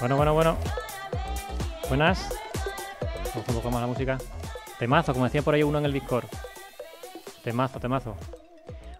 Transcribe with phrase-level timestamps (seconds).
[0.00, 0.56] Bueno, bueno, bueno.
[1.88, 2.28] Buenas.
[3.34, 4.18] Vamos un poco más la música.
[4.78, 6.24] Temazo, como decía por ahí uno en el Discord.
[7.44, 8.16] Temazo, temazo.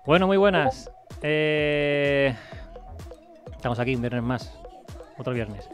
[0.06, 0.88] Bueno, muy buenas.
[1.22, 2.36] Eh,
[3.56, 4.52] Estamos aquí un viernes más.
[5.18, 5.68] Otro viernes.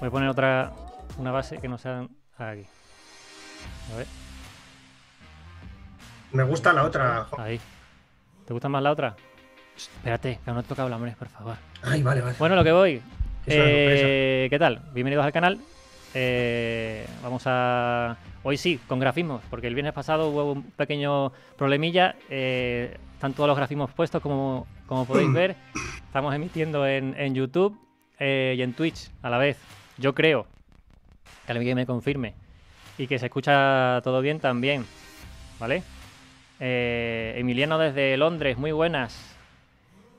[0.00, 0.72] Voy a poner otra.
[1.18, 2.66] Una base que no sea aquí.
[3.92, 4.06] A ver,
[6.32, 7.26] Me gusta la otra.
[7.38, 7.60] ahí.
[8.46, 9.16] ¿Te gusta más la otra?
[9.76, 11.56] Espérate, que aún no he tocado la hombre, por favor.
[11.82, 12.36] Ay, vale, vale.
[12.38, 13.02] Bueno, lo que voy.
[13.46, 14.82] Eh, ¿Qué tal?
[14.92, 15.58] Bienvenidos al canal.
[16.14, 18.16] Eh, vamos a.
[18.42, 22.14] Hoy sí, con grafismos, porque el viernes pasado hubo un pequeño problemilla.
[22.28, 25.56] eh, están todos los grafismos puestos, como, como podéis ver.
[26.06, 27.78] Estamos emitiendo en, en YouTube
[28.18, 29.58] eh, y en Twitch a la vez.
[29.98, 30.46] Yo creo
[31.46, 32.34] que alguien me confirme
[32.98, 34.84] y que se escucha todo bien también.
[35.58, 35.82] ¿Vale?
[36.60, 39.18] Eh, Emiliano desde Londres, muy buenas.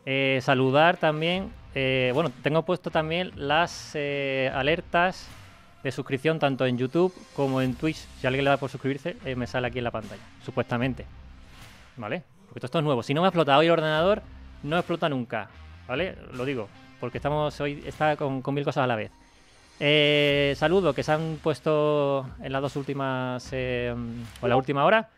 [0.06, 1.52] Eh, saludar también.
[1.76, 3.96] eh, bueno, tengo puesto también las
[4.54, 5.30] alertas
[5.84, 7.98] de suscripción tanto en YouTube como en Twitch.
[8.20, 11.06] Si alguien le da por suscribirse, me sale aquí en la pantalla, supuestamente.
[11.96, 12.24] ¿Vale?
[12.48, 13.04] Porque todo esto es nuevo.
[13.04, 14.24] Si no me ha hoy el ordenador,
[14.64, 15.48] no explota nunca.
[15.88, 16.18] ¿Vale?
[16.34, 16.68] Lo digo,
[17.00, 19.12] porque estamos hoy está con, mil cosas a la vez.
[20.58, 25.10] Saludo que se han puesto en las dos últimas o en la última hora.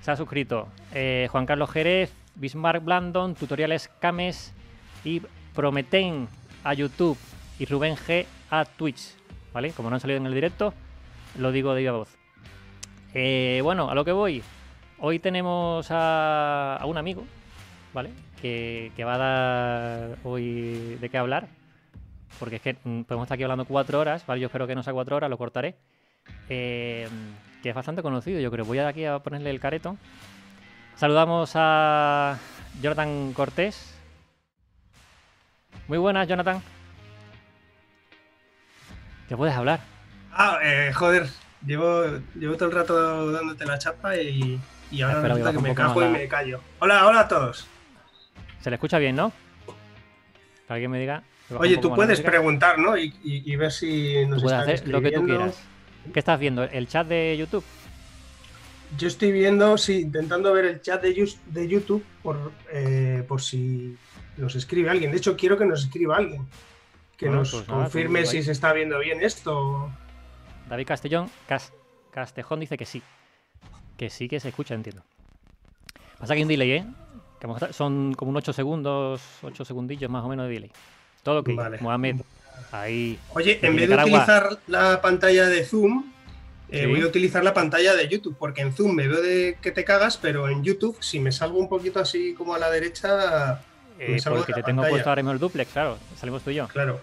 [0.00, 4.52] Se ha suscrito eh, Juan Carlos Jerez, Bismarck Blandon, Tutoriales Cames
[5.04, 5.20] y
[5.54, 6.28] Prometen
[6.64, 7.18] a YouTube
[7.58, 9.14] y Rubén G a Twitch.
[9.52, 9.72] ¿Vale?
[9.72, 10.72] Como no han salido en el directo,
[11.38, 12.16] lo digo de viva voz.
[13.14, 14.42] Eh, bueno, a lo que voy.
[14.98, 17.24] Hoy tenemos a, un amigo,
[17.92, 18.10] ¿vale?
[18.40, 21.48] Que, que va a dar hoy de qué hablar.
[22.38, 24.40] Porque es que mm, podemos estar aquí hablando cuatro horas, ¿vale?
[24.40, 25.74] Yo espero que no sea cuatro horas, lo cortaré.
[26.48, 27.08] Eh,
[27.62, 28.64] que es bastante conocido, yo creo.
[28.64, 29.96] Voy aquí a ponerle el careto.
[30.96, 32.38] Saludamos a
[32.80, 33.94] Jonathan Cortés.
[35.88, 36.62] Muy buenas, Jonathan.
[39.28, 39.80] ¿Qué puedes hablar?
[40.32, 41.28] Ah, eh, joder.
[41.66, 42.04] Llevo,
[42.34, 44.58] llevo todo el rato dándote la chapa y,
[44.90, 46.60] y ahora que resulta me cago y la- me callo.
[46.78, 47.66] Hola, hola a todos.
[48.62, 49.30] Se le escucha bien, ¿no?
[50.66, 51.22] Que alguien me diga.
[51.58, 52.96] Oye, tú puedes preguntar, ¿no?
[52.96, 55.60] Y, y- y ver si nos Tú puedes hacer lo que tú quieras.
[56.12, 56.62] ¿Qué estás viendo?
[56.64, 57.64] ¿El chat de YouTube?
[58.98, 63.96] Yo estoy viendo, sí, intentando ver el chat de, YouTube por, eh, por si
[64.36, 65.12] nos escribe alguien.
[65.12, 66.46] De hecho, quiero que nos escriba alguien.
[67.16, 68.44] Que Bueno, nos pues nada, confirme pues si guay.
[68.46, 69.90] se está viendo bien esto.
[70.68, 71.72] David Castellón, Cas-
[72.10, 73.02] Castejón dice que sí.
[73.96, 75.02] Que sí que se escucha, entiendo.
[76.18, 76.86] Pasa que hay un delay, ¿eh?
[77.38, 80.72] Que son como unos 8 segundos, 8 segundillos más o menos de delay.
[81.22, 81.78] Todo que Vale.
[81.80, 82.16] Mohamed.
[82.72, 83.18] Ahí.
[83.34, 86.12] Oye, en vez de utilizar la pantalla de Zoom,
[86.70, 86.86] eh, Sí.
[86.86, 89.84] voy a utilizar la pantalla de YouTube, porque en Zoom me veo de que te
[89.84, 93.60] cagas, pero en YouTube, si me salgo un poquito así como a la derecha,
[93.98, 95.98] eh, Me salgo de porque la te tengo puesto ahora mismo el duplex, claro.
[96.16, 96.68] Salimos tú y yo.
[96.68, 97.00] claro.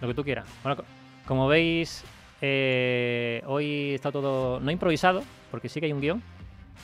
[0.00, 0.44] Lo que tú quieras.
[0.62, 0.84] Bueno, co-
[1.26, 2.04] como veis,
[2.42, 6.22] eh, hoy está todo no improvisado, porque sí que hay un guion.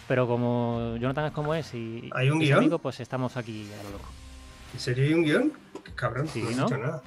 [0.09, 2.59] Pero como Jonathan es como es y ¿Hay un guion?
[2.59, 4.09] amigo, pues estamos aquí a lo loco.
[4.75, 5.53] ¿En serio hay un guion?
[5.85, 7.03] Qué cabrón, Sí, no dicho nada.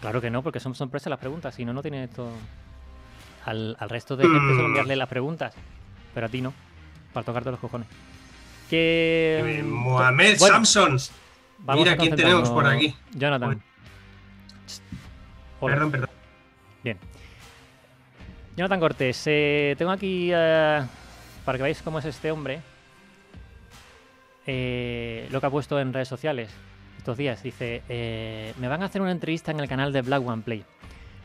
[0.00, 1.54] Claro que no, porque son sorpresas las preguntas.
[1.54, 2.30] Si no, no tiene esto.
[3.44, 4.66] Al, al resto de gente suelo Mm.
[4.66, 5.52] enviarle las preguntas,
[6.14, 6.52] pero a ti no,
[7.12, 7.88] para tocarte los cojones.
[8.70, 9.58] Que.
[9.58, 10.98] Eh, Mohamed bueno, Samson.
[11.58, 12.94] vamos mira quién tenemos por aquí.
[13.12, 13.60] Jonathan.
[15.60, 15.74] Hola.
[15.74, 16.10] Perdón, perdón.
[16.84, 16.98] Bien.
[18.56, 20.82] Jonathan Cortés, eh, tengo aquí, eh,
[21.44, 22.60] para que veáis cómo es este hombre,
[24.46, 26.50] eh, lo que ha puesto en redes sociales
[27.02, 27.42] estos días.
[27.42, 30.64] Dice, eh, me van a hacer una entrevista en el canal de Black One Play.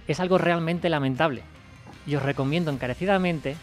[0.08, 1.44] Es algo realmente lamentable.
[2.08, 3.56] Y os recomiendo encarecidamente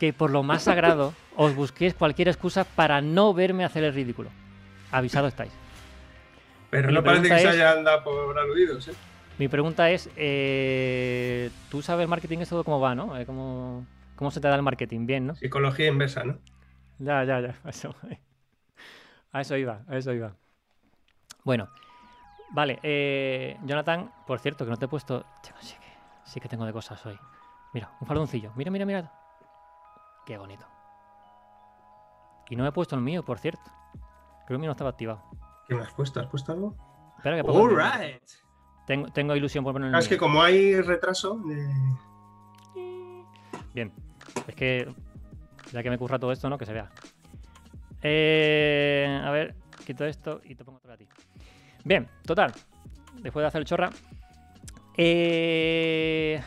[0.00, 4.30] que por lo más sagrado os busquéis cualquier excusa para no verme hacer el ridículo.
[4.90, 5.52] Avisado estáis.
[6.70, 8.92] Pero Mi no parece que se haya andado por aludidos, ¿eh?
[9.38, 13.16] Mi pregunta es, eh, ¿tú sabes el marketing esto cómo va, no?
[13.18, 13.86] Eh, ¿Cómo,
[14.16, 15.06] ¿Cómo se te da el marketing?
[15.06, 15.36] Bien, ¿no?
[15.36, 16.38] Psicología inversa, ¿no?
[16.98, 17.54] Ya, ya, ya.
[17.68, 17.94] Eso,
[19.32, 20.34] a eso iba, a eso iba.
[21.44, 21.68] Bueno,
[22.50, 22.78] vale.
[22.82, 25.24] eh, Jonathan, por cierto, que no te he puesto...
[25.42, 25.88] Chico, sí, que,
[26.24, 27.18] sí que tengo de cosas hoy.
[27.72, 28.52] Mira, un faldoncillo.
[28.56, 29.12] Mira, mira, mira.
[30.26, 30.66] Qué bonito.
[32.50, 33.70] Y no me he puesto el mío, por cierto.
[33.94, 35.22] Creo que el mío no estaba activado.
[35.66, 36.20] ¿Qué me has puesto?
[36.20, 36.74] ¿Has puesto algo?
[37.18, 37.84] Espera que pongo el mío.
[37.84, 38.22] Alright.
[38.86, 41.68] tengo, tengo ilusión por poner el Claro, es que como hay retraso, eh,
[43.74, 43.92] Bien.
[44.46, 44.94] Es que
[45.72, 46.56] ya que me curra todo esto, ¿no?
[46.56, 46.90] Que se vea.
[48.02, 49.54] Eh, a ver,
[49.88, 51.08] quito esto y te pongo otro a ti.
[51.82, 52.52] Bien, total.
[53.22, 53.88] Después de hacer el chorra.
[54.98, 56.42] eh,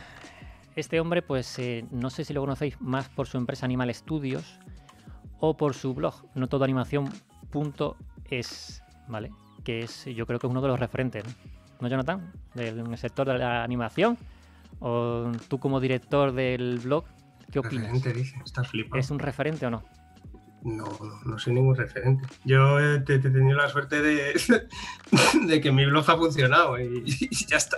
[0.76, 4.60] este hombre, pues eh, no sé si lo conocéis más por su empresa Animal Studios
[5.40, 9.32] o por su blog, notodoanimación.es, ¿vale?
[9.64, 11.32] Que es, yo creo que es uno de los referentes, ¿no?
[11.80, 12.32] ¿No, Jonathan?
[12.54, 14.16] Del sector de la animación.
[14.78, 17.06] O tú como director del blog,
[17.50, 17.92] ¿qué opinas?
[17.92, 18.36] Dice.
[18.44, 18.70] Estás.
[18.94, 19.82] ¿Es un referente o no?
[20.64, 22.26] No, no, no soy ningún referente.
[22.44, 24.40] Yo eh, te, te he tenido la suerte de,
[25.46, 27.76] de que mi blog ha funcionado y, y ya está.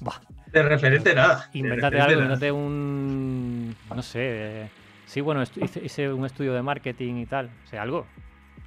[0.00, 0.20] Buah,
[0.52, 1.48] De referente nada.
[1.52, 2.12] referente algo, nada.
[2.12, 3.74] invéntate un.
[3.94, 4.20] No sé.
[4.22, 4.70] eh,
[5.06, 7.50] sí, bueno, hice, hice un estudio de marketing y tal.
[7.64, 8.06] O sea, algo.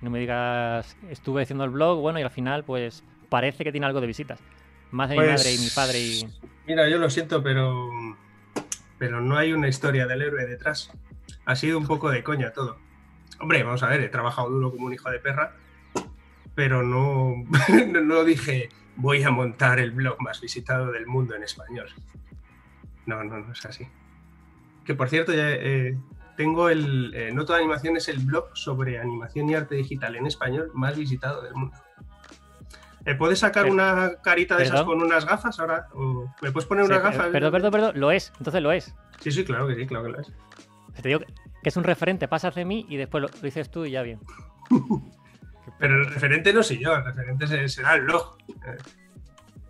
[0.02, 3.88] No me digas, estuve haciendo el blog, bueno, y al final, pues parece que tiene
[3.88, 4.40] algo de visitas.
[4.92, 6.28] Más de mi Pues, madre y mi padre y.
[6.68, 7.90] Mira, yo lo siento, pero,
[8.98, 10.92] pero no hay una historia del héroe detrás.
[11.46, 12.78] Ha sido un poco de coña todo.
[13.40, 15.54] Hombre, vamos a ver, he trabajado duro como un hijo de perra,
[16.56, 17.36] pero no,
[18.04, 21.88] no dije voy a montar el blog más visitado del mundo en español.
[23.06, 23.88] No, no, no es así.
[24.86, 25.98] Que por cierto, ya eh,
[26.38, 27.14] tengo el.
[27.14, 30.96] eh, no toda animación es el blog sobre animación y arte digital en español más
[30.98, 31.76] visitado del mundo.
[33.06, 35.88] ¿Me puedes sacar Per- una carita de esas con unas gafas ahora?
[35.94, 37.28] ¿O ¿Me puedes poner unas gafas?
[37.28, 38.96] perdón, perdón, perdón, lo es, entonces lo es.
[39.20, 40.32] Sí, sí, claro que sí, claro que lo es.
[41.02, 43.86] Te digo que es un referente, pasas de mí y después lo, lo dices tú
[43.86, 44.20] y ya bien.
[45.80, 48.38] Pero el referente no soy yo, el referente se- será el blog.
[48.50, 48.78] Eh,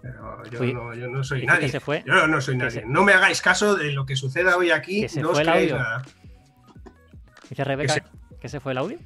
[0.01, 1.69] Pero yo, Fui- no, yo no soy que nadie.
[1.69, 2.71] se fue- Yo no soy nadie.
[2.81, 5.01] se- No me hagáis caso de lo que suceda hoy aquí.
[5.01, 5.83] Que se no os creáis audio.
[5.83, 6.03] nada.
[7.49, 8.03] Dice Rebeca se-
[8.39, 8.99] que se fue el audio.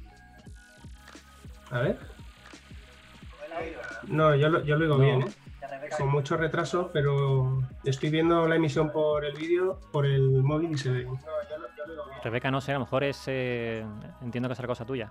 [1.70, 1.98] A ver.
[4.08, 4.98] No, yo lo, yo lo No.
[4.98, 5.26] bien, ¿eh?
[5.96, 10.78] Con mucho retraso, pero estoy viendo la emisión por el vídeo, por el móvil y
[10.78, 11.08] se ve.
[12.22, 13.22] Rebeca, no sé, a lo mejor es.
[13.26, 13.84] eh,
[14.22, 15.10] entiendo que será cosa tuya.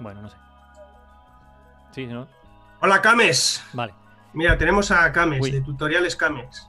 [0.00, 0.36] Bueno, no sé.
[1.92, 2.26] Sí, ¿no?
[2.80, 3.64] Hola, Cames.
[3.72, 3.94] Vale.
[4.32, 5.50] Mira, tenemos a Cames, Uy.
[5.52, 6.68] de Tutoriales Cames.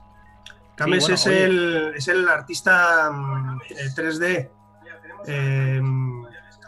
[0.76, 1.44] Cames bueno, es, oye.
[1.44, 4.50] el, es el artista mm, eh, 3D
[5.26, 5.80] eh,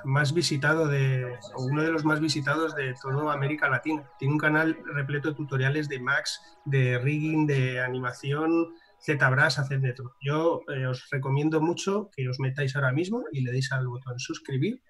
[0.05, 1.25] más visitado de,
[1.55, 4.05] o uno de los más visitados de toda América Latina.
[4.19, 8.75] Tiene un canal repleto de tutoriales de Max, de rigging, de animación,
[9.05, 10.15] ZBrush, hacer de todo.
[10.21, 14.19] Yo eh, os recomiendo mucho que os metáis ahora mismo y le deis al botón
[14.19, 14.83] suscribir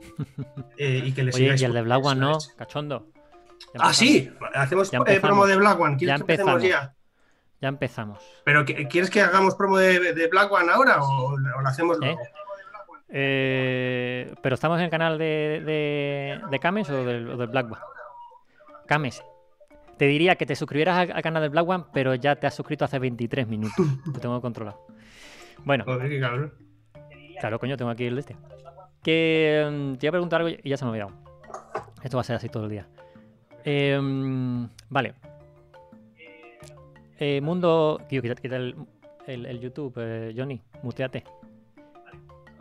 [0.78, 1.62] eh, y que le Oye, sigáis.
[1.62, 3.08] y el de Black One no, cachondo.
[3.74, 5.92] Ya Ah, sí, hacemos Ya eh, promo de Black One.
[5.94, 6.86] Ya ¿Quieres que empecemos empezamos.
[6.88, 6.94] ya?
[7.60, 8.18] Ya empezamos.
[8.44, 12.18] ¿Pero quieres que hagamos promo de, de Black One ahora o, o lo hacemos luego?
[13.14, 17.66] Eh, pero estamos en el canal de, de, de Cames o del, o del Black
[17.66, 17.80] One.
[18.86, 19.22] Cames,
[19.98, 22.54] te diría que te suscribieras al, al canal del Black One, pero ya te has
[22.54, 23.86] suscrito hace 23 minutos.
[24.14, 24.86] Te tengo controlado.
[25.64, 26.52] Bueno, Joder, qué cabrón.
[27.38, 28.36] claro, coño, tengo aquí el de este.
[29.02, 31.12] Que mm, te iba a preguntar algo y ya se me ha olvidado.
[32.02, 32.88] Esto va a ser así todo el día.
[33.64, 35.14] Eh, mm, vale.
[37.18, 38.00] Eh, mundo.
[38.08, 38.74] Quita el,
[39.26, 40.60] el- el YouTube, eh, Johnny.
[40.82, 41.22] Muteate.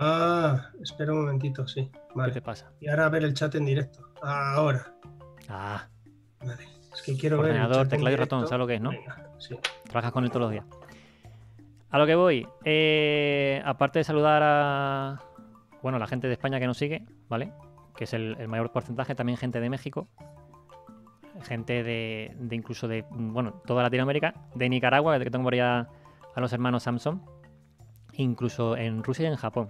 [0.03, 1.83] Ah, espera un momentito, sí.
[1.93, 2.41] ¿Qué te Vale.
[2.41, 2.71] pasa?
[2.79, 3.99] Y ahora a ver el chat en directo.
[4.23, 4.93] Ahora.
[5.47, 5.87] Ah,
[6.39, 6.63] Vale.
[6.91, 7.51] Es que quiero ver.
[7.51, 8.47] Ordenador, teclado y ratón.
[8.47, 8.89] ¿sabes lo que es, no?
[8.89, 9.55] Venga, sí.
[9.85, 10.65] Trabajas con él todos los días.
[11.91, 12.47] A lo que voy.
[12.65, 15.19] eh, aparte de saludar a.
[15.83, 17.53] Bueno, la gente de España que nos sigue, ¿vale?
[17.95, 20.07] Que es el, el mayor porcentaje, también gente de México.
[21.43, 24.33] Gente de, de incluso de, bueno, toda Latinoamérica.
[24.55, 25.87] De Nicaragua, que tengo por allá
[26.35, 27.19] a los hermanos Samsung.
[28.13, 29.67] Incluso en Rusia y en Japón.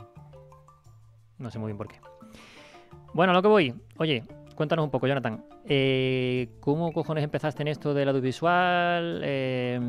[1.42, 1.96] No sé muy bien por qué.
[3.14, 3.74] Bueno, a lo que voy.
[3.98, 4.24] Oye,
[4.56, 5.44] cuéntanos un poco, Jonathan.
[5.66, 9.22] Eh, ¿Cómo cojones empezaste en esto del audiovisual?
[9.24, 9.80] Eh,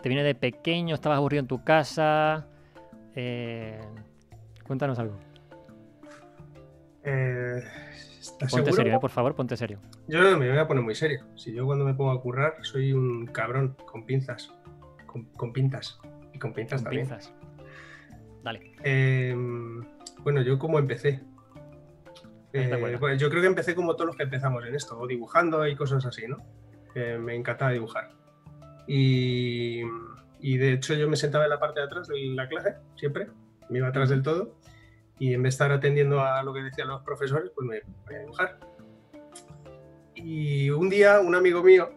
[0.00, 0.94] ¿Te viene de pequeño?
[0.94, 2.46] ¿Estabas aburrido en tu casa?
[3.14, 3.80] Eh,
[4.66, 5.16] cuéntanos algo.
[7.04, 7.62] Eh,
[8.20, 8.72] ¿Estás Ponte seguro?
[8.84, 9.80] serio, por favor, ponte serio.
[10.08, 11.24] Yo me voy a poner muy serio.
[11.34, 14.52] Si yo cuando me pongo a currar soy un cabrón con pinzas.
[15.06, 15.98] Con, con pintas.
[16.34, 17.08] Y con pinzas Con también.
[17.08, 17.32] pinzas.
[18.44, 18.72] Dale.
[20.28, 21.22] Bueno, yo cómo empecé.
[22.52, 25.06] ¿Qué te Eh, bueno, yo creo que empecé como todos los que empezamos en esto,
[25.06, 26.44] dibujando y cosas así, ¿no?
[26.94, 28.10] Eh, me encantaba dibujar.
[28.86, 29.80] Y,
[30.38, 33.28] y de hecho yo me sentaba en la parte de atrás de la clase, siempre,
[33.70, 34.58] me iba atrás del todo,
[35.18, 38.18] y en vez de estar atendiendo a lo que decían los profesores, pues me ponía
[38.18, 38.58] a dibujar.
[40.14, 41.88] Y un día un amigo mío,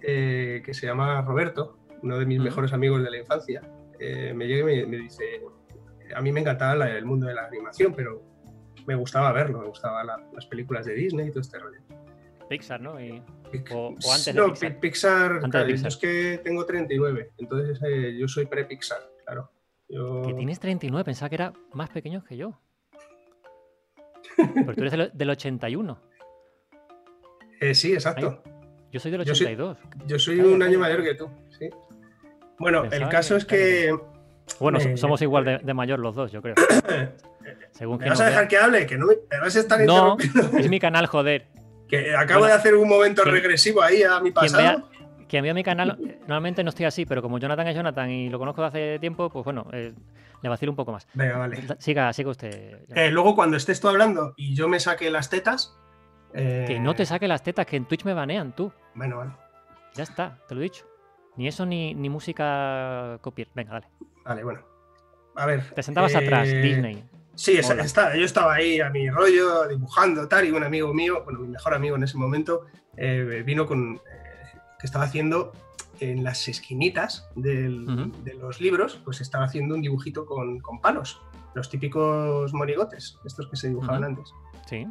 [0.00, 2.46] eh, que se llama Roberto, uno de mis Ujú.
[2.46, 3.60] mejores amigos de la infancia,
[3.98, 5.42] eh, me llega y me, me dice,
[6.14, 8.22] a mí me encantaba la- el mundo de la animación, pero
[8.86, 11.80] me gustaba verlo, me gustaban la- las películas de Disney y todo este rollo.
[12.48, 13.00] Pixar, ¿no?
[13.00, 13.22] Y-
[13.72, 14.72] O- o antes de no, Pixar.
[14.74, 15.88] Pi- Pixar, Antes de claro, Pixar.
[15.88, 19.50] es que tengo 39, entonces eh, yo soy pre-Pixar, claro.
[19.88, 20.22] Yo...
[20.22, 22.58] Que tienes 39, pensaba que era más pequeño que yo.
[24.36, 25.98] Pero tú eres del, del 81.
[27.60, 28.42] Eh, sí, exacto.
[28.90, 29.78] Yo soy del Yo soy- 82.
[30.06, 31.28] Yo soy un año mayor que tú,
[31.58, 31.68] sí.
[32.58, 33.98] Bueno, Pensaba el caso que- es que.
[34.60, 36.54] Bueno, Eh, somos igual de, de mayor los dos, yo creo.
[37.72, 38.48] Según ¿Me que vas a dejar vea.
[38.48, 38.86] que hable?
[38.86, 40.16] Que no me, me vas a estar No,
[40.58, 41.46] es mi canal, joder.
[41.88, 44.88] Que acabo Bueno, de hacer un momento regresivo ahí a mi pasado.
[45.28, 48.28] quien vea mi canal, eh, normalmente no estoy así, pero como Jonathan es Jonathan y
[48.30, 49.92] lo conozco de hace tiempo, pues bueno, eh,
[50.42, 51.06] le vacilo un poco más.
[51.14, 51.62] Venga, vale.
[51.78, 52.80] Siga, siga usted.
[52.94, 55.76] Eh, luego, cuando estés tú hablando y yo me saque las tetas.
[56.34, 58.72] eh, Que no te saque las tetas, que en Twitch me banean tú.
[58.94, 59.32] Bueno, vale.
[59.94, 60.84] Ya está, te lo he dicho.
[61.36, 63.48] Ni eso ni, ni música copier.
[63.54, 63.86] Venga, dale.
[64.24, 64.60] Vale, bueno.
[65.36, 65.70] A ver.
[65.74, 67.04] Te sentabas eh, atrás, Disney.
[67.34, 71.40] Sí, está- yo estaba ahí a mi rollo, dibujando, tal, y un amigo mío, bueno,
[71.40, 73.94] mi mejor amigo en ese momento, eh, vino con.
[73.96, 74.00] eh,
[74.78, 75.52] que estaba haciendo
[76.00, 81.22] en las esquinitas del- de los libros, pues estaba haciendo un dibujito con, con palos.
[81.54, 84.32] Los típicos monigotes, estos que se dibujaban antes.
[84.66, 84.86] Sí.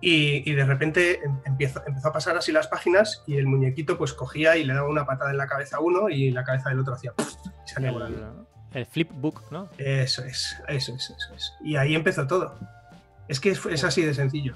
[0.00, 3.98] Y, y de repente em- empiezo- empezó a pasar así las páginas y el muñequito
[3.98, 6.70] pues cogía y le daba una patada en la cabeza a uno y la cabeza
[6.70, 8.46] del otro hacía y salía volando.
[8.72, 9.68] El, flipbook, ¿no?
[9.78, 11.52] Eso es, eso es, eso es.
[11.62, 12.58] Y ahí empezó todo.
[13.28, 14.54] Es que es, es así de sencillo.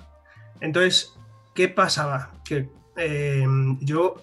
[0.60, 1.12] Entonces,
[1.54, 2.30] ¿qué pasaba?
[2.44, 3.44] Que eh,
[3.80, 4.14] yo,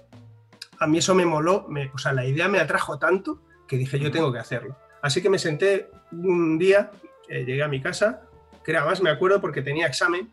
[0.80, 4.00] a mí eso me moló, me- o sea, la idea me atrajo tanto que dije,
[4.00, 4.76] yo tengo que hacerlo.
[5.02, 6.92] Así que me senté un día,
[7.30, 8.22] eh, llegué a mi casa,
[8.64, 10.30] que además me acuerdo porque tenía examen,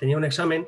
[0.00, 0.66] tenía un examen,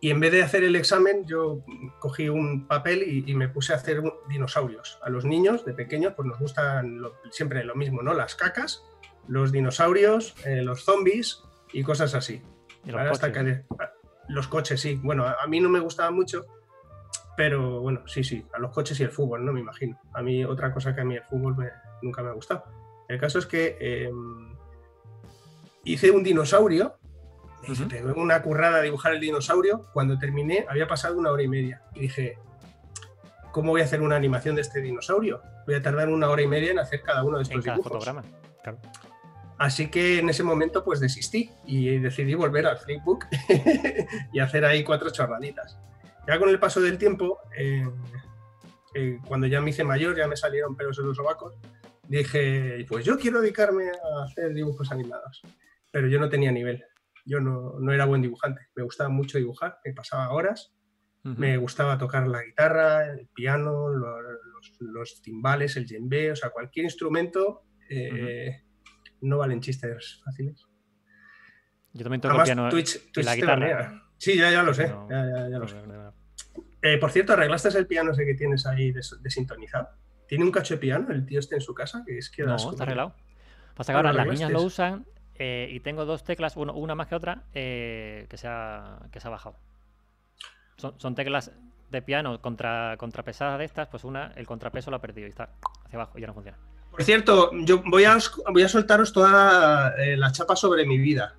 [0.00, 1.62] y en vez de hacer el examen, yo
[2.00, 4.98] cogí un papel y, y me puse a hacer dinosaurios.
[5.02, 8.12] A los niños de pequeños, pues nos gustan lo- siempre lo mismo, ¿no?
[8.14, 8.82] Las cacas,
[9.28, 11.42] los dinosaurios, eh, los zombies
[11.72, 12.42] y cosas así.
[12.84, 13.60] Y los Ahora hasta coches.
[13.60, 13.86] que-
[14.28, 14.98] los coches, sí.
[15.02, 16.46] Bueno, a, a mí no me gustaba mucho,
[17.36, 19.52] pero bueno, sí, sí, a los coches y el fútbol, ¿no?
[19.52, 20.00] Me imagino.
[20.14, 21.70] A mí otra cosa que a mí el fútbol me-
[22.02, 22.64] nunca me ha gustado.
[23.08, 24.10] El caso es que eh,
[25.84, 26.96] hice un dinosaurio,
[27.68, 27.88] Ujú.
[27.88, 29.86] pegué una currada a dibujar el dinosaurio.
[29.92, 31.82] Cuando terminé, había pasado una hora y media.
[31.94, 32.38] Y dije,
[33.52, 35.42] ¿cómo voy a hacer una animación de este dinosaurio?
[35.66, 37.76] Voy a tardar una hora y media en hacer cada uno de En estos cada
[37.76, 37.92] dibujos.
[38.04, 38.22] fotograma.
[38.62, 38.78] Claro.
[39.58, 43.26] Así que en ese momento pues desistí y decidí volver al flipbook
[44.32, 45.78] y hacer ahí cuatro chorraditas.
[46.26, 47.88] Ya con el paso del tiempo, eh,
[48.94, 51.54] eh, cuando ya me hice mayor, ya me salieron pelos en los sobacos,
[52.08, 55.42] dije, pues yo quiero dedicarme a hacer dibujos animados.
[55.92, 56.84] Pero yo no tenía nivel,
[57.24, 60.74] yo no, no era buen dibujante, me gustaba mucho dibujar, me pasaba horas,
[61.24, 66.50] me gustaba tocar la guitarra, el piano, lo- los, los timbales, el djembe, o sea,
[66.50, 67.62] cualquier instrumento.
[67.88, 68.62] eh,
[69.20, 70.66] No valen chistes fáciles.
[71.92, 74.02] Yo también toco Además, piano Twitch, y Twitch la te guitarra.
[74.18, 74.88] Sí, ya, ya lo sé.
[74.88, 75.76] No, ya, ya- ya lo sé.
[76.82, 79.90] Eh, por cierto, ¿arreglaste el piano ese que tienes ahí des- desintonizado?
[80.26, 82.02] ¿Tiene un cacho de piano el tío este en su casa?
[82.04, 83.14] Que es que No, está arreglado.
[83.76, 85.06] Pasa que Ah, ahora las niñas lo usan
[85.44, 89.18] eh, y tengo dos teclas, uno- una más que otra, eh, que, se ha, que
[89.18, 89.56] se ha bajado.
[90.76, 91.50] Son, son teclas
[91.90, 95.48] de piano contra, contrapesadas de estas, pues una, el contrapeso lo ha perdido y está
[95.84, 96.58] hacia abajo y ya no funciona.
[96.90, 98.16] Por cierto, yo voy a,
[98.52, 101.34] voy a soltaros toda eh, la chapa sobre mi vida.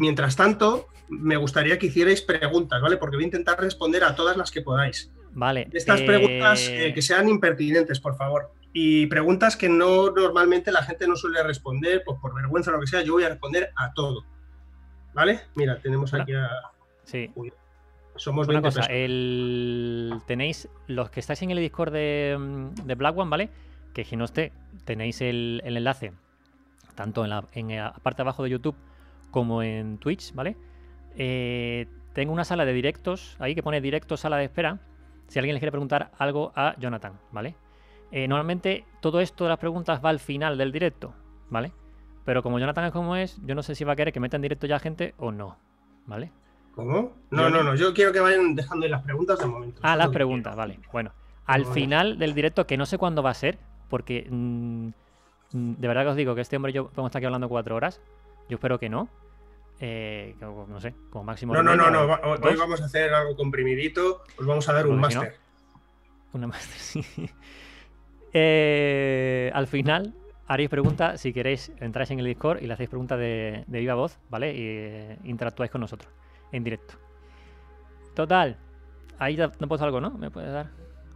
[0.00, 2.96] Mientras tanto, me gustaría que hicierais preguntas, ¿vale?
[2.96, 5.12] Porque voy a intentar responder a todas las que podáis.
[5.32, 5.68] Vale.
[5.72, 8.50] Estas preguntas que sean impertinentes, por favor.
[8.72, 12.80] Y preguntas que no normalmente la gente no suele responder, pues por vergüenza o lo
[12.80, 14.24] que sea, yo voy a responder a todo.
[15.12, 15.40] ¿Vale?
[15.56, 16.48] Mira, tenemos aquí a.
[17.04, 17.32] Sí.
[18.16, 19.00] Somos Una 20 cosa, personas.
[19.02, 20.20] el...
[20.26, 23.50] tenéis, los que estáis en el Discord de, mm, de Black One, ¿vale?
[23.94, 24.52] Que si no esté,
[24.84, 26.12] tenéis el, el enlace
[26.94, 28.76] tanto en la, en la parte de abajo de YouTube
[29.30, 30.56] como en Twitch, ¿vale?
[31.16, 34.78] Eh, tengo una sala de directos ahí que pone directo sala de espera.
[35.28, 37.54] Si alguien le quiere preguntar algo a Jonathan, ¿vale?
[38.12, 41.14] Eh, normalmente todo esto de las preguntas va al final del directo,
[41.48, 41.72] ¿vale?
[42.24, 44.36] Pero como Jonathan es como es, yo no sé si va a querer que meta
[44.36, 45.56] en directo ya gente o no,
[46.06, 46.32] ¿vale?
[46.74, 47.12] ¿Cómo?
[47.30, 47.74] No, Yo- no, no.
[47.74, 49.80] Yo quiero que vayan dejando ahí las preguntas de momento.
[49.84, 50.78] Ah, las preguntas, vale.
[50.92, 51.12] Bueno,
[51.46, 54.86] al final del directo, que no sé cuándo va a ser, porque mm,
[55.52, 57.48] mm, de verdad que os digo que este hombre y yo podemos estar aquí hablando
[57.48, 58.00] cuatro horas.
[58.48, 59.08] Yo espero que no.
[59.80, 61.54] Eh, no sé, como máximo.
[61.54, 62.00] No, no, no, no.
[62.02, 62.58] Hoy dos.
[62.58, 64.22] vamos a hacer algo comprimidito.
[64.38, 65.40] Os vamos a dar un Porque si no- máster.
[66.32, 66.62] Una más.
[66.62, 67.04] sí.
[68.32, 70.14] Eh, al final
[70.46, 73.94] haréis preguntas, si queréis, entráis en el Discord y le hacéis preguntas de, de viva
[73.94, 74.52] voz, ¿vale?
[74.54, 76.12] Y eh, interactuáis con nosotros
[76.52, 76.94] en directo.
[78.14, 78.56] Total.
[79.18, 80.10] Ahí ya no puedo algo, ¿no?
[80.10, 80.66] ¿Me puedes dar?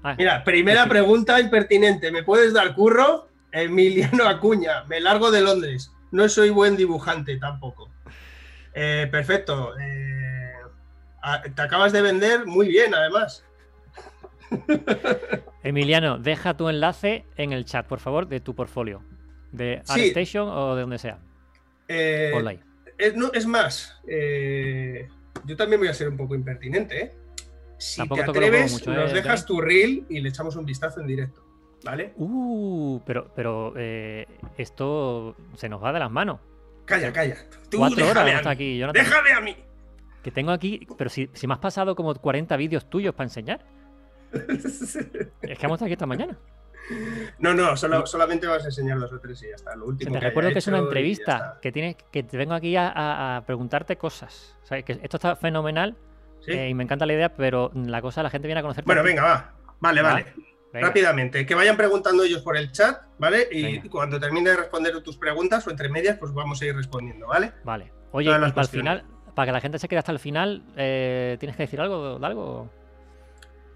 [0.03, 0.89] Ah, Mira, primera Sí.
[0.91, 2.11] pregunta impertinente.
[2.13, 3.29] ¿Me puedes dar curro?
[3.51, 5.93] Emiliano Acuña, me largo de Londres.
[6.11, 7.91] No soy buen dibujante tampoco.
[8.75, 9.73] Eh, perfecto.
[9.79, 10.53] eh,
[11.23, 13.45] a- te acabas de vender muy bien, además.
[15.63, 19.03] Emiliano, deja tu enlace en el chat, por favor, de tu portfolio.
[19.53, 19.93] De Sí.
[20.01, 21.19] ArtStation o de donde sea.
[21.89, 22.61] Eh, Online.
[22.99, 25.09] es, no, es más, eh,
[25.45, 27.03] yo también voy a ser un poco impertinente.
[27.03, 27.13] ¿eh?
[27.79, 31.01] Si Tampoco te atreves, mucho, ¿eh, nos dejas tu reel y le echamos un vistazo
[31.01, 31.43] en directo.
[31.85, 32.15] ¿vale?
[32.17, 33.75] Uh, pero, pero
[34.57, 36.41] esto se nos va de las manos.
[36.87, 37.37] Calla, calla.
[37.71, 38.49] Tú Cuatro horas a mí.
[38.51, 39.05] aquí, Jonathan.
[39.05, 39.57] Déjame a mí.
[40.23, 43.65] Que tengo aquí, pero si, si me has pasado como 40 vídeos tuyos para enseñar.
[45.43, 46.37] Es que hemos estado aquí esta mañana.
[47.39, 49.75] No, no, solo- solamente vas a enseñar dos o tres y ya está.
[49.75, 52.77] Lo último te que recuerdo que es una entrevista, que tienes, que te vengo aquí
[52.77, 54.57] a, preguntarte cosas.
[54.63, 55.97] O sea, que esto está fenomenal
[56.41, 56.53] ¿Sí?
[56.53, 58.87] eh, y me encanta la idea, pero la cosa la gente viene a conocerte.
[58.87, 59.55] Bueno, venga, va.
[59.81, 60.27] Vale, Va, vale.
[60.73, 63.47] Venga, Rápidamente, que vayan preguntando ellos por el chat, ¿vale?
[63.51, 63.91] Y Venga.
[63.91, 67.53] cuando termine de responder tus preguntas o entre medias, pues vamos a ir respondiendo, ¿vale?
[67.63, 67.93] Vale.
[68.11, 71.37] Oye, y para el final, para que la gente se quede hasta el final, eh,
[71.39, 72.71] ¿tienes que decir algo de algo?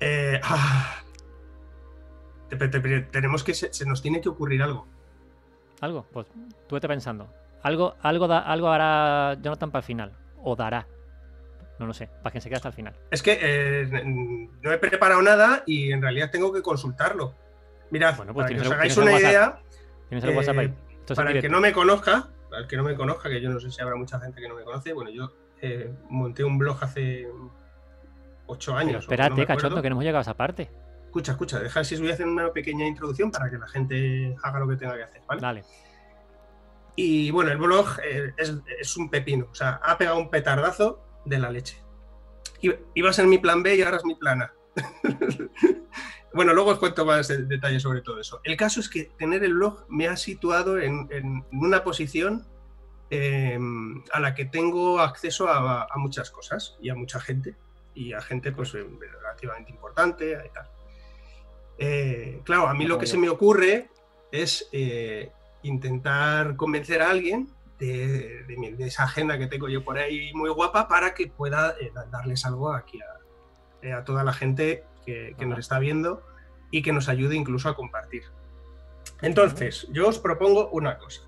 [0.01, 0.97] Eh, ah,
[2.49, 4.87] te- te- te- tenemos que se, se nos tiene que ocurrir algo.
[5.81, 6.07] ¿Algo?
[6.13, 6.27] Pues
[6.67, 7.29] tú vete pensando.
[7.63, 10.13] Algo, algo, da- algo hará Jonathan para el final.
[10.43, 10.87] O dará.
[11.79, 12.95] No lo sé, para que se quede hasta el final.
[13.11, 13.89] Es que eh,
[14.63, 17.35] no he preparado nada y en realidad tengo que consultarlo.
[17.91, 19.31] Mirad, Bueno, pues para que os hagáis una WhatsApp.
[19.31, 19.59] idea,
[20.09, 20.75] Tienes el Eh, WhatsApp ahí.
[21.01, 23.41] Esto es para el que no me conozca, para el que no me conozca, que
[23.41, 26.43] yo no sé si habrá mucha gente que no me conoce, bueno, yo eh, monté
[26.45, 27.29] un blog hace
[28.49, 29.07] ocho años.
[29.09, 30.71] Pero espérate, no cachondo, que no hemos llegado a esa parte.
[31.07, 34.37] Escucha, escucha, deja si os voy a hacer una pequeña introducción para que la gente
[34.43, 35.41] haga lo que tenga que hacer, ¿vale?
[35.41, 35.65] Dale.
[36.97, 41.01] Y bueno, el blog eh, es, es un pepino, o sea, ha pegado un petardazo
[41.25, 41.81] de la leche.
[42.95, 44.53] Iba a ser mi plan B y ahora es mi plan A.
[46.35, 48.41] bueno, luego os cuento más de- detalles sobre todo eso.
[48.45, 52.47] El caso es que tener el blog me ha situado en, en una posición
[53.11, 53.59] eh,
[54.13, 57.57] a la que tengo acceso a, a muchas cosas y a mucha gente.
[57.99, 60.69] Y a gente pues eh, relativamente importante y tal.
[61.79, 63.89] Eh, claro, a mí lo que se me ocurre
[64.31, 69.85] es eh, intentar convencer a alguien de, de mi- de esa agenda que tengo yo
[69.85, 74.23] por ahí muy guapa para que pueda eh, da- darles algo aquí a, a toda
[74.25, 76.23] la gente que, que nos está viendo
[76.71, 78.25] y que nos ayude incluso a compartir.
[79.23, 81.23] Entonces, yo os propongo una cosa.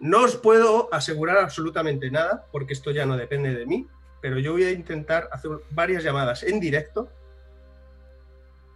[0.00, 3.86] No os puedo asegurar absolutamente nada, porque esto ya no depende de mí,
[4.22, 7.10] pero yo voy a intentar hacer varias llamadas en directo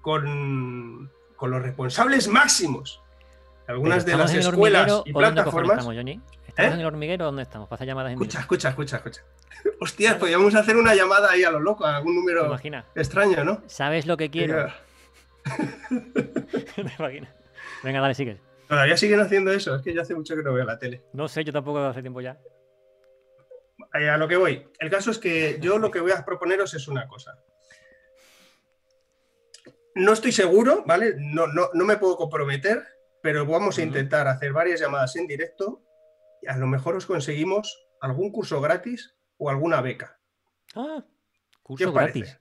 [0.03, 3.01] con, con los responsables máximos
[3.67, 5.79] de algunas de ¿estamos las escuelas y plataformas.
[5.79, 6.21] estamos, Johnny?
[6.47, 6.75] ¿Estamos ¿Eh?
[6.75, 7.69] en el hormiguero o dónde estamos?
[7.69, 9.23] Para hacer llamadas en Escucha, escucha, escucha, escucha.
[9.81, 12.57] Hostias, podríamos hacer una llamada ahí a lo loco, a algún ¿Te número
[12.95, 13.63] extraño, ¿no?
[13.67, 14.67] ¿Sabes lo que quiero?
[16.75, 17.31] ¿Te imaginas?
[17.85, 18.41] Venga, dale, sigue.
[18.69, 21.03] Todavía siguen haciendo eso, es que yo hace mucho que no veo la tele.
[21.13, 22.37] No sé, yo tampoco hace tiempo ya.
[23.99, 24.69] Eh, A lo que voy.
[24.79, 27.39] El caso es que yo lo que voy a proponeros es una cosa.
[29.95, 31.15] No estoy seguro, ¿vale?
[31.19, 32.85] No, no, no me puedo comprometer,
[33.23, 35.83] pero vamos a intentar hacer varias llamadas en directo
[36.43, 40.21] y a lo mejor os conseguimos algún curso gratis o alguna beca.
[40.75, 42.21] Ah, ¿Qué curso parece?
[42.21, 42.41] gratis.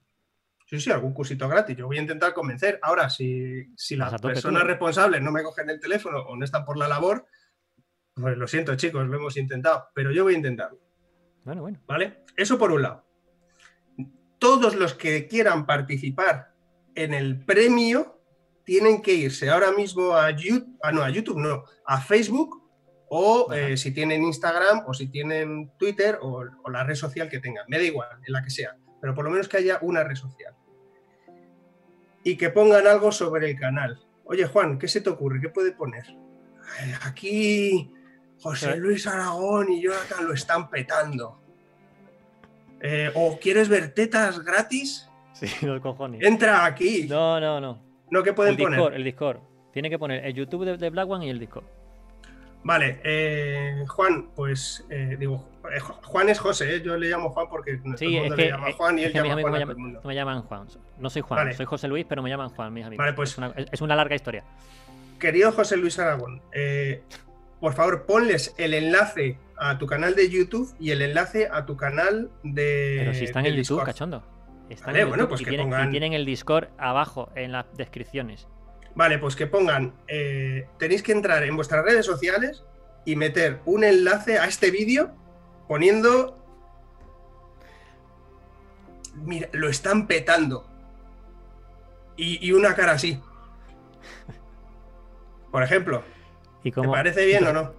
[0.68, 1.78] Sí, sí, algún cursito gratis.
[1.78, 2.80] Yo voy a intentar convencer.
[2.82, 4.68] Ahora, si, si Vas las personas tú.
[4.68, 7.26] responsables no me cogen el teléfono o no están por la labor,
[8.16, 10.80] pues lo siento, chicos, lo hemos intentado, pero yo voy a intentarlo.
[11.46, 11.80] Bueno, bueno.
[11.86, 12.24] ¿Vale?
[12.36, 13.06] Eso por un lado.
[14.40, 16.54] Todos los que quieran participar
[16.96, 18.20] en el premio
[18.64, 22.64] tienen que irse ahora mismo a YouTube, no, a YouTube no, a Facebook
[23.10, 27.40] o eh, si tienen Instagram o si tienen Twitter o, o la red social que
[27.40, 27.66] tengan.
[27.68, 30.16] Me da igual, en la que sea, pero por lo menos que haya una red
[30.16, 30.56] social.
[32.24, 34.04] Y que pongan algo sobre el canal.
[34.24, 35.40] Oye, Juan, ¿qué se te ocurre?
[35.40, 36.06] ¿Qué puede poner?
[37.04, 37.94] Aquí
[38.42, 38.78] José Eh.
[38.78, 41.40] Luis Aragón y Jonathan lo están petando.
[42.82, 45.10] Eh, ¿O quieres ver tetas gratis?
[45.34, 46.22] Sí, los cojones.
[46.24, 47.08] Entra aquí.
[47.10, 48.24] No, No, no, no.
[48.24, 48.94] ¿qué pueden El Discord, poner?
[48.98, 49.38] el Discord.
[49.74, 51.66] Tiene que poner el YouTube de, de Black One y el Discord.
[52.64, 56.82] Vale, eh, Juan, pues eh, digo, Ju- Juan es José, ¿eh?
[56.82, 59.34] yo le llamo Juan porque Sí, es que, le llama Juan y él que llama
[59.42, 60.02] Juan me, llaman- todo el mundo.
[60.04, 60.68] me llaman Juan.
[60.98, 61.54] No soy Juan, Vale.
[61.54, 63.04] soy José Luis, pero me llaman Juan, mis amigos.
[63.04, 64.44] Vale, pues- es, una, es- es una larga historia.
[65.20, 67.04] Querido José Luis Aragón, eh,
[67.60, 71.78] por favor, ponles el enlace a tu canal de YouTube y el enlace a tu
[71.78, 72.96] canal de.
[73.00, 73.86] Pero si están en YouTube, Discord.
[73.86, 74.24] cachondo.
[74.70, 77.30] Están Vale, en bueno, YouTube pues y, que tienen, y pongan- tienen el Discord abajo
[77.36, 78.48] en las descripciones.
[78.96, 82.64] Vale, pues que pongan, eh, tenéis que entrar en vuestras redes sociales
[83.06, 85.12] y meter un enlace a este vídeo
[85.68, 86.38] poniendo...
[89.16, 90.66] Mira, lo están petando.
[92.18, 93.20] Y, y una cara así.
[95.52, 96.04] Por ejemplo,
[96.66, 97.72] Y ¿te parece bien o no?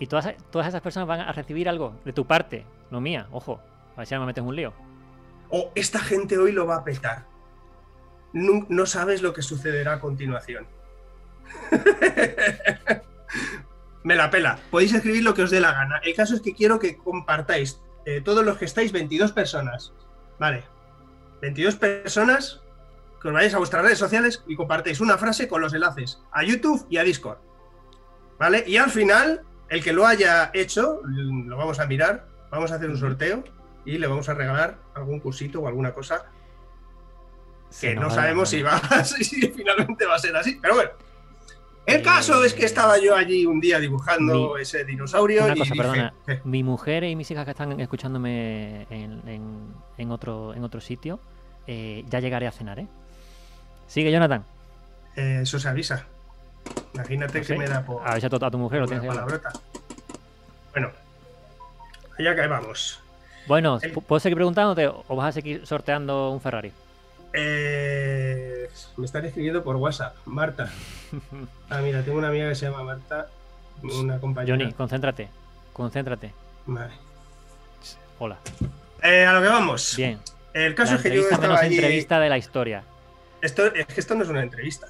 [0.00, 3.60] Y todas, todas esas personas van a recibir algo de tu parte, no mía, ojo.
[3.94, 4.72] A ver si me metes un lío.
[5.50, 7.26] O esta gente hoy lo va a petar.
[8.32, 10.66] No, no sabes lo que sucederá a continuación.
[14.02, 14.58] Me la pela.
[14.70, 16.00] Podéis escribir lo que os dé la gana.
[16.02, 19.92] El caso es que quiero que compartáis, eh, todos los que estáis, 22 personas.
[20.38, 20.64] Vale.
[21.42, 22.62] 22 personas
[23.20, 26.44] que os vayáis a vuestras redes sociales y compartéis una frase con los enlaces a
[26.44, 27.38] YouTube y a Discord.
[28.38, 28.64] ¿Vale?
[28.66, 32.90] Y al final, el que lo haya hecho, lo vamos a mirar, vamos a hacer
[32.90, 33.42] un sorteo
[33.84, 36.26] y le vamos a regalar algún cursito o alguna cosa
[37.80, 40.58] que no sabemos si va si finalmente va a ser así.
[40.60, 40.90] Pero bueno.
[41.86, 45.54] El Eh, caso es que estaba yo allí un día dibujando mi- ese dinosaurio Una
[45.54, 46.14] y cosa, dije, perdona.
[46.26, 50.80] "Eh, Mi mujer y mis hijas que están escuchándome en, en- en otro, en otro
[50.80, 51.20] sitio,
[51.68, 52.88] eh, ya llegaré a cenar, ¿eh?
[53.86, 54.44] Sigue, Jonathan.
[55.14, 56.06] eh, eso se avisa.
[56.94, 59.52] Imagínate No que me da por a tu, a tu mujer, lo tienes palabrota.
[60.72, 60.90] Bueno,
[62.18, 63.00] allá que vamos.
[63.46, 66.72] Bueno, El- ¿puedo seguir preguntándote o vas a seguir sorteando un Ferrari?
[67.32, 70.16] Eh, me están escribiendo por WhatsApp.
[70.24, 70.70] Marta.
[71.70, 73.28] Ah, mira, tengo una amiga que se llama Marta.
[73.82, 74.56] Una compañera.
[74.56, 75.28] Johnny, concéntrate.
[75.72, 76.32] Concéntrate.
[76.66, 76.92] Vale.
[78.18, 78.38] Hola.
[79.02, 79.94] Eh, a lo que vamos.
[79.96, 80.18] Bien.
[80.54, 81.74] El caso La es que yo estaba menos allí.
[81.76, 82.82] entrevista de la historia.
[83.42, 84.86] Esto, es que esto no es una entrevista.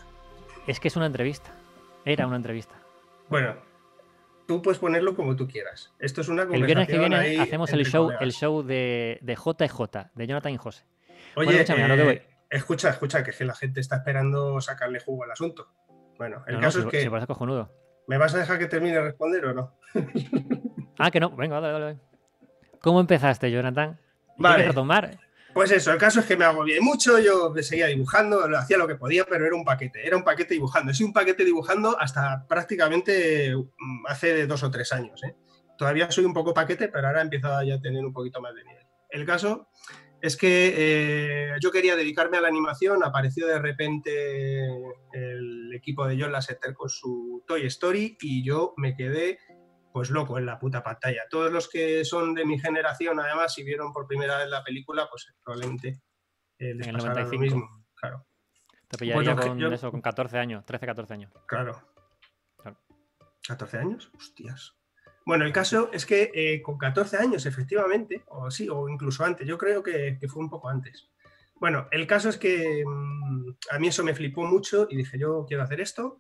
[0.67, 1.51] Es que es una entrevista.
[2.07, 2.75] Era una entrevista.
[3.29, 3.57] Bueno,
[4.47, 5.93] tú puedes ponerlo como tú quieras.
[5.99, 8.23] Esto es una El conversación viernes que viene ahí hacemos el show, colegas.
[8.23, 10.85] el show de, de JJ, de Jonathan y José.
[11.35, 12.23] Oye, Bueno, escúchame, a lo que eh, voy.
[12.51, 15.69] escucha, escucha, que es que la gente está esperando sacarle jugo al asunto.
[16.17, 17.03] Bueno, el No, caso es que.
[17.03, 17.71] si parece cojonudo.
[18.07, 19.75] ¿Me vas a dejar que termine de responder o no?
[20.99, 21.31] Ah, que no.
[21.37, 21.85] Venga, dale, dale.
[21.87, 21.99] dale.
[22.81, 23.99] ¿Cómo empezaste, Jonathan?
[24.39, 24.55] Vale.
[24.57, 25.19] ¿Quieres retomar?
[25.57, 28.97] Pues eso, el caso es que me agobié mucho, yo seguía dibujando, hacía lo que
[28.97, 30.93] podía, pero era un paquete, era un paquete dibujando.
[30.93, 35.19] He sido un paquete dibujando hasta prácticamente mm, hace dos o tres años.
[35.25, 35.35] ¿eh?
[35.79, 38.55] Todavía soy un poco paquete, pero ahora he empezado ya a tener un poquito más
[38.55, 38.87] de nivel.
[39.09, 39.71] El caso
[40.21, 44.67] es que eh, yo quería dedicarme a la animación, apareció de repente
[45.15, 49.39] el equipo de John Lasseter con su Toy Story y yo me quedé
[49.97, 51.23] pues loco en la puta pantalla.
[51.31, 55.09] Todos los que son de mi generación, además, si vieron por primera vez la película,
[55.09, 56.03] pues probablemente
[56.59, 57.41] eh, les En el pasará lo 95.
[57.57, 57.87] mismo.
[57.95, 58.27] Claro,
[58.89, 61.33] Te pillaría con yo- eso, con 14 años, 13, 14 años.
[61.47, 61.81] claro.
[62.59, 62.77] Claro.
[63.49, 64.11] ¿14 años?
[64.15, 64.75] Hostias.
[65.25, 69.49] Bueno, el caso es que eh, con 14 años, efectivamente, o sí, o incluso antes,
[69.49, 71.11] yo creo que, que fue un poco antes.
[71.55, 75.47] Bueno, el caso es que mm, a mí eso me flipó mucho y dije, yo
[75.49, 76.19] quiero hacer esto.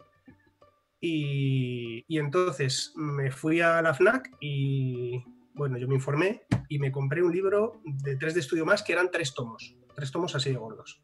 [1.01, 5.23] Y, y entonces me fui a la FNAC y,
[5.55, 8.93] bueno, yo me informé y me compré un libro de 3 de estudio más que
[8.93, 11.03] eran tres tomos, tres tomos así de gordos,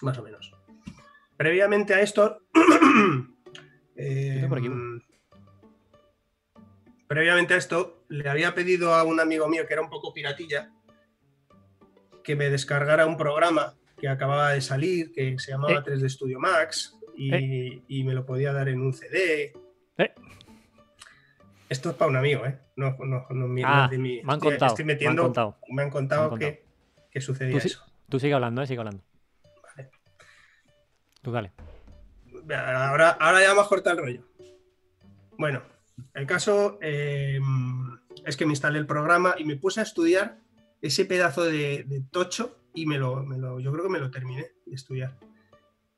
[0.00, 0.52] más o menos.
[1.36, 2.42] Previamente a esto,
[3.96, 4.70] eh, por aquí.
[7.06, 10.72] previamente a esto, le había pedido a un amigo mío que era un poco piratilla
[12.24, 15.82] que me descargara un programa que acababa de salir, que se llamaba Eh.
[15.84, 19.52] 3D Studio Max, y, y me lo podía dar en un CD.
[19.98, 20.14] Eh.
[21.68, 22.58] Esto es para un amigo, ¿eh?
[22.76, 24.66] No, no, no, mi- no Ah, es de mi- me han contado.
[24.72, 25.56] estoy me han contado.
[25.70, 26.64] me han contado, Me han que,
[27.10, 27.84] que sucedía Tú eso.
[28.08, 28.66] Tú sigue hablando, ¿eh?
[28.66, 29.02] Sigue hablando.
[29.74, 29.90] Vale.
[31.22, 31.52] Tú dale.
[32.54, 34.22] Ahora, ahora ya más corta el rollo.
[35.38, 35.62] Bueno,
[36.14, 37.40] el caso eh,
[38.24, 40.38] es que me instalé el programa y me puse a estudiar
[40.80, 44.10] ese pedazo de, de tocho y me lo, me lo- yo creo que me lo
[44.12, 45.16] terminé de estudiar.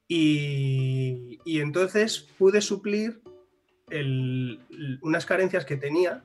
[0.09, 3.21] Y, entonces pude suplir
[5.03, 6.25] unas carencias que tenía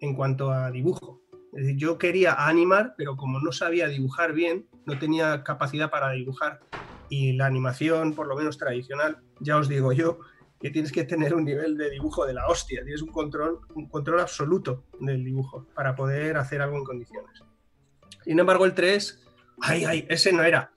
[0.00, 1.20] en cuanto a dibujo.
[1.76, 6.60] Yo quería animar, pero como no sabía dibujar bien, no tenía capacidad para dibujar.
[7.08, 10.20] Y la animación, por lo menos tradicional, ya os digo yo,
[10.60, 13.88] que tienes que tener un nivel de dibujo de la hostia, tienes un control, un
[13.88, 17.42] control absoluto del dibujo para poder hacer algo en condiciones.
[18.22, 19.26] Sin embargo, el 3,
[19.62, 20.72] ay, ay, ese no era,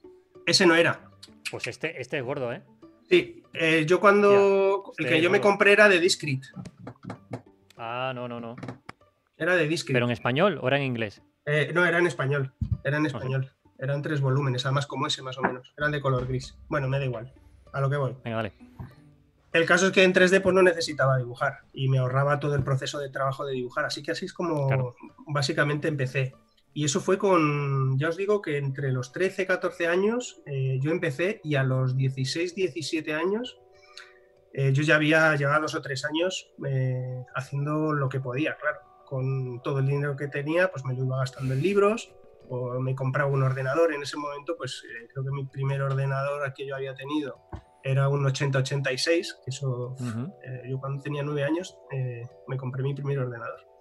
[0.45, 1.12] ese no era.
[1.53, 2.63] Pues este, este es gordo, ¿eh?
[3.07, 6.47] Sí, eh, yo cuando, el este que yo me compré era de Discrete,
[7.77, 8.55] Ah, no, no, no.
[9.37, 9.93] era de Discrete.
[9.93, 11.21] ¿Pero en español o era en inglés?
[11.45, 12.53] Eh, no, era en español.
[12.83, 13.07] Era en sí.
[13.15, 13.51] español.
[13.77, 15.73] Eran tres volúmenes, además como ese más o menos.
[15.77, 16.57] Eran de color gris.
[16.69, 17.31] Bueno, me da igual.
[17.71, 18.15] A lo que voy.
[18.23, 18.53] Venga, dale.
[19.51, 22.63] El caso es que en 3D pues no necesitaba dibujar y me ahorraba todo el
[22.63, 23.85] proceso de trabajo de dibujar.
[23.85, 24.95] Así que así es como Claro.
[25.27, 26.33] básicamente empecé.
[26.73, 30.91] Y eso fue con, ya os digo que entre los 13, 14 años eh, yo
[30.91, 33.59] empecé y a los 16, 17 años
[34.53, 38.79] eh, yo ya había llevado dos o tres años eh, haciendo lo que podía, claro.
[39.05, 42.13] Con todo el dinero que tenía, pues me lo iba gastando en libros
[42.49, 43.93] o me compraba un ordenador.
[43.93, 47.39] En ese momento, pues eh, creo que mi primer ordenador que yo había tenido
[47.83, 49.95] era un 8086, que eso,
[50.43, 51.77] eh, yo cuando tenía nueve años
[52.47, 53.72] me compré mi primer ordenador.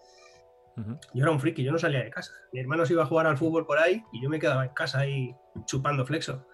[1.14, 2.32] Yo era un friki, yo no salía de casa.
[2.52, 4.72] Mi hermano se iba a jugar al fútbol por ahí y yo me quedaba en
[4.72, 5.34] casa ahí
[5.66, 6.46] chupando flexo.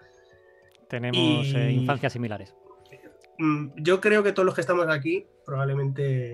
[0.89, 2.55] Tenemos Y- eh, infancias similares.
[3.37, 6.33] Mm, Yo creo que todos los que estamos aquí probablemente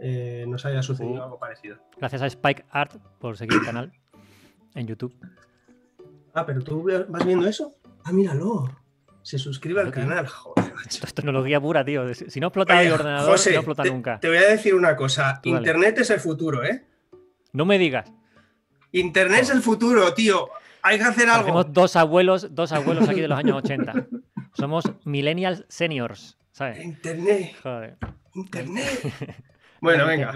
[0.00, 1.22] eh, nos haya sucedido Uh.
[1.24, 1.78] algo parecido.
[1.96, 3.92] Gracias a Spike Art por seguir el canal
[4.76, 5.12] en YouTube.
[6.34, 7.74] Ah, pero tú vas viendo eso.
[8.04, 8.68] Ah, míralo.
[9.22, 10.26] se suscribe al canal.
[10.26, 10.88] Joder, macho.
[10.88, 12.14] Esto es tecnología pura, tío.
[12.14, 14.20] Si no explota Oye, el ordenador, José, no explota te, nunca.
[14.20, 15.40] te voy a decir una cosa.
[15.42, 16.86] Internet es el futuro, ¿eh?
[17.52, 18.12] No me digas.
[18.92, 20.48] Internet es el futuro, tío.
[20.82, 21.42] Hay que hacer algo.
[21.42, 24.06] Hacemos dos abuelos, dos abuelos aquí de los años 80.
[24.54, 26.82] Somos millennials seniors, ¿sabes?
[26.84, 27.96] Internet, Joder.
[28.34, 28.88] internet.
[29.80, 30.32] Bueno, venga.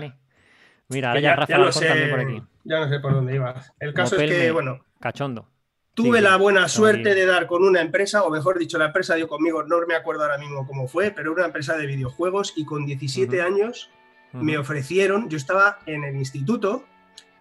[0.89, 2.43] Mira, ahora ya, Rafa lo Alarcón también por aquí.
[2.63, 3.73] ya no sé por dónde ibas.
[3.81, 5.49] El caso es que, bueno, Cachondo.
[5.95, 9.17] tuve Sí, la buena suerte de dar con una empresa, o mejor dicho, la empresa
[9.17, 12.65] dio conmigo, no me acuerdo ahora mismo cómo fue, pero una empresa de videojuegos y
[12.65, 13.47] con 17 Ujú.
[13.47, 13.91] años
[14.33, 16.85] me ofrecieron, yo estaba en el instituto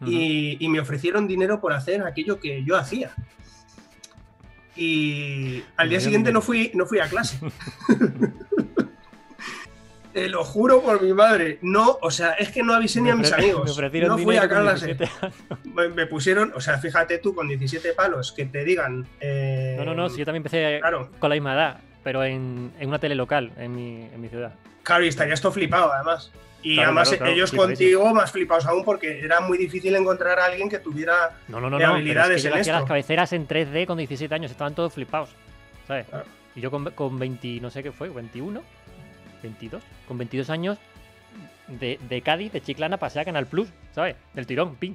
[0.06, 3.12] y, y me ofrecieron dinero por hacer aquello que yo hacía.
[4.76, 7.40] Y al día siguiente no fui, no fui a clase.
[10.14, 11.58] Te lo juro por mi madre.
[11.62, 13.78] No, o sea, es que no avisé ni a mis me amigos.
[14.08, 14.88] No fui a clase.
[14.88, 15.36] 17 años.
[15.74, 19.08] Me, me pusieron, o sea, fíjate tú, con 17 palos, que te digan.
[19.22, 22.74] eh, No, no, no, si yo también empecé Claro, con la misma edad, pero en,
[22.80, 24.54] en una tele local en mi, en mi ciudad.
[24.84, 26.30] claro, y estarías todo flipado, además.
[26.64, 30.40] Y Claro, además claro, claro, ellos contigo más flipados aún porque era muy difícil encontrar
[30.40, 31.88] a alguien que tuviera No, no, no, no.
[31.96, 32.74] habilidades es que en esto.
[32.74, 35.30] las cabeceras en 3D con 17 años, estaban todos flipados,
[35.88, 36.06] ¿sabes?
[36.56, 38.62] Y yo con, con 20, no sé qué fue, 21,
[39.42, 40.78] 22, con 22 años
[41.68, 44.16] de, de Cádiz, de Chiclana, pasé a Canal Plus, ¿sabes?
[44.34, 44.94] Del tirón, ping.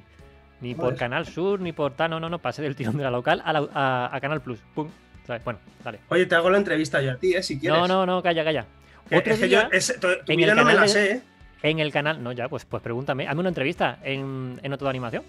[0.61, 0.95] Ni por.
[0.95, 3.53] Canal Sur, ni por tal, no, no, no, pasé del tirón de la local a,
[3.53, 4.89] la- a- a Canal Plus, pum.
[5.27, 5.43] ¿Sabes?
[5.43, 5.99] Bueno, dale.
[6.09, 7.43] Oye, te hago la entrevista yo a ti, ¿eh?
[7.43, 7.77] Si quieres.
[7.79, 8.65] No, no, no, calla, calla.
[9.09, 10.87] Que- Otro es que día, yo, es- tu, tu en vida no me la de-
[10.87, 11.21] sé, ¿eh?
[11.63, 14.89] En el canal, no, ya, pues, pues pregúntame, hazme una entrevista en, en Otro de
[14.91, 15.23] Animación.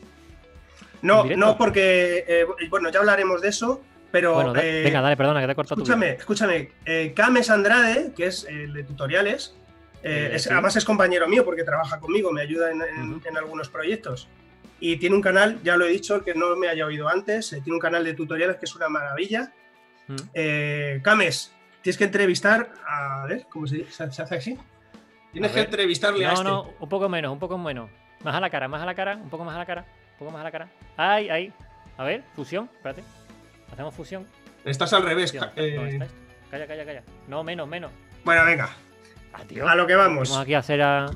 [1.03, 4.35] No, no, porque, eh, bueno, ya hablaremos de eso, pero.
[4.35, 6.71] bueno, da- eh, venga, dale, perdona, que te he cortado Escúchame, escúchame.
[6.85, 9.55] eh, Cames Andrade, que es el de tutoriales,
[10.03, 10.51] eh, Eh, es- sí.
[10.51, 13.29] además es compañero mío porque trabaja conmigo, me ayuda en, en- Ujú.
[13.29, 14.29] en algunos proyectos.
[14.81, 17.49] Y tiene un canal, ya lo he dicho, el que no me haya oído antes,
[17.51, 19.53] tiene un canal de tutoriales que es una maravilla.
[20.09, 20.17] Mm.
[20.35, 23.25] Eh, Cames, tienes que entrevistar a.
[23.29, 24.59] ver, ¿cómo se, se- se hace así?
[25.39, 26.45] Tienes que entrevistarle a No, este.
[26.45, 27.91] no, un poco menos, un poco menos.
[28.23, 30.19] Más a la cara, más a la cara, un poco más a la cara, un
[30.19, 30.69] poco más a la cara.
[30.97, 31.53] Ay, ay.
[31.97, 33.03] A ver, fusión, espérate.
[33.73, 34.27] Hacemos fusión.
[34.65, 35.33] Estás al revés.
[35.33, 36.15] ¿dónde eh, esto?
[36.51, 37.03] Calla, calla, calla.
[37.29, 37.91] No, menos, menos.
[38.25, 38.71] bueno, venga,
[39.33, 39.69] Ah, tío.
[39.69, 40.29] a lo que vamos.
[40.31, 41.07] Vamos aquí a hacer a.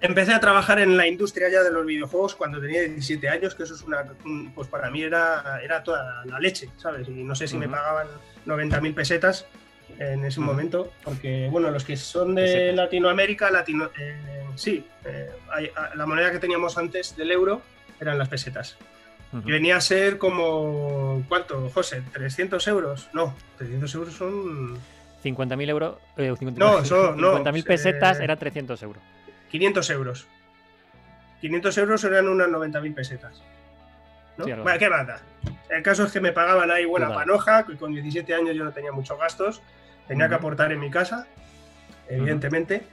[0.00, 3.62] Empecé a trabajar en la industria ya de los videojuegos cuando tenía 17 años, que
[3.62, 7.08] eso es una, un- pues para mí era, era toda la leche, ¿sabes?
[7.08, 8.06] Y no sé si me pagaban
[8.44, 9.46] 90.000 pesetas
[9.98, 10.50] en ese Ujú.
[10.50, 12.72] momento, porque bueno, los que son de.
[12.72, 14.16] Latinoamérica, Latino, eh,
[14.54, 17.62] sí, eh, hay- la moneda que teníamos antes del euro
[18.00, 18.76] eran las pesetas.
[19.32, 19.48] Ujú.
[19.48, 22.02] Y venía a ser como, ¿cuánto, José?
[22.12, 23.08] ¿300 euros?
[23.12, 24.78] No, 300 euros son
[25.22, 25.96] 50.000 euros.
[26.16, 29.02] Eh, 50.000 No, eso, no, 50.000 pesetas eh, eran 300 euros.
[29.50, 30.26] 500 euros.
[31.40, 33.42] 500 euros eran unas 90.000 pesetas.
[34.36, 34.44] ¿no?
[34.44, 34.78] Sí, bueno.
[34.78, 35.20] ¿qué manda?
[35.70, 38.70] El caso es que me pagaban ahí buena panoja, que con 17 años yo no
[38.72, 39.62] tenía muchos gastos,
[40.08, 41.26] tenía que aportar en mi casa,
[42.08, 42.84] evidentemente,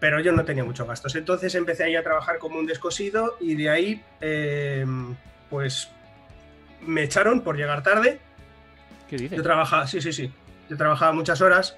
[0.00, 1.14] pero yo no tenía muchos gastos.
[1.14, 4.84] Entonces empecé ahí a trabajar como un descosido y de ahí, eh,
[5.50, 5.90] pues,
[6.80, 8.20] me echaron por llegar tarde.
[9.08, 9.36] ¿Qué dices?
[9.36, 10.32] Yo trabajaba, sí, sí, sí.
[10.68, 11.76] Yo trabajaba muchas horas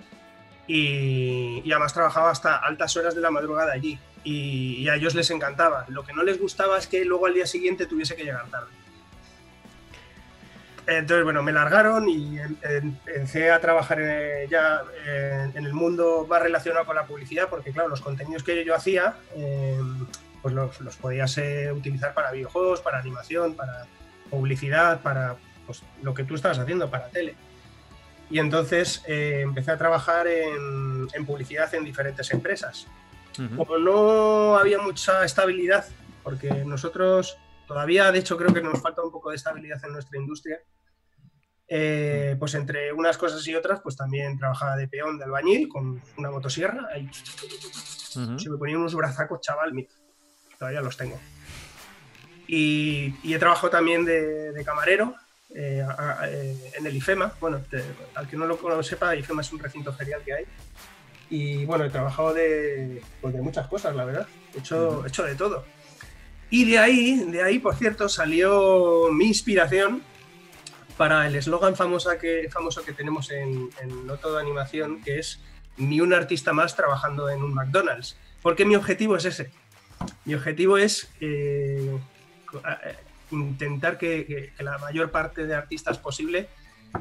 [0.66, 3.98] y, y además trabajaba hasta altas horas de la madrugada allí.
[4.24, 5.84] Y, y a ellos les encantaba.
[5.88, 8.70] Lo que no les gustaba es que luego al día siguiente tuviese que llegar tarde.
[10.86, 14.82] Entonces, bueno, me largaron y em- em- empecé a trabajar eh, ya
[15.54, 19.16] en el mundo más relacionado con la publicidad, porque claro, los contenidos que yo hacía,
[19.34, 19.80] eh,
[20.42, 23.86] pues los, los podías eh, utilizar para videojuegos, para animación, para
[24.30, 27.34] publicidad, para pues, lo que tú estabas haciendo, para tele.
[28.30, 32.86] Y entonces eh, empecé a trabajar en, en publicidad en diferentes empresas.
[33.38, 33.56] Ujú.
[33.56, 35.84] Como no había mucha estabilidad,
[36.22, 40.18] porque nosotros todavía, de hecho, creo que nos falta un poco de estabilidad en nuestra
[40.18, 40.60] industria,
[41.68, 46.00] eh, pues entre unas cosas y otras, pues también trabajaba de peón de albañil con
[46.16, 46.88] una motosierra.
[46.94, 47.08] Ahí
[48.16, 48.38] Ujú.
[48.38, 49.88] se me ponían unos brazacos, chaval, mira,
[50.58, 51.18] todavía los tengo.
[52.48, 55.14] Y, y he trabajado también de, de camarero
[55.54, 57.32] eh, a- a- eh, en el IFEMA.
[57.40, 57.82] Bueno, te-
[58.14, 60.44] al que no lo, lo sepa, IFEMA es un recinto ferial que hay.
[61.28, 64.28] Y bueno, he trabajado de, pues de muchas cosas, la verdad.
[64.54, 65.64] He hecho, he hecho de todo.
[66.50, 70.04] Y de ahí, de ahí, por cierto, salió mi inspiración
[70.96, 71.74] para el eslogan
[72.18, 75.40] que, famoso que tenemos en, en No Todo Animación, que es
[75.76, 78.16] ni un artista más trabajando en un McDonald's.
[78.42, 79.50] Porque mi objetivo es ese.
[80.24, 81.96] Mi objetivo es eh,
[83.30, 86.48] intentar que, que- que la mayor parte de artistas posible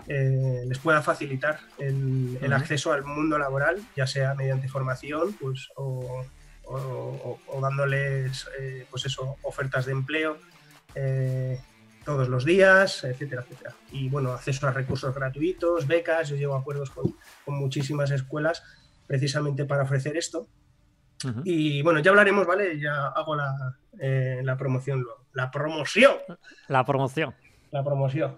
[0.07, 6.25] eh, les pueda facilitar el, acceso al mundo laboral, ya sea mediante formación pues, o,
[6.65, 10.37] o- o- o dándoles eh, pues eso, ofertas de empleo.
[12.05, 13.73] Todos los días, etcétera, etcétera.
[13.91, 18.63] Y bueno, acceso a recursos gratuitos, becas, yo llevo acuerdos con, con muchísimas escuelas
[19.07, 20.47] precisamente para ofrecer esto.
[21.43, 22.79] Y bueno, ya hablaremos, ¿vale?
[22.79, 25.25] Ya hago la, eh, la promoción luego.
[25.33, 26.13] La promoción
[26.67, 27.33] La promoción.
[27.71, 28.37] la promoción.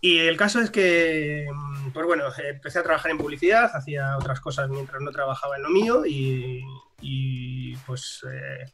[0.00, 4.40] Y el caso es que, mm, pues bueno, empecé a trabajar en publicidad, hacía otras
[4.40, 6.62] cosas mientras no trabajaba en lo mío y,
[7.00, 8.70] y, pues eh,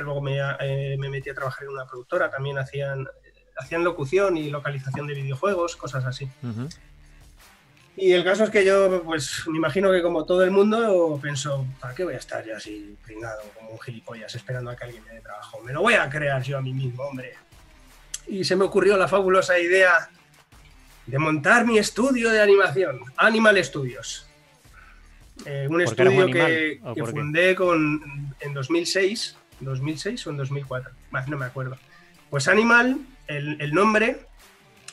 [0.00, 3.06] luego me, eh, me metí a trabajar en una productora, también hacían,
[3.58, 6.28] hacían locución y localización de videojuegos, cosas así.
[7.96, 11.66] Y el caso es que yo, pues me imagino que como todo el mundo, pienso,
[11.80, 15.04] ¿para qué voy a estar yo así pringado como un gilipollas esperando a que alguien
[15.04, 15.60] me dé trabajo?
[15.62, 17.34] Me lo voy a crear yo a mí mismo, hombre.
[18.28, 20.10] Y se me ocurrió la fabulosa idea
[21.06, 24.28] de montar mi estudio de animación, Animal Studios.
[25.44, 30.92] Eh, un ¿Porque eres un estudio que, fundé con, en 2006, 2006 o en 2004,
[31.10, 31.76] Bah, no me acuerdo.
[32.30, 34.26] Pues Animal, el, el nombre,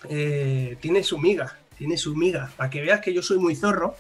[0.10, 2.52] eh, tiene su miga, tiene su miga.
[2.58, 3.96] Para que veas que yo soy muy zorro.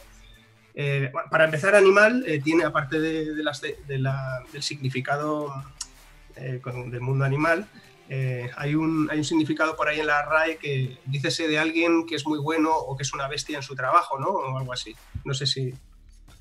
[0.77, 5.53] eh, para empezar, Animal eh, tiene, aparte de, de las de- de la- del significado
[6.61, 7.65] con- del mundo animal,
[8.57, 12.15] hay, un, hay un significado por ahí en la RAE que dícese de alguien que
[12.15, 14.27] es muy bueno o que es una bestia en su trabajo, ¿no?
[14.27, 14.93] O algo así.
[15.23, 15.73] No sé si,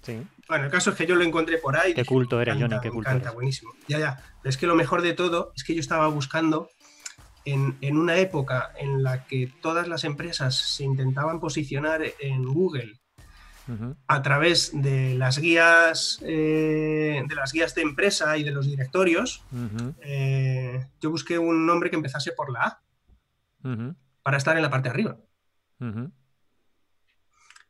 [0.02, 0.20] Sí.
[0.48, 1.94] bueno, el caso es que yo lo encontré por ahí.
[1.94, 3.34] Qué culto me eres, encanta, Johnny, qué me culto encanta, eres.
[3.36, 3.72] buenísimo.
[3.88, 4.16] Ya, ya.
[4.42, 6.68] Pero es que lo mejor de todo es que yo estaba buscando
[7.44, 13.00] en, en una época en la que todas las empresas se intentaban posicionar en Google
[14.06, 19.42] a través de las guías eh, de las guías de empresa y de los directorios.
[20.02, 22.82] Eh, yo busqué un nombre que empezase por la A
[24.22, 25.16] para estar en la parte de arriba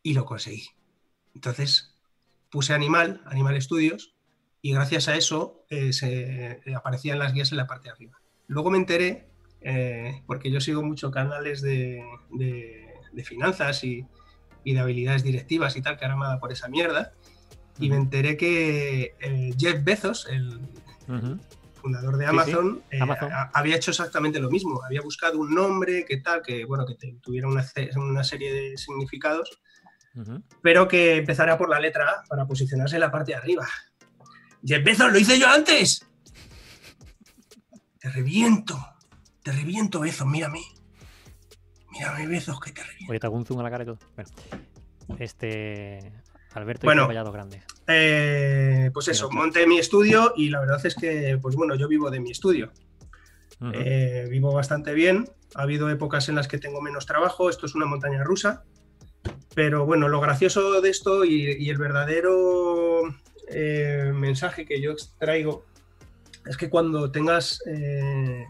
[0.02, 0.68] y lo conseguí.
[1.34, 1.94] Entonces
[2.50, 4.14] puse Animal, Animal Studios,
[4.62, 8.18] y gracias a eso eh, se aparecían las guías en la parte de arriba.
[8.46, 9.28] Luego me enteré,
[9.64, 14.06] eh, porque yo sigo mucho canales de, de- de finanzas y,
[14.64, 17.12] y de habilidades directivas y tal, que ahora me da por esa mierda,
[17.78, 20.60] y me enteré que eh, Jeff Bezos, el
[21.74, 23.32] fundador de Amazon, sí, eh, Amazon.
[23.32, 24.82] a- había hecho exactamente lo mismo.
[24.84, 27.62] Había buscado un nombre que tal, que bueno, que te- tuviera una,
[28.24, 29.50] serie de significados
[30.62, 33.66] pero que empezara por la letra A para posicionarse en la parte de arriba.
[34.64, 36.06] Jeff Bezos, lo hice yo antes.
[37.98, 38.78] Te reviento,
[39.44, 40.60] te reviento, Bezos, mírame.
[41.92, 43.10] Mírame, Bezos, que te reviento.
[43.10, 43.98] Oye, te hago un zoom a la cara y todo.
[44.16, 44.30] Bueno.
[45.18, 46.12] Este.
[46.54, 47.08] Alberto Bueno.
[47.10, 47.62] y Grandes.
[47.86, 52.10] Eh, pues eso, monté mi estudio y la verdad es que, pues bueno, yo vivo
[52.10, 52.72] de mi estudio.
[53.72, 55.28] Eh, vivo bastante bien.
[55.54, 57.50] Ha habido épocas en las que tengo menos trabajo.
[57.50, 58.64] Esto es una montaña rusa.
[59.54, 63.02] Pero bueno, lo gracioso de esto y, y el verdadero
[63.48, 65.64] eh, mensaje que yo extraigo
[66.46, 68.46] es que cuando tengas, eh,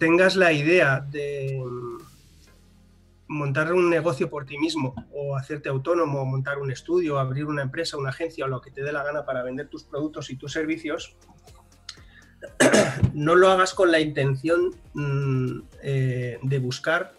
[0.00, 1.62] tengas la idea de
[3.28, 7.98] montar un negocio por ti mismo o hacerte autónomo, montar un estudio, abrir una empresa,
[7.98, 10.52] una agencia o lo que te dé la gana para vender tus productos y tus
[10.52, 11.16] servicios,
[13.14, 17.12] no lo hagas con la intención mm, eh, de buscar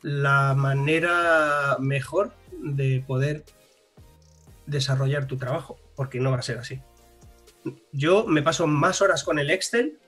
[0.00, 3.44] la manera mejor de poder
[4.64, 6.80] desarrollar tu trabajo, porque no va a ser así.
[7.92, 9.98] Yo me paso más horas con el Excel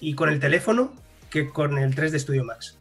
[0.00, 0.94] y con el teléfono
[1.30, 2.78] que con el 3 de Studio Max.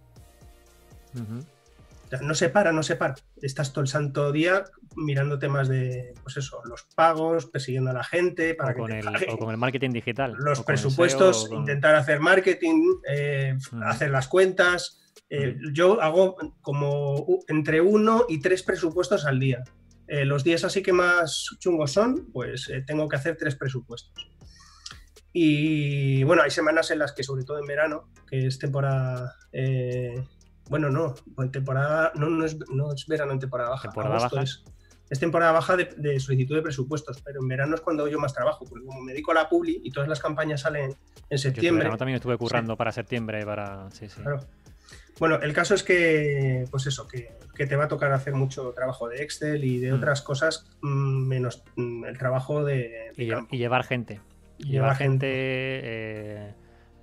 [1.13, 1.39] Ujú.
[1.39, 3.15] O sea, no se para, no se para.
[3.41, 4.63] Estás todo el santo día
[4.95, 8.89] mirando temas de, pues eso, los pagos, persiguiendo a la gente para O que con,
[8.91, 10.33] te el, pague o con el marketing digital.
[10.39, 14.99] los presupuestos, SEO, o con- intentar hacer marketing, eh, hacer las cuentas.
[15.29, 19.63] Eh, Yo hago como entre uno y tres presupuestos al día.
[20.07, 24.28] Eh, los días así que más chungos son, pues tengo que hacer tres presupuestos.
[25.33, 29.35] Y bueno, hay semanas en las que, sobre todo en verano, que es temporada.
[29.51, 30.23] eh,
[30.69, 32.11] bueno, no, en temporada.
[32.15, 33.89] No, no, es, no es verano en temporada baja.
[33.89, 34.41] Temporada baja.
[34.43, 34.63] Es,
[35.09, 38.33] es temporada baja de, de solicitud de presupuestos, pero en verano es cuando yo más
[38.33, 40.95] trabajo, porque como me dedico a la publi y todas las campañas salen en
[41.31, 41.79] Yo septiembre.
[41.85, 43.89] verano también estuve currando para septiembre, para.
[43.91, 44.21] Sí, sí.
[44.21, 44.41] Claro.
[45.19, 48.71] Bueno, el caso es que, pues eso, que, que te va a tocar hacer mucho
[48.73, 49.95] trabajo de Excel y de Mm.
[49.95, 53.55] otras cosas, mm, menos mm, el trabajo de, de Y, lle- campo.
[53.55, 54.21] y llevar gente.
[54.59, 56.53] Llevar gente, eh,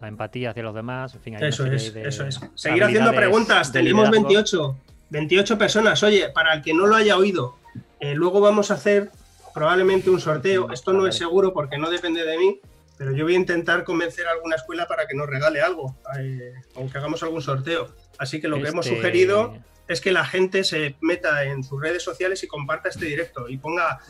[0.00, 1.14] la empatía hacia los demás.
[1.14, 2.40] En fin, hay Eso es, de eso es.
[2.54, 3.72] Seguir haciendo preguntas.
[3.72, 4.28] Tenemos liderazgo.
[4.28, 4.76] 28,
[5.10, 6.02] 28 personas.
[6.02, 7.56] Oye, para el que no lo haya oído,
[8.00, 9.10] eh, luego vamos a hacer
[9.54, 10.70] probablemente un sorteo.
[10.70, 12.60] Esto no es seguro porque no depende de mí,
[12.98, 16.52] pero yo voy a intentar convencer a alguna escuela para que nos regale algo, eh,
[16.74, 17.88] o que hagamos algún sorteo.
[18.18, 19.56] Así que lo que hemos Este, sugerido
[19.88, 23.56] es que la gente se meta en sus redes sociales y comparta este directo y
[23.56, 24.00] ponga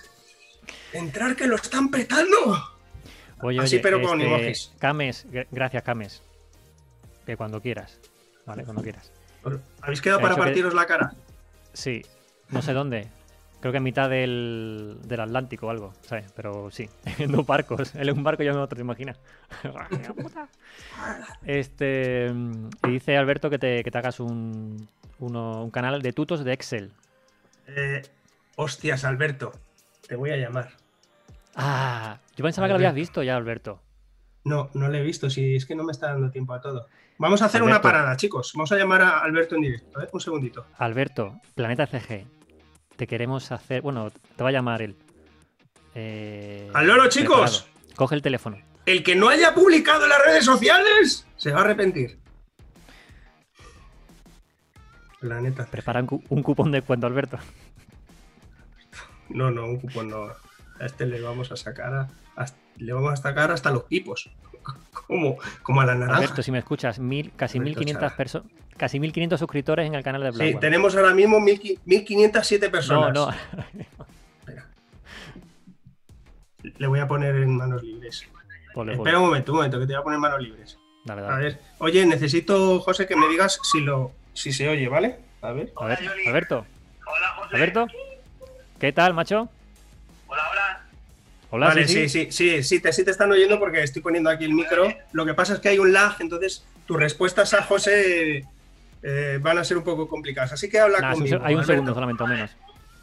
[0.93, 2.76] entrar que lo están petando.
[3.43, 4.73] Oye, Así, oye, pero con este, emojis.
[4.79, 6.23] Cames, gr- gracias, Cames.
[7.27, 7.99] que cuando quieras.
[8.47, 9.13] Vale, cuando quieras.
[9.83, 11.13] ¿Habéis quedado He para que- partiros la cara?
[11.73, 12.03] Sí,
[12.51, 13.09] no sé dónde.
[13.61, 16.31] Creo que en mitad del, del Atlántico o algo, ¿sabes?
[16.37, 17.95] Pero sí, en dos barcos.
[17.95, 19.19] Él es un barco y yo en otro, ¿te imaginas?
[21.45, 22.33] este.
[22.87, 26.53] Y dice Alberto que te, que te hagas un, uno- un canal de tutos de
[26.53, 26.93] Excel.
[27.69, 28.03] Eh,
[28.57, 29.53] hostias, Alberto.
[30.07, 30.71] Te voy a llamar.
[31.57, 33.83] Ah, yo pensaba que lo habías visto ya, Alberto.
[34.45, 35.29] No, no le he visto.
[35.31, 36.87] Si es que no me está dando tiempo a todo.
[37.19, 38.53] Vamos a hacer una parada, chicos.
[38.55, 40.01] Vamos a llamar a Alberto en directo.
[40.03, 40.09] ¿eh?
[40.13, 40.67] Un segundito.
[40.79, 42.27] Alberto, Planeta CG.
[42.97, 43.81] Te queremos hacer.
[43.83, 44.97] Bueno, te va a llamar él.
[45.95, 47.63] Eh, ¡Al loro, chicos!
[47.63, 47.97] preparado.
[47.97, 48.59] Coge el teléfono.
[48.85, 52.19] El que no haya publicado en las redes sociales se va a arrepentir.
[55.21, 55.65] Planeta.
[55.65, 55.71] CG.
[55.71, 57.39] Prepara un, cu- un cupón de cuento, Alberto.
[59.31, 60.29] No, no, un cupón no.
[60.81, 64.31] A este le vamos a sacar a- hasta- le vamos a sacar hasta los pipos.
[65.07, 66.17] Como, como a la naranja.
[66.17, 68.17] Alberto, si me escuchas, mil, casi Alberto 1500 Chara.
[68.17, 68.49] personas.
[68.77, 70.61] Casi 1500 suscriptores en el canal de Black Sí, One.
[70.61, 73.15] tenemos ahora mismo 1000 1507 No, personas.
[73.15, 73.31] no.
[76.63, 78.27] Le voy a poner en manos libres.
[78.75, 79.17] Ponle, Espera ponle.
[79.19, 80.79] un momento, un momento, que te voy a poner en manos libres.
[81.05, 81.61] Dale, A ver.
[81.79, 85.21] Oye, necesito, José, que me digas si lo si se oye, ¿vale?
[85.43, 85.73] A ver.
[85.77, 86.67] A ver, Alberto.
[87.07, 87.55] Hola, José.
[87.57, 87.87] Alberto.
[88.81, 89.49] ¿Qué tal, macho?
[90.37, 90.81] Hola, hola.
[91.51, 92.33] Hola, vale, sí, sí, sí.
[92.33, 94.87] sí, sí, sí, te, sí te están oyendo porque estoy poniendo aquí el micro.
[95.13, 98.45] Lo que pasa es que hay un lag, entonces tus respuestas a José
[99.03, 100.53] eh, van a ser un poco complicadas.
[100.53, 101.45] Así que habla Nah, es un conmigo.
[101.47, 102.51] hay un segundo solamente o menos.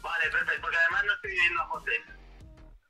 [0.02, 1.90] Vale, perfecto, porque además no estoy viendo a José.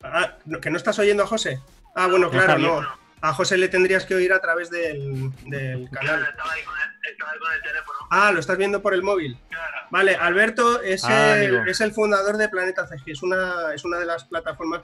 [0.03, 1.61] Ah, ¿no- ¿Que no estás oyendo a José?
[1.95, 2.83] Ah, bueno, No claro, no.
[3.27, 6.27] A José le tendrías que oír a través del, del Claro, canal.
[6.29, 7.99] estaba ahí con el, estaba ahí con el teléfono.
[8.11, 9.39] Ah, lo estás viendo por el móvil.
[9.49, 9.77] Claro.
[9.91, 13.03] Vale, Alberto es, Ah, el, es el fundador de Planeta CG.
[13.13, 14.83] Es una, es una de las plataformas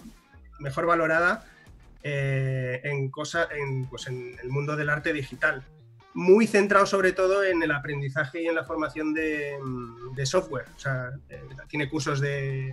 [0.58, 1.44] mejor valorada
[2.02, 5.62] eh, en, cosa, en, pues en el mundo del arte digital.
[6.14, 9.58] Muy centrado sobre todo en el aprendizaje y en la formación de,
[10.14, 10.64] de software.
[10.74, 12.72] O sea, eh, tiene cursos de,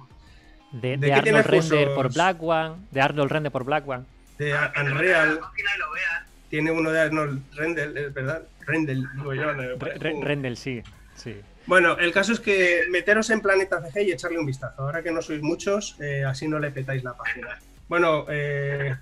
[0.71, 2.75] De, ¿De de Arnold Render por Black One.
[2.89, 4.05] De Arnold Render por Black One.
[4.37, 6.23] De en Unreal, la página y lo veas.
[6.49, 8.43] tiene uno de Arnold Rendell, es verdad.
[8.61, 9.53] Rendell, digo yo.
[9.53, 10.83] no, Re- Re- Rendell, sí.
[11.15, 11.41] sí.
[11.65, 14.81] Bueno, el caso es que meteros en Planeta CG y echarle un vistazo.
[14.81, 17.59] Ahora que no sois muchos, eh, así no le petáis la página.
[17.89, 18.95] Bueno, eh,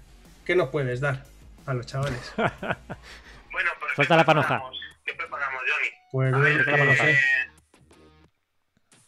[0.45, 1.23] ¿qué nos puedes dar
[1.65, 2.33] a los chavales?
[3.51, 3.89] Bueno, pues.
[3.91, 4.61] ¿qué Suelta la panoja.
[5.05, 5.89] ¿Qué preparamos, Johnny?
[6.11, 7.09] Pues A ver, Suelta la panoja.
[7.09, 7.19] eh,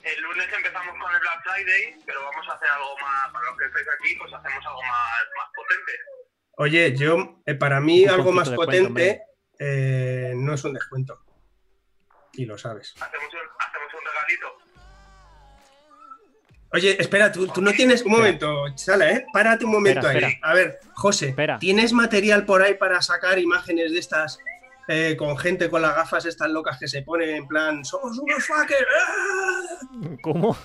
[0.04, 3.32] el lunes empezamos con el Black Friday, pero vamos a hacer algo más.
[3.34, 5.92] Para los que estáis aquí, pues hacemos algo más, más potente.
[6.58, 9.22] Oye, yo, eh, para mí Un algo más potente
[9.58, 11.20] eh, no es un descuento.
[12.34, 12.94] Y lo sabes.
[13.00, 14.68] Hacemos un, hacemos un regalito.
[16.74, 18.04] Oye, espera, tú, tú no tienes.
[18.04, 19.26] Un momento, Chala, ¿eh?
[19.34, 20.34] Párate un momento Espera, ahí.
[20.34, 20.52] espera.
[20.52, 21.58] A ver, José, Espera.
[21.60, 24.38] ¿tienes material por ahí para sacar imágenes de estas
[24.90, 28.46] eh, con gente con las gafas estas locas que se ponen en plan, somos unos
[28.46, 28.86] fuckers?
[29.00, 30.18] ¡ah!
[30.22, 30.58] ¿Cómo?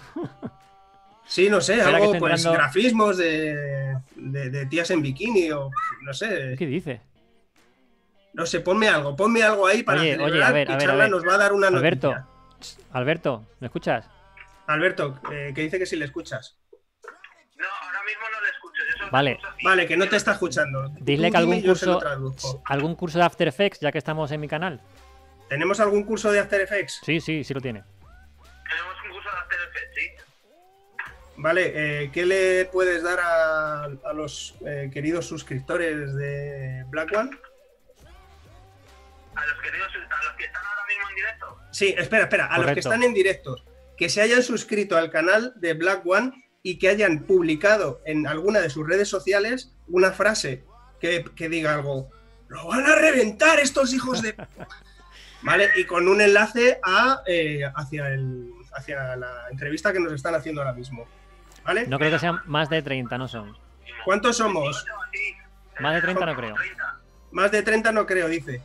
[1.27, 5.71] Sí, no sé, algo, pues grafismos de, de- de tías en bikini o
[6.03, 7.01] no sé, ¿Qué dice?
[8.35, 10.87] no sé, ponme algo, ponme algo ahí para Oye, oye, a ver, y a ver,
[10.87, 11.11] Charla a ver.
[11.11, 12.13] nos va a dar una Alberto.
[12.13, 12.79] noticia.
[12.93, 14.07] Alberto, ¿me escuchas?
[14.67, 16.59] Alberto, eh, que dice que sí le escuchas.
[17.57, 18.83] No, ahora mismo no le escucho.
[19.05, 19.31] Te Vale.
[19.33, 19.49] escucho.
[19.65, 20.89] Vale, que no te está escuchando.
[21.01, 22.63] Dile Tú que algún curso, traduzco.
[22.67, 24.81] algún curso de After Effects, ya que estamos en mi canal.
[25.49, 27.01] ¿Tenemos algún curso de After Effects?
[27.05, 27.83] Sí, sí, sí lo tiene.
[28.69, 30.22] Tenemos un curso de After Effects, sí.
[31.43, 37.31] Vale, eh, ¿qué le puedes dar a, a los eh, queridos suscriptores de Black One?
[39.35, 41.59] A los queridos, a los que están ahora mismo en directo.
[41.73, 43.57] Sí, espera, espera, a los que están en directo,
[43.97, 46.33] que se hayan suscrito al canal de Black One
[46.63, 50.63] y que hayan publicado en alguna de sus redes sociales una frase
[51.01, 52.09] que, que diga algo,
[52.47, 54.37] lo van a reventar estos hijos de...
[55.43, 60.37] Vale, y con un enlace a, eh, hacia, el, hacia la entrevista que nos están
[60.37, 61.09] haciendo ahora mismo.
[61.65, 61.87] ¿Vale?
[61.87, 63.57] No creo que sean más de 30, no son.
[64.05, 64.85] ¿Cuántos somos?
[65.81, 66.55] Más de eh, 30 no creo.
[66.57, 66.97] 30.
[67.33, 68.63] Más de 30 no creo, dice.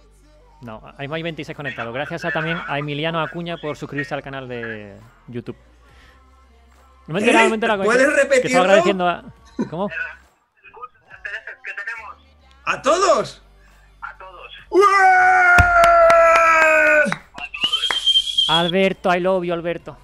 [0.62, 1.94] No, hay más de 26 conectados.
[1.94, 5.56] Gracias a, también a Emiliano Acuña por suscribirse al canal de YouTube.
[7.06, 7.84] No me he enterado, no me he enterado.
[7.84, 8.62] ¿Puedes que- Que estaba repetirlo?
[8.64, 9.24] agradeciendo a...
[9.70, 9.90] ¿Cómo?
[12.66, 13.42] ¡A todos!
[14.02, 14.52] a todos.
[18.50, 19.98] Alberto, I love you, Alberto.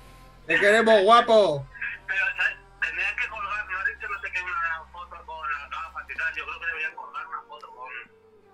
[0.48, 1.66] ¡Te queremos, guapo!
[2.08, 2.58] Pero ¿sabes?
[2.82, 6.16] tendrían que colgar, no has dicho no sé qué, una foto con las gafas y
[6.18, 6.23] tal.
[6.36, 7.90] Yo creo que deberían colgar una foto con,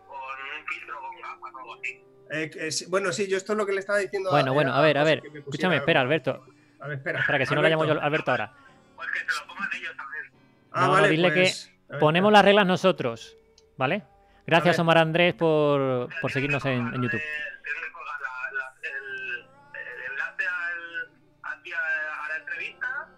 [0.07, 0.17] con
[0.59, 2.03] un filtro con gafas o algo así.
[2.31, 4.73] Eh, que sí- bueno, sí, yo esto es lo que le estaba diciendo Bueno, bueno,
[4.73, 5.31] a ver, a José, ver.
[5.31, 6.45] que Escúchame, espera, Alberto.
[6.79, 7.19] A ver, espera.
[7.19, 8.31] Espera, que si no le llamo yo Alberto.
[8.31, 8.53] a ahora.
[8.95, 10.23] Pues que se lo pongan ellos también.
[10.71, 13.35] Ah, No, no, vale, dile pues, a ver, Ponemos las reglas nosotros,
[13.77, 14.03] ¿vale?
[14.45, 14.77] Gracias.
[14.79, 17.19] Omar Andrés, por, por seguirnos en, en YouTube.
[17.21, 19.39] Tienen que colgar la- la- el,
[19.75, 21.11] el enlace al,
[21.53, 23.09] aquí a, a la entrevista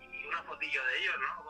[0.00, 1.48] y una fotillo de ellos, ¿no?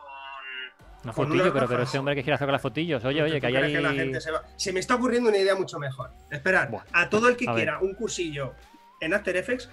[1.09, 3.05] Una fotillo, pero, ese hombre que quiere hacer con las fotillos.
[3.05, 3.83] Oye, oye, ¿Tú que ahí crees hay.
[3.83, 4.43] la gente se, va?
[4.57, 6.11] Se me está ocurriendo una idea mucho mejor.
[6.31, 6.85] Esperad, Buah.
[6.93, 7.55] a todo el que ver.
[7.55, 8.55] quiera un cursillo
[9.01, 9.71] en After Effects,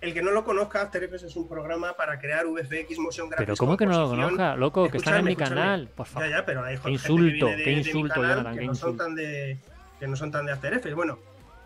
[0.00, 3.46] el que no lo conozca, After Effects es un programa para crear VFX, motion graphics.
[3.46, 4.56] Pero ¿cómo que no lo conozca?
[4.56, 5.88] Loco, que están en mi canal.
[5.94, 6.28] Por favor.
[6.28, 8.74] Ya, ya, pero hay Qué insulto, que de, qué insulto, canal Jonathan, que qué no
[8.74, 9.58] son tan de
[10.00, 10.96] que no son tan de After Effects.
[10.96, 11.20] Bueno,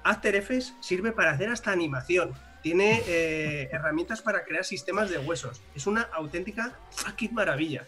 [0.04, 2.34] After Effects sirve para hacer hasta animación.
[2.60, 5.62] Tiene eh, herramientas para crear sistemas de huesos.
[5.74, 7.86] Es una auténtica fucking maravilla,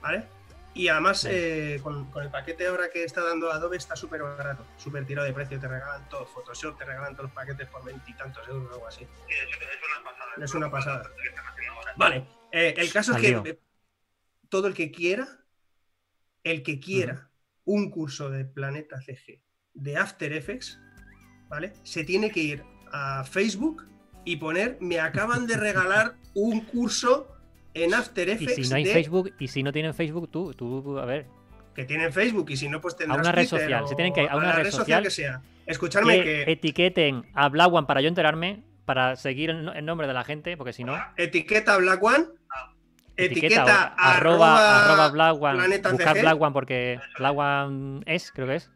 [0.00, 0.26] ¿vale?
[0.74, 4.64] Y además, eh, con, con el paquete ahora que está dando Adobe está súper barato,
[4.76, 5.58] súper tirado de precio.
[5.58, 9.06] Te regalan todo, Photoshop, te regalan todos los paquetes por veintitantos euros o algo así.
[9.26, 9.34] sí,
[10.42, 11.02] es, una pasada.
[11.02, 11.94] Es una.
[11.96, 13.44] Vale, eh, el caso es que lío.
[14.48, 15.26] todo el que quiera,
[16.44, 17.30] el que quiera
[17.64, 19.42] un curso de Planeta CG
[19.74, 20.78] de After Effects,
[21.48, 21.72] ¿vale?
[21.82, 23.86] Se tiene que ir a Facebook
[24.24, 27.37] y poner, me acaban de regalar un curso
[27.84, 30.54] en After Y Effects si no hay de- Facebook, y si no tienen Facebook, tú,
[30.54, 31.26] tú, a ver.
[31.74, 34.12] que tienen Facebook y si no pues tendrás una red Twitter social, o se tienen
[34.12, 35.40] que ir a una red social que sea.
[35.66, 39.84] Escuchadme Que que etiqueten a Black One para yo enterarme, para seguir el, no- el
[39.84, 42.24] nombre de la gente, porque si no, etiqueta Black One,
[43.16, 46.20] etiqueta, etiqueta, arroba, arroba Black One, buscar CG.
[46.22, 48.70] Black One porque Black One es, creo que es,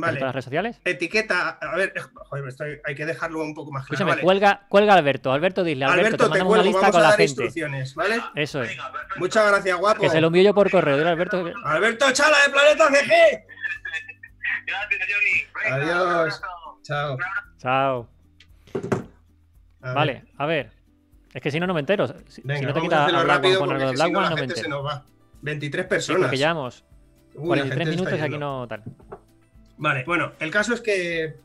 [0.00, 0.80] vale, las redes sociales.
[0.84, 1.92] etiqueta, a ver,
[2.28, 3.94] joder, estoy- hay que dejarlo un poco más claro.
[3.94, 4.22] Escúchame, vale.
[4.22, 6.92] cuelga, cuelga a Alberto, Alberto dile, Alberto, Alberto, te te mandamos cuelgo, una lista vamos
[6.92, 7.30] con a la dar gente.
[7.30, 8.20] instrucciones, ¿vale?
[8.34, 8.68] Eso es.
[8.70, 8.92] Venga.
[9.16, 10.00] Muchas gracias, guapo.
[10.00, 13.44] Que se lo envío yo por correo, dile Alberto que- Alberto Chala de Planeta CG.
[14.66, 15.72] Gracias, Johnny.
[15.82, 16.40] Adiós.
[16.82, 17.18] Chao.
[17.58, 18.08] Chao.
[19.82, 20.72] A Vale, a ver.
[21.32, 22.06] Es que si no, no me entero.
[22.08, 23.94] Si, si Venga, no te quitas a hacerlo Black One rápido porque algo de si
[24.02, 24.82] Black no One, la no me gente se entero.
[24.82, 25.04] nos va.
[25.42, 26.22] 23 Sí, personas.
[26.22, 26.84] porque llevamos
[27.34, 28.82] Uy, la 43 gente se minutos y aquí no tal.
[29.78, 31.36] Vale, bueno, el caso es que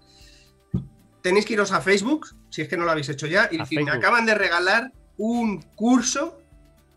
[1.21, 3.84] tenéis que iros a Facebook, si es que no lo habéis hecho ya, y decir,
[3.84, 6.41] me acaban de regalar un curso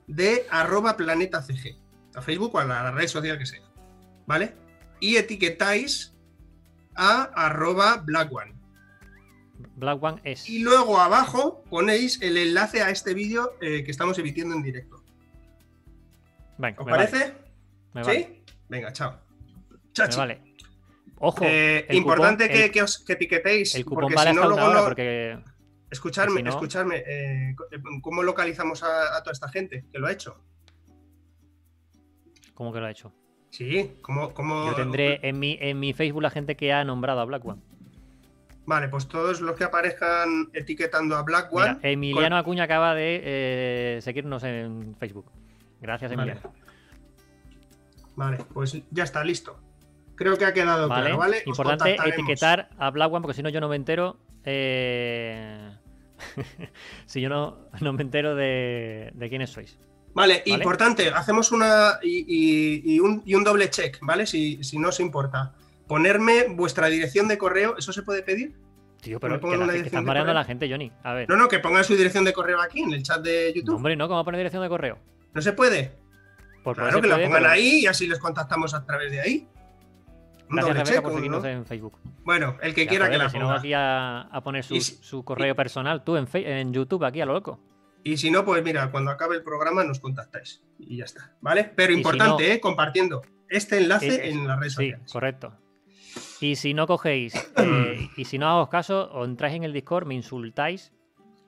[0.07, 1.77] de arroba planeta CG.
[2.15, 3.61] A Facebook o a la red social que sea.
[4.27, 4.55] ¿Vale?
[5.01, 6.15] Y etiquetáis
[6.95, 8.55] a arroba Black One.
[9.77, 10.49] Black One es.
[10.49, 15.03] Y luego abajo ponéis el enlace a este vídeo eh, que estamos emitiendo en directo.
[16.59, 17.35] Venga, ¿Os me vale, parece?
[17.93, 18.11] me ¿Sí?
[18.11, 19.19] vale, Venga, chao.
[20.17, 20.54] vale.
[21.27, 23.75] Ojo, Eh, importante cupón- que, el- que os que etiquetéis.
[23.75, 25.39] el cupón porque vale si no, luego no- porque
[25.91, 27.03] Escucharme, si no- escucharme.
[27.07, 27.55] eh,
[28.03, 30.37] ¿Cómo localizamos a, a toda esta gente que lo ha hecho?
[32.55, 33.13] ¿cómo que lo ha hecho?
[33.51, 37.21] Sí, ¿cómo, cómo- Yo tendré en mi, en mi Facebook la gente que ha nombrado
[37.21, 37.61] a Black One.
[38.67, 41.75] Vale, pues todos los que aparezcan etiquetando a Black One.
[41.77, 45.31] Mira, Emiliano Acuña acaba de eh, seguirnos en Facebook.
[45.81, 46.33] Gracias, Vale.
[46.33, 46.55] Emiliano.
[48.17, 49.59] Vale, pues ya está, listo.
[50.17, 51.43] Creo que ha quedado Vale, claro, ¿vale?
[51.47, 54.19] Importante etiquetar a Black One porque si no yo no me entero.
[54.45, 55.71] eh,
[57.07, 59.79] si yo no, no me entero de, de quiénes sois.
[60.15, 60.63] Vale, ¿Vale?
[60.63, 64.27] importante, hacemos una y, y- y un, y un doble check, ¿vale?
[64.27, 65.55] Si, si no os importa.
[65.89, 68.55] Ponerme vuestra dirección de correo, ¿eso se puede pedir?
[69.03, 70.91] Tío, pero que, la que estás mareando a la gente, Johnny.
[71.03, 71.29] A ver.
[71.29, 73.75] No, no, que pongan su dirección de correo aquí en el chat de No, YouTube.
[73.77, 74.99] hombre, no, ¿cómo va a poner dirección de correo?
[75.35, 75.93] ¿No se puede?
[76.63, 79.49] Por Claro que la pongan pero- ahí y así les contactamos a través de ahí.
[80.49, 81.99] Gracias, Rebeca, en Facebook.
[82.25, 83.59] Bueno, el que Ya, quiera que la si no ponga.
[83.59, 87.21] aquí a, a poner su, Y si- su correo personal, tú en, en YouTube, aquí
[87.21, 87.61] a lo loco.
[88.03, 90.63] Y si no, pues mira, cuando acabe el programa nos contactáis.
[90.79, 91.65] Y ya está, ¿vale?
[91.75, 92.61] Pero si importante, no- ¿eh?
[92.61, 95.13] Compartiendo este enlace Eh, en las redes Sí, sociales.
[95.13, 95.55] correcto.
[96.41, 100.07] Y si no cogéis, eh, y si no hago caso, o entráis en el Discord,
[100.07, 100.93] me insultáis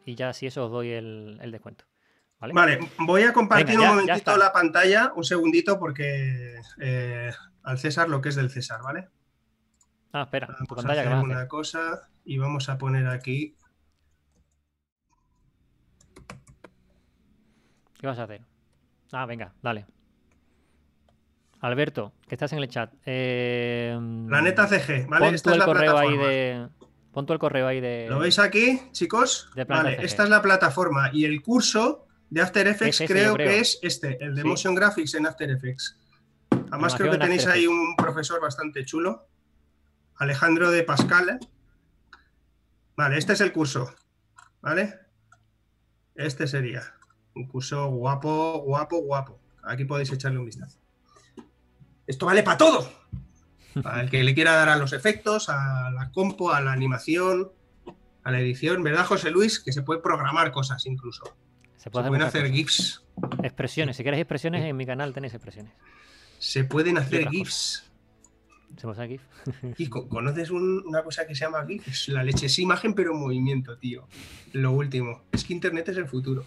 [0.07, 1.85] y ya si eso os doy el, el descuento.
[2.39, 2.53] ¿Vale?
[2.55, 7.31] Vale, voy a compartir Venga, ya- un momentito la pantalla, un segundito, porque eh,
[7.67, 9.09] al César lo que es del César, ¿vale?
[10.13, 11.25] Ah, espera, tu Vamos a pantalla que a hacer.
[11.25, 13.57] una cosa y vamos a poner aquí.
[17.99, 18.43] ¿Qué vas a hacer?
[19.13, 19.87] Ah, venga, dale.
[21.61, 22.93] Alberto, que estás en el chat.
[23.05, 23.97] Eh,
[24.29, 25.27] Planeta CG, ¿vale?
[25.27, 26.29] Pon Esta tú es el la correo ahí plataforma.
[26.31, 26.69] de.
[27.13, 28.07] Pon tú el correo ahí de.
[28.09, 29.51] ¿Lo veis aquí, chicos?
[29.55, 30.05] De Vale, CG.
[30.05, 33.79] esta es la plataforma y el curso de After Effects Es ese, creo, que es
[33.83, 34.49] este, el de Sí.
[34.49, 35.99] Motion Graphics en After Effects.
[36.77, 39.27] Además creo que en tenéis ahí un profesor bastante chulo,
[40.17, 41.39] Alejandro de Pascal.
[42.97, 43.95] Vale, este es el curso,
[44.61, 45.01] ¿vale?
[46.15, 46.83] Este sería
[47.35, 49.39] un curso guapo, guapo, guapo.
[49.65, 50.79] Aquí podéis echarle un vistazo.
[52.07, 52.91] Esto vale para todo.
[53.83, 57.53] Para el que le quiera dar a los efectos, a la compo, a la animación,
[58.23, 59.61] a la edición, ¿verdad, José Luis?
[59.61, 61.25] Que se puede programar cosas incluso.
[61.77, 63.05] Se Se puede pueden hacer, hacer muchas GIFs.
[63.43, 63.97] expresiones.
[63.97, 65.73] Si queréis expresiones, en mi canal tenéis expresiones.
[66.47, 67.91] Se pueden hacer GIFs.
[68.77, 69.21] Se usa GIF.
[69.79, 72.95] Y co- conoces un- una cosa que se llama GIF, es la leche, es imagen
[72.95, 74.07] pero en movimiento, tío.
[74.53, 76.45] Lo último, es que Internet es el futuro.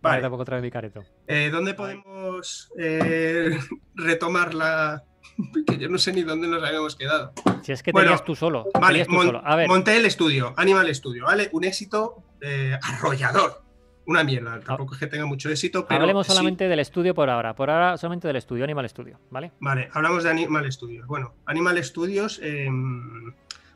[0.00, 0.22] Vale.
[0.22, 1.02] Tampoco trae mi careto.
[1.26, 3.58] eh, ¿dónde podemos eh,
[3.96, 5.02] retomar la...
[5.66, 7.32] que yo no sé ni dónde nos habíamos quedado.
[7.62, 8.66] Si es que Bueno, tenías tú solo.
[8.80, 9.42] Vale, tú mon- solo.
[9.44, 11.48] A ver, monté el estudio, Animal Studio, ¿vale?
[11.52, 13.63] Un éxito eh, arrollador.
[14.06, 16.32] Una mierda, tampoco es que tenga mucho éxito, pero hablemos sí.
[16.32, 17.54] solamente del estudio por ahora.
[17.54, 19.52] Por ahora solamente del estudio, Animal Studio, ¿vale?
[19.60, 21.06] Vale, hablamos de Animal Studios.
[21.06, 22.68] Bueno, Animal Studios, eh,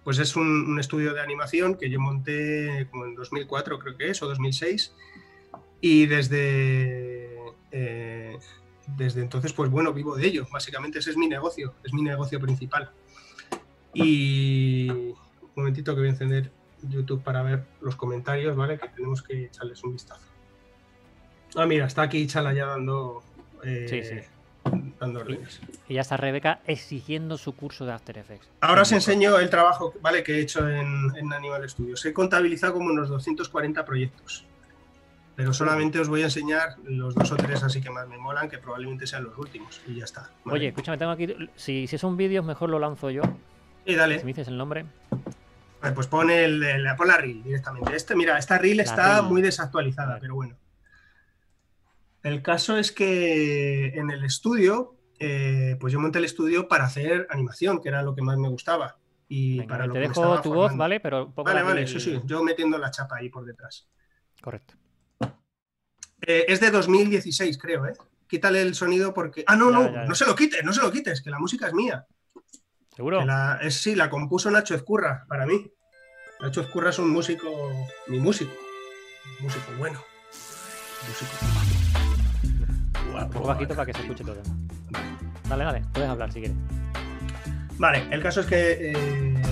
[0.05, 4.11] pues es un, un estudio de animación que yo monté como en 2004, creo que
[4.11, 4.95] es, o 2006.
[5.81, 7.37] Y desde,
[7.71, 8.37] eh,
[8.97, 10.47] desde entonces, pues bueno, vivo de ello.
[10.53, 12.91] Básicamente ese es mi negocio, es mi negocio principal.
[13.95, 15.17] Y un
[15.55, 16.53] momentito que voy a encender
[16.89, 18.79] YouTube para ver los comentarios, ¿vale?
[18.79, 20.23] Que tenemos que echarles un vistazo.
[21.57, 23.23] Ah, mira, está aquí Chala ya dando,
[23.65, 24.81] eh, Sí, sí.
[25.01, 25.61] dando órdenes.
[25.89, 28.49] Y ya está Rebeca exigiendo su curso de After Effects.
[28.61, 30.23] Ahora os enseño el trabajo ¿vale?
[30.23, 32.05] que he hecho en, en Animal Studios.
[32.05, 34.45] He contabilizado como unos 240 proyectos.
[35.37, 38.51] Pero solamente os voy a enseñar los dos o tres así que más me molan,
[38.51, 39.81] que probablemente sean los últimos.
[39.87, 40.29] Y ya está.
[40.45, 40.59] ¿vale?
[40.59, 41.29] Oye, escúchame, tengo aquí.
[41.55, 43.23] Si, si son vídeos, mejor lo lanzo yo.
[43.87, 44.19] Y dale.
[44.19, 44.85] Si me dices el nombre.
[45.81, 47.95] Vale, pues pon, el, el- pon la reel directamente.
[47.95, 49.31] Este, mira, esta reel La está reel.
[49.31, 50.57] muy desactualizada, pero bueno.
[52.23, 57.27] El caso es que en el estudio, eh, pues yo monté el estudio para hacer
[57.31, 58.99] animación, que era lo que más me gustaba.
[59.29, 60.77] Y Venga, para lo te que dejo tu voz.
[60.77, 61.01] ¿vale?
[61.01, 63.87] Pero un poco Vale, vale, del- eso sí, yo metiendo la chapa ahí por detrás.
[64.43, 64.75] Correcto.
[66.23, 67.93] Eh, es de 2016, creo, ¿eh?
[68.27, 69.45] Quítale el sonido porque.
[69.47, 70.05] Ah, no, Ya, no, ya, ya.
[70.07, 72.05] no se lo quites, no se lo quites, que la música es mía.
[72.99, 73.25] ¿Seguro?
[73.25, 75.71] La- es, sí, la compuso Nacho Ezcurra para mí.
[76.41, 77.49] Nacho Ezcurra es un músico,
[78.09, 78.51] mi músico.
[79.39, 80.03] Un músico bueno.
[81.07, 81.31] Músico
[83.07, 83.31] Un guapo.
[83.35, 84.43] poco bajito para que se escuche todo.
[85.49, 86.57] Dale, dale, puedes hablar si quieres.
[87.79, 89.43] Vale, el caso es que eh,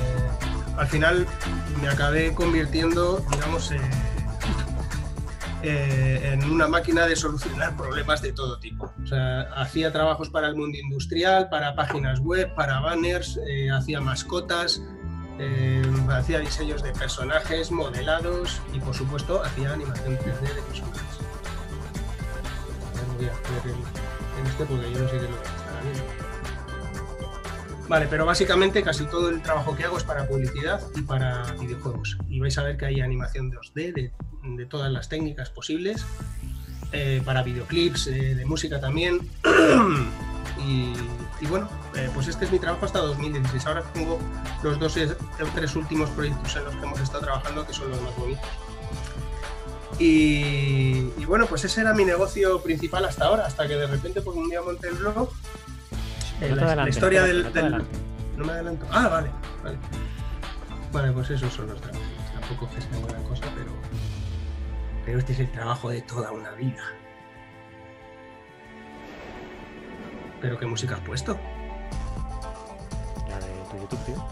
[0.77, 1.25] al final
[1.81, 3.79] me acabé convirtiendo, digamos, eh,
[5.69, 8.93] eh, en una máquina de solucionar problemas de todo tipo.
[9.03, 14.01] O sea, hacía trabajos para el mundo industrial, para páginas web, para banners, eh, hacía
[14.01, 14.81] mascotas,
[15.41, 21.03] eh, hacía diseños de personajes, modelados y, por supuesto, hacía animación 3D de personajes.
[23.17, 25.56] Voy a en este porque yo no sé qué lo viendo.
[27.89, 32.19] Vale, pero básicamente casi todo el trabajo que hago es para publicidad y para videojuegos.
[32.29, 34.13] Y vais a ver que hay animación 2D de,
[34.43, 36.05] de todas las técnicas posibles,
[36.93, 39.21] eh, para videoclips, eh, de música también.
[40.67, 40.95] y,
[41.41, 43.67] y bueno, eh, pues este es mi trabajo hasta 2016.
[43.67, 44.19] Ahora tengo
[44.63, 48.01] los dos o tres últimos proyectos en los que hemos estado trabajando que son los
[48.03, 48.49] más bonitos.
[49.99, 54.21] Y, y bueno, pues ese era mi negocio principal hasta ahora, hasta que de repente
[54.21, 55.31] pues un día monté el blog.
[56.41, 57.85] No la- historia del, del-
[58.37, 58.87] no me adelanto.
[58.91, 59.31] Ah, vale,
[59.65, 59.79] vale.
[60.93, 62.07] Vale, pues esos son los trabajos.
[62.33, 63.73] Tampoco es que sea gran cosa, pero.
[65.05, 66.83] Pero este es el trabajo de toda una vida.
[70.41, 71.39] ¿Pero qué música has puesto?
[73.29, 74.25] La de tu YouTube, tío.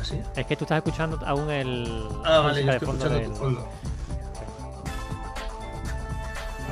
[0.00, 0.20] ¿Así?
[0.36, 2.08] Es que tú estás escuchando aún el.
[2.24, 3.68] Ah, vale, yo estoy escuchando del- tu fondo.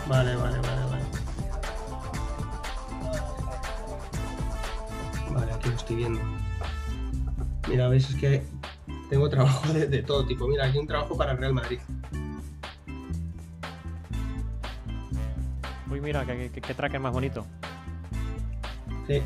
[0.09, 0.85] Vale, vale, vale,
[5.89, 6.20] estoy viendo.
[7.66, 8.43] Mira, veis, es que
[9.09, 10.47] tengo trabajo de, de todo tipo.
[10.47, 11.78] Mira, aquí un trabajo para el Real Madrid.
[15.91, 17.47] Uy, mira, qué, qué- qué tracker más bonito.
[19.07, 19.22] Sí.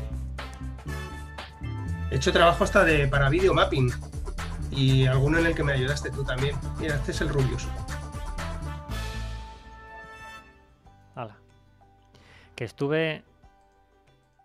[2.09, 3.91] He hecho trabajo hasta de para video mapping.
[4.71, 6.55] Y alguno en el que me ayudaste tú también.
[6.79, 7.67] Mira, este es el Rubius.
[11.15, 11.35] Hala.
[12.55, 13.23] Que estuve.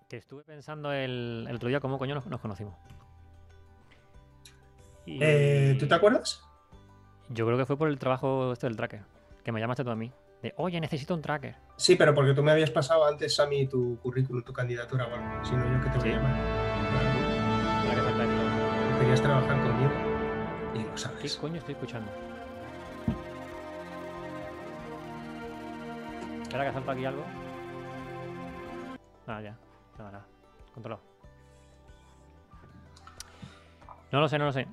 [0.09, 2.75] Que estuve pensando el, el otro día cómo coño nos, nos conocimos.
[5.05, 6.43] Y Eh, ¿Tú te acuerdas?
[7.29, 9.03] Yo creo que fue por el trabajo este del tracker.
[9.45, 10.11] Que me llamaste tú a mí.
[10.43, 11.57] De, oye, necesito un tracker.
[11.77, 15.15] Sí, pero porque tú me habías pasado antes a mí tu currículum, tu candidatura o
[15.15, 15.45] algo.
[15.45, 16.69] Si no, yo que te voy a llamar.
[19.01, 19.91] Querías trabajar conmigo.
[20.75, 21.37] Y lo ¿Qué sabes.
[21.37, 22.11] coño estoy escuchando?
[26.43, 27.25] ¿Espera que salta aquí algo?
[29.27, 29.59] Ah, ya.
[29.99, 30.27] Nada, nada.
[30.75, 31.03] Controlado.
[34.13, 34.67] No lo sé, no lo sé.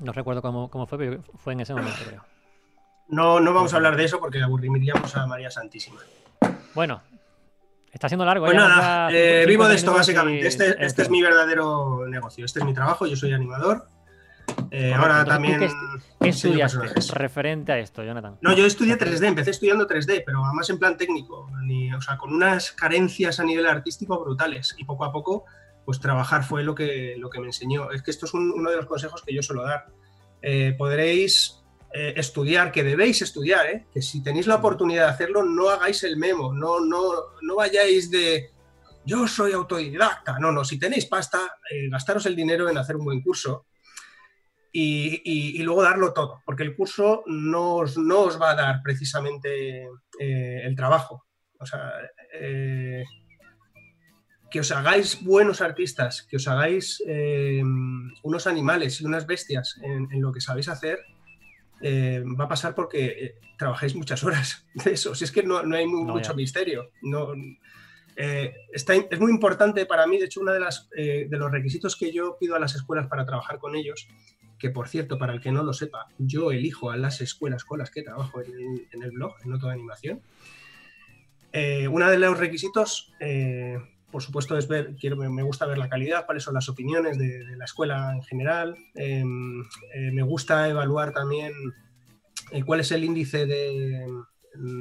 [0.00, 2.24] No recuerdo cómo, cómo fue, pero fue en ese momento, creo.
[3.08, 6.00] No, no vamos a hablar de eso porque aburriríamos a María Santísima.
[6.74, 7.00] Bueno,
[7.90, 8.44] está siendo largo.
[8.46, 10.44] Pues ya, nada, ya eh, 50 vivo de esto básicamente.
[10.44, 12.44] y- Este, este es mi verdadero negocio.
[12.44, 13.06] Este es mi trabajo.
[13.06, 13.88] Yo soy animador.
[14.70, 15.58] Eh, ahora entonces, ¿tú también.
[15.60, 15.66] qué
[16.20, 18.36] ¿Qué diseño estudiaste referente a esto, Jonathan?
[18.40, 22.16] No, yo estudié 3D, empecé estudiando 3D, pero además en plan técnico, ni- o sea,
[22.18, 24.74] con unas carencias a nivel artístico brutales.
[24.78, 25.44] Y poco a poco
[25.84, 27.90] pues trabajar fue lo que, lo que me enseñó.
[27.92, 29.86] Es que esto es un- uno de los consejos que yo suelo dar.
[30.42, 31.54] Eh, podréis
[31.94, 33.86] eh, estudiar, que debéis estudiar, ¿eh?
[33.94, 37.00] que si tenéis la oportunidad de hacerlo, no hagáis el memo, no, no,
[37.40, 38.50] no vayáis de
[39.06, 40.38] yo soy autodidacta.
[40.38, 41.38] No, no, si tenéis pasta,
[41.70, 43.64] eh, gastaros el dinero en hacer un buen curso
[44.72, 48.54] y, y- y luego darlo todo, porque el curso no os, no os va a
[48.54, 49.84] dar precisamente
[50.20, 51.24] eh, el trabajo.
[51.60, 51.92] O sea,
[52.34, 53.04] eh,
[54.50, 57.60] que os hagáis buenos artistas, que os hagáis eh,
[58.22, 61.00] unos animales y unas bestias en, en lo que sabéis hacer,
[61.82, 65.14] eh, va a pasar porque eh, trabajáis muchas horas de eso.
[65.14, 66.36] Si es que no, no hay No, mucho ya.
[66.36, 66.90] misterio.
[67.02, 67.32] No,
[68.72, 72.12] está es muy importante para mí, de hecho, uno de, las, de los requisitos que
[72.12, 74.08] yo pido a las escuelas para trabajar con ellos,
[74.58, 77.78] que por cierto, para el que no lo sepa, yo elijo a las escuelas con
[77.78, 80.20] las que trabajo en, el- en el blog, en Noto de Animación.
[81.52, 83.78] Eh, uno de los requisitos, eh,
[84.10, 87.44] por supuesto, es ver, quiero, me gusta ver la calidad, cuáles son las opiniones de,
[87.44, 88.76] de la escuela en general.
[88.94, 89.22] Eh,
[89.94, 91.52] eh, me gusta evaluar también
[92.64, 94.06] cuál es el índice de,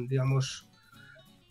[0.07, 0.69] digamos,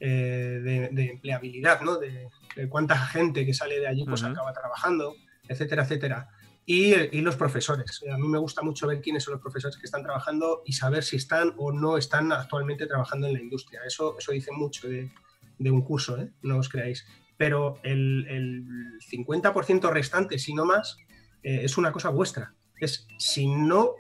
[0.01, 1.97] de, de empleabilidad, ¿no?
[1.99, 2.29] De,
[2.71, 5.15] cuánta gente que sale de allí pues acaba trabajando,
[5.49, 6.29] etcétera, etcétera.
[6.69, 8.03] Y, los profesores.
[8.13, 11.05] A mí me gusta mucho ver quiénes son los profesores que están trabajando y saber
[11.05, 13.81] si están o no están actualmente trabajando en la industria.
[13.87, 15.13] Eso, eso dice mucho de,
[15.61, 16.33] un curso, ¿eh?
[16.43, 17.07] no os creáis.
[17.37, 18.65] Pero el, el
[19.01, 20.97] 50% restante, si no más,
[21.45, 22.53] eh, es una cosa vuestra.
[22.81, 23.93] Es si no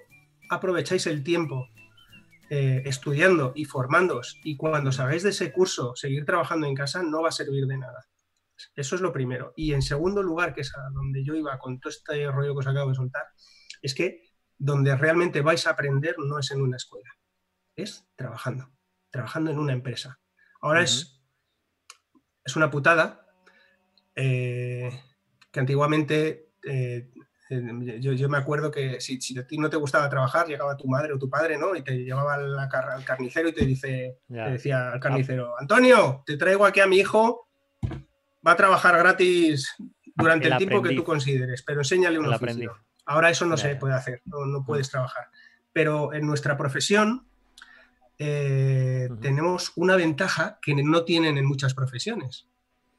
[0.50, 1.68] aprovecháis el tiempo
[2.50, 7.22] eh, estudiando y formándoos y cuando salgáis de ese curso seguir trabajando en casa, no
[7.22, 8.06] va a servir de nada.
[8.74, 9.52] Eso es lo primero.
[9.56, 12.58] Y en segundo lugar, que es a donde yo iba con todo este rollo que
[12.58, 13.24] os acabo de soltar,
[13.82, 14.22] es que
[14.58, 17.10] donde realmente vais a aprender no es en una escuela,
[17.74, 18.70] es trabajando,
[19.10, 20.18] trabajando en una empresa.
[20.60, 21.22] Ahora es,
[22.44, 23.26] es una putada
[24.14, 24.90] eh,
[25.50, 27.10] que antiguamente eh,
[27.48, 30.76] eh, yo, yo me acuerdo que si, si a ti no te gustaba trabajar, llegaba
[30.76, 31.76] tu madre o tu padre, ¿no?
[31.76, 36.36] Y te llevaba al, al carnicero y te dice, te decía al carnicero, Antonio, te
[36.36, 37.48] traigo aquí a mi hijo,
[38.46, 39.74] va a trabajar gratis
[40.14, 42.46] durante El el, tiempo que tú consideres, pero enséñale un El oficio.
[42.46, 42.70] aprendiz.
[43.06, 45.28] Ahora eso no se puede hacer, no, no puedes trabajar.
[45.72, 47.26] Pero en nuestra profesión
[48.18, 52.48] eh, tenemos una ventaja que no tienen en muchas profesiones.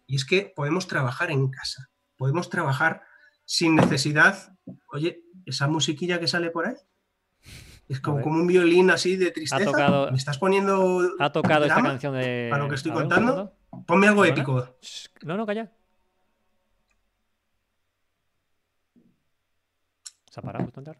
[0.05, 1.89] Y es que podemos trabajar en casa.
[2.17, 3.01] Podemos trabajar
[3.45, 4.53] sin necesidad.
[4.91, 6.75] Oye, esa musiquilla que sale por ahí.
[7.89, 9.63] Es como, como un violín así de tristeza.
[9.71, 11.09] tocado- ¿Me estás poniendo.
[11.19, 12.49] Ha tocado esta canción de.
[12.53, 13.56] ¿A lo que estoy ver, contando?
[13.85, 14.41] Ponme algo ¿Perdona?
[14.41, 14.75] épico.
[14.81, 15.71] Shh, No, no, calla.
[20.29, 20.97] Se ha parado justo entrar.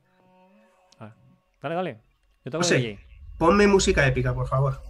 [0.99, 1.13] A ver.
[1.61, 2.01] Dale, dale.
[2.43, 2.99] Yo tengo José.
[3.38, 4.82] Ponme música épica, por favor.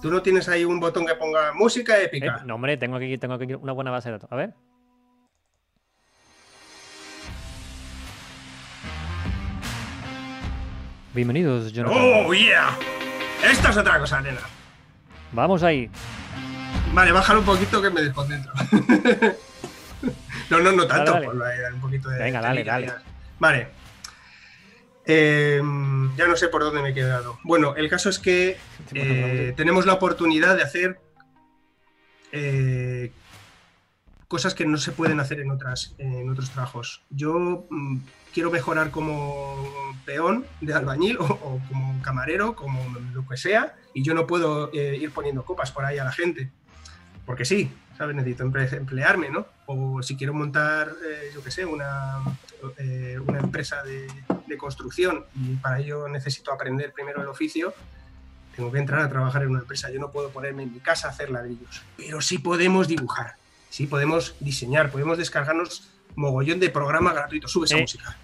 [0.00, 2.42] Tú no tienes ahí un botón que ponga música Eh, épica.
[2.44, 4.32] no, hombre, tengo aquí, tengo aquí una buena base de datos.
[4.32, 4.54] A ver.
[11.14, 11.98] Bienvenidos, Jonathan.
[12.26, 12.76] ¡Oh, yeah!
[13.44, 14.40] Esta es otra cosa, nena.
[15.32, 15.90] Vamos ahí.
[16.92, 18.52] Vale, bájalo un poquito que me desconcentro.
[20.50, 21.12] no, no, no tanto.
[21.12, 21.72] dale.
[21.72, 22.18] un poquito de.
[22.18, 22.92] Venga, dale, dale.
[23.38, 23.68] Vale.
[25.06, 25.60] Eh,
[26.16, 27.38] ya no sé por dónde me he quedado.
[27.44, 28.58] Bueno, el caso es que
[28.92, 31.00] eh, tenemos la oportunidad de hacer
[32.30, 33.10] eh,
[34.28, 37.02] cosas que no se pueden hacer en, otras, en otros trabajos.
[37.08, 38.00] Yo mm,
[38.34, 42.78] quiero mejorar como peón de albañil o, o como camarero, como
[43.14, 46.12] lo que sea, y yo no puedo eh, ir poniendo copas por ahí a la
[46.12, 46.50] gente.
[47.26, 48.16] Porque sí, ¿sabes?
[48.16, 49.46] Necesito emple- emplearme, ¿no?
[49.66, 52.18] O si quiero montar, eh, yo qué sé, una,
[52.78, 54.06] eh, una empresa de,
[54.46, 57.72] de construcción y para ello necesito aprender primero el oficio,
[58.56, 59.90] tengo que entrar a trabajar en una empresa.
[59.90, 63.36] Yo no puedo ponerme en mi casa a hacer ladrillos, pero sí podemos dibujar,
[63.70, 67.50] sí podemos diseñar, podemos descargarnos mogollón de programas gratuitos.
[67.52, 68.16] Sube esa Eh, música.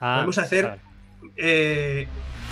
[0.00, 0.78] Ah, Podemos hacer-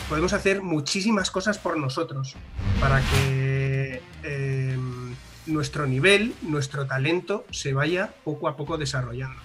[0.08, 2.34] podemos hacer muchísimas cosas por nosotros
[2.80, 4.77] para que eh,
[5.48, 9.40] nuestro nivel, nuestro talento se vaya poco a poco desarrollando.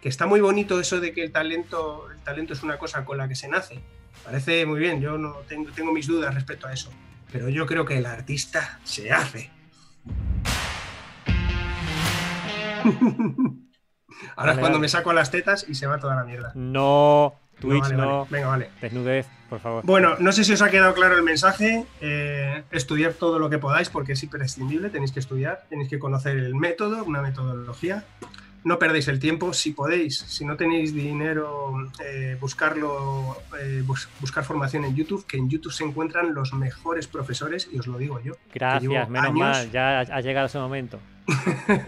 [0.00, 3.18] Que está muy bonito eso de que el talento, el talento es una cosa con
[3.18, 3.80] la que se nace.
[4.24, 6.90] Parece muy bien, yo no tengo, tengo mis dudas respecto a eso.
[7.32, 9.50] Pero yo creo que el artista se hace.
[14.36, 14.80] Ahora es cuando vale.
[14.80, 16.52] me saco las tetas y se va toda la mierda.
[16.54, 18.16] No, No, Twitch vale, no.
[18.18, 18.26] vale.
[18.30, 18.70] Venga, vale.
[18.80, 19.84] Desnudez, por favor.
[19.86, 21.86] Bueno, no sé si os ha quedado claro el mensaje.
[22.00, 24.90] eh, estudiar todo lo que podáis porque es imprescindible.
[24.90, 28.04] Tenéis que estudiar, tenéis que conocer el método, una metodología.
[28.64, 29.52] no perdéis el tiempo.
[29.52, 35.36] Si podéis, si no tenéis dinero, eh, buscarlo, eh, bus- buscar formación en YouTube, que
[35.36, 38.32] en YouTube se encuentran los mejores profesores, y os lo digo yo.
[38.54, 40.98] Gracias, menos años- mal, ya ha ha llegado ese momento.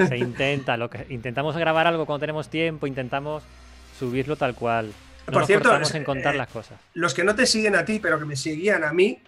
[0.06, 3.42] Se intenta, lo que intentamos grabar algo cuando tenemos tiempo, intentamos
[3.98, 4.92] subirlo tal cual.
[5.26, 6.78] No Por nos cierto, es- en contar eh, las cosas.
[6.94, 9.18] Los que no te siguen a ti, pero que me seguían a mí,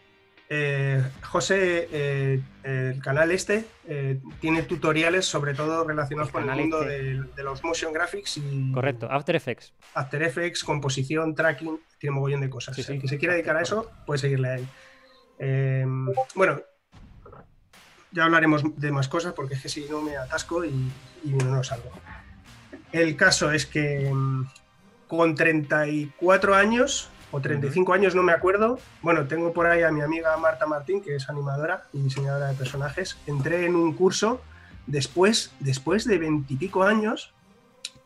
[0.51, 6.57] eh, José, eh, el canal este eh, tiene tutoriales sobre todo relacionados El con el
[6.57, 6.93] mundo este.
[7.03, 9.75] de, de los motion graphics y Correcto, After Effects.
[9.95, 12.75] After Effects, composición, tracking, tiene mogollón de cosas.
[12.77, 14.67] Sí, sí, el que se quiera dedicar a eso puede seguirle a él.
[15.41, 15.85] Eh,
[16.35, 16.63] bueno,
[18.13, 20.91] ya hablaremos de más cosas porque es que si no me atasco y,
[21.25, 21.91] y no salgo.
[22.91, 24.47] El caso es que mm,
[25.09, 28.79] con 34 años o 35 años, no me acuerdo.
[29.03, 32.55] Bueno, tengo por ahí a mi amiga Marta Martín, que es animadora y diseñadora de
[32.55, 33.19] personajes.
[33.27, 34.41] Entré en un curso
[34.87, 37.35] después, después de veintipico años,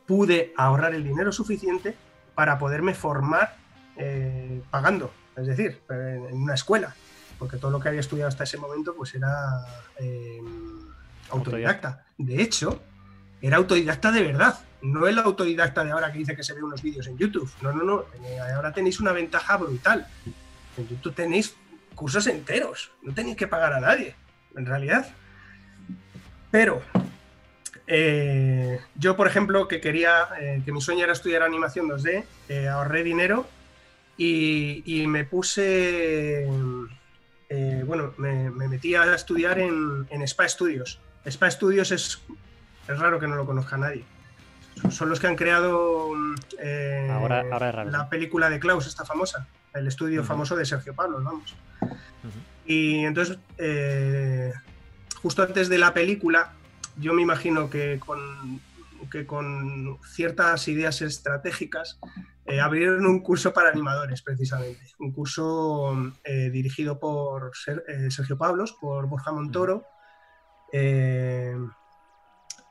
[0.07, 1.94] pude ahorrar el dinero suficiente
[2.34, 3.57] para poderme formar
[3.96, 6.94] eh, pagando, es decir, en en una escuela,
[7.38, 9.64] porque todo lo que había estudiado hasta ese momento pues era
[9.98, 10.40] eh,
[11.30, 12.07] autodidacta.
[12.16, 12.82] De hecho,
[13.40, 16.83] era autodidacta de verdad, no el autodidacta de ahora que dice que se ve unos
[16.83, 17.51] vídeos en YouTube.
[17.61, 20.07] No, no, no, eh, ahora tenéis una ventaja brutal.
[20.76, 21.55] En YouTube tenéis
[21.95, 24.14] cursos enteros, no tenéis que pagar a nadie,
[24.57, 25.07] en realidad.
[26.51, 26.83] Pero
[27.87, 32.68] eh, yo, por ejemplo, que quería, eh, que mi sueño era estudiar animación 2D, eh,
[32.68, 33.47] ahorré dinero
[34.16, 36.47] y, me puse,
[37.85, 41.01] bueno, me, me metí a estudiar en, en Spa Studios.
[41.24, 42.22] Spa Studios es,
[42.89, 44.05] es raro que no lo conozca nadie.
[44.90, 46.10] Son los que han creado
[46.58, 50.64] eh, Ahora- ahora es raro, la película de Klaus, esta famosa, el estudio famoso de
[50.64, 51.54] Sergio Pablo, vamos.
[52.66, 54.52] Y entonces, eh,
[55.22, 56.52] justo antes de la película,
[56.96, 58.60] yo me imagino que con,
[59.10, 61.98] que con ciertas ideas estratégicas
[62.46, 64.80] eh, abrieron un curso para animadores, precisamente.
[64.98, 69.84] Un curso dirigido por Ser- Sergio Pablos, por Borja Montoro,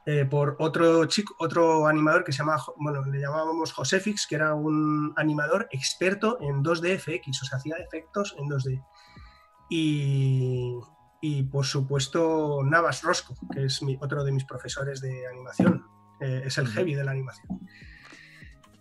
[0.05, 4.35] eh, por otro chico, otro animador que se llama, Jo- bueno, le llamábamos Josefix, que
[4.35, 8.83] era un animador experto en 2D FX, o sea, hacía efectos en 2D
[9.69, 10.73] y,
[11.21, 15.85] y, por supuesto Navas Rosco, que es mi- otro de mis profesores de animación,
[16.19, 17.59] eh, es el heavy de la animación.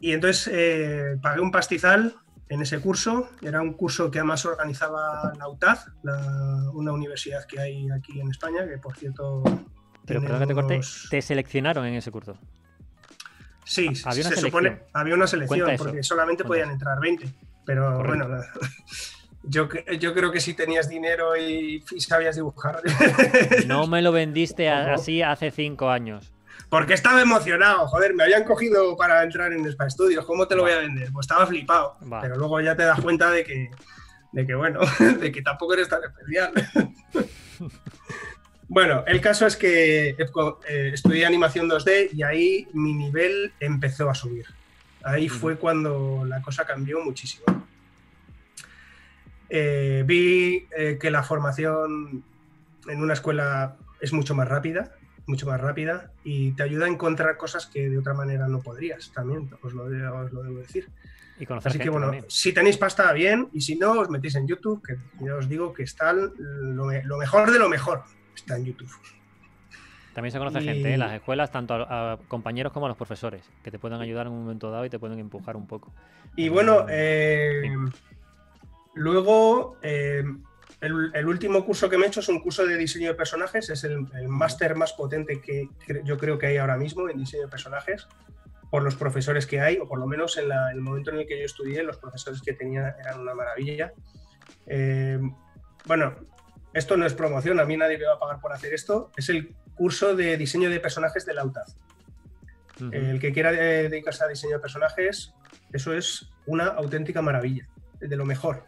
[0.00, 2.14] Y entonces eh, pagué un pastizal
[2.48, 7.60] en ese curso, era un curso que además organizaba la UTAD, la- una universidad que
[7.60, 9.42] hay aquí en España, que por cierto...
[10.06, 12.36] Pero perdón que te corte, unos- te seleccionaron en ese curso.
[13.64, 14.46] Sí, Había una se selección.
[14.50, 16.72] supone, había una selección, porque solamente Cuenta podían eso.
[16.74, 17.28] entrar 20.
[17.64, 18.26] Pero Correcto.
[18.28, 18.44] bueno,
[19.44, 22.80] yo, yo creo que si tenías dinero y, y sabías dibujar.
[23.66, 26.32] No me lo vendiste a- así hace cinco años.
[26.68, 30.62] Porque estaba emocionado, joder, me habían cogido para entrar en Spa Studios, ¿cómo te lo
[30.62, 30.68] Va.
[30.68, 31.10] voy a vender?
[31.12, 31.96] Pues estaba flipado.
[32.12, 32.20] Va.
[32.20, 33.70] Pero luego ya te das cuenta de que,
[34.32, 34.80] de que bueno,
[35.20, 36.52] de que tampoco eres tan especial.
[38.70, 44.14] Bueno, el caso es que eh, estudié animación 2D y ahí mi nivel empezó a
[44.14, 44.46] subir.
[45.02, 47.46] Ahí fue cuando la cosa cambió muchísimo.
[49.48, 52.22] Eh, vi eh, que la formación
[52.86, 54.92] en una escuela es mucho más rápida,
[55.26, 59.10] mucho más rápida y te ayuda a encontrar cosas que de otra manera no podrías,
[59.12, 60.88] también os lo, os lo debo decir.
[61.40, 62.26] Y conocer Así que bueno, también.
[62.28, 65.72] si tenéis pasta, bien, y si no, os metéis en YouTube, que ya os digo
[65.72, 68.04] que está lo mejor de lo mejor,
[68.34, 68.90] está en YouTube.
[70.14, 72.98] También se conoce y- gente en las escuelas, tanto a, a compañeros como a los
[72.98, 75.92] profesores, que te pueden ayudar en un momento dado y te pueden empujar un poco.
[76.36, 77.62] Y bueno, Mm, eh,
[78.94, 80.24] luego eh,
[80.80, 83.70] el, el último curso que me he hecho es un curso de diseño de personajes,
[83.70, 87.18] es el, el máster más potente que cre- yo creo que hay ahora mismo en
[87.18, 88.06] diseño de personajes,
[88.70, 91.26] por los profesores que hay, o por lo menos en la- el momento en el
[91.26, 93.92] que yo estudié, los profesores que tenía eran una maravilla.
[94.66, 95.18] Eh,
[95.86, 96.14] bueno,
[96.72, 99.28] esto no es promoción, a mí nadie me va a pagar por hacer esto, es
[99.28, 101.44] el curso de diseño de personajes de la.
[101.44, 101.54] Ujú.
[102.92, 105.34] El que quiera eh, dedicarse a diseño de personajes,
[105.72, 107.68] eso es una auténtica maravilla,
[107.98, 108.64] de lo mejor.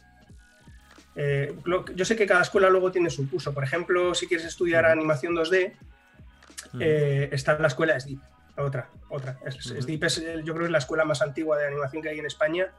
[1.14, 1.54] Eh,
[1.94, 3.52] yo sé que cada escuela luego tiene su curso.
[3.52, 5.74] Por ejemplo, si quieres estudiar animación 2D,
[6.68, 6.78] Ujú.
[6.80, 8.20] eh, está la escuela SDIP.
[8.56, 9.38] Otra, otra.
[9.50, 12.26] SDIP es, yo creo que es la escuela más antigua de animación que hay en
[12.26, 12.70] España.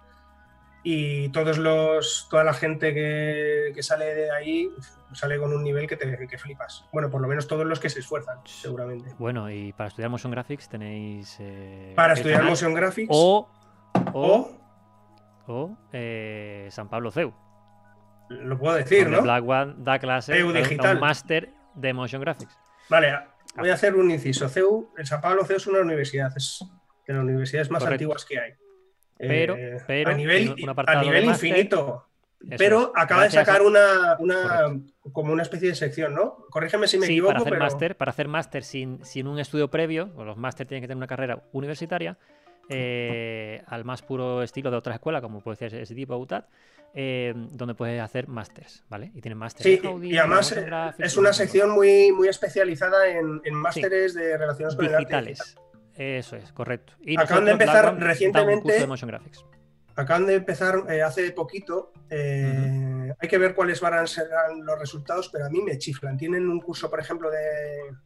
[0.83, 4.69] Y todos los, toda la gente que, que sale de ahí
[5.13, 6.85] sale con un nivel que te que flipas.
[6.91, 9.13] Bueno, por lo menos todos los que se esfuerzan, seguramente.
[9.19, 11.37] Bueno, y para estudiar motion graphics tenéis.
[11.39, 13.47] eh, Para estudiar canal motion graphics O.
[14.13, 14.21] O.
[14.23, 14.63] o
[15.45, 17.33] o, eh, San Pablo CEU.
[18.29, 19.21] lo puedo decir, ¿no?
[19.21, 20.99] Black One da clases CEU digital.
[20.99, 22.57] máster de motion graphics.
[22.89, 23.19] Vale,
[23.57, 24.47] voy a hacer un inciso.
[24.49, 26.59] CEU, el San Pablo CEU es una universidad, es
[27.05, 27.93] de las universidades más Correcto.
[28.05, 28.53] antiguas que hay.
[29.27, 32.05] Pero- Eh, pero a nivel, un a nivel infinito.
[32.45, 34.77] Eso Pero acaba de sacar a- una, una
[35.13, 36.45] como una especie de sección, ¿no?
[36.49, 39.39] Corrígeme si me sí, equivoco, para hacer pero máster, para hacer máster sin, sin un
[39.39, 42.17] estudio previo, o los máster tienen que tener una carrera universitaria,
[42.67, 46.43] eh, al más puro estilo de otras escuelas, como puede ser SDIP o UTAD,
[46.93, 49.11] eh, donde puedes hacer másters, ¿vale?
[49.15, 50.65] Y tienen máster Sí, en y además eh,
[50.99, 55.55] es una sección muy, muy especializada en, en másteres de relaciones con el arte digitales.
[55.95, 56.93] Eso es, correcto.
[57.01, 59.45] Y Acaban de nosotros, empezar Black One, da un recientemente- curso de motion graphics.
[59.95, 61.91] Acaban de empezar eh, hace poquito.
[62.09, 64.25] eh, Hay que ver cuáles van a ser
[64.63, 66.17] los resultados, pero a mí me chiflan.
[66.17, 67.37] Tienen un curso, por ejemplo, de,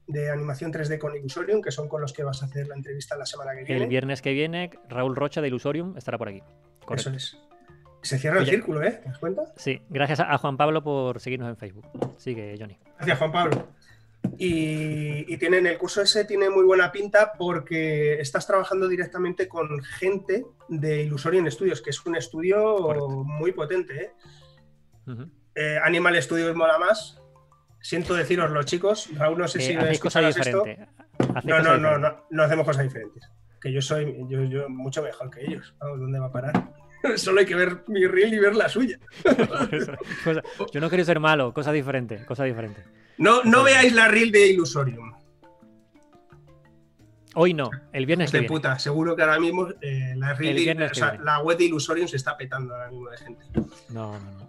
[0.08, 3.16] de animación 3D con Illusorium, que son con los que vas a hacer la entrevista
[3.16, 3.84] la semana que viene.
[3.84, 6.42] El viernes que viene, Raúl Rocha de Illusorium estará por aquí.
[6.84, 7.10] Correcto.
[7.12, 7.38] Eso es.
[8.02, 8.92] Se cierra el círculo, ¿eh?
[8.92, 9.42] ¿Te das cuenta?
[9.56, 11.86] Sí, gracias a Juan Pablo por seguirnos en Facebook.
[12.18, 12.78] Sigue, Johnny.
[12.98, 13.68] Gracias, Juan Pablo.
[14.38, 19.82] Y, y tienen el curso ese tiene muy buena pinta porque estás trabajando directamente con
[19.84, 23.10] gente de Illusorium Studios, que es un estudio Correcto.
[23.10, 24.04] muy potente.
[24.06, 24.12] ¿eh?
[25.56, 27.22] Eh, Animal Studios mola más.
[27.80, 30.80] Siento deciros los chicos, Raúl, no sé Eh, si hacéis cosas diferentes.
[31.44, 33.24] No, no, no, no, no hacemos cosas diferentes.
[33.62, 35.74] Que yo soy yo, yo mucho mejor que ellos.
[35.80, 36.74] Vamos, ¿dónde va a parar?
[37.16, 39.00] Solo hay que ver mi reel y ver la suya.
[40.24, 42.84] Cosa- yo no quiero ser malo, cosas diferentes, cosas diferentes.
[43.18, 45.14] No, no veáis la reel de Illusorium.
[47.40, 48.56] Hoy no, el viernes que de viene.
[48.56, 51.40] puta, seguro que ahora mismo eh, la, reel El de- viernes o que sea, la
[51.40, 53.46] web de Illusorium se está petando ahora mismo de gente.
[53.90, 54.48] No, no, no.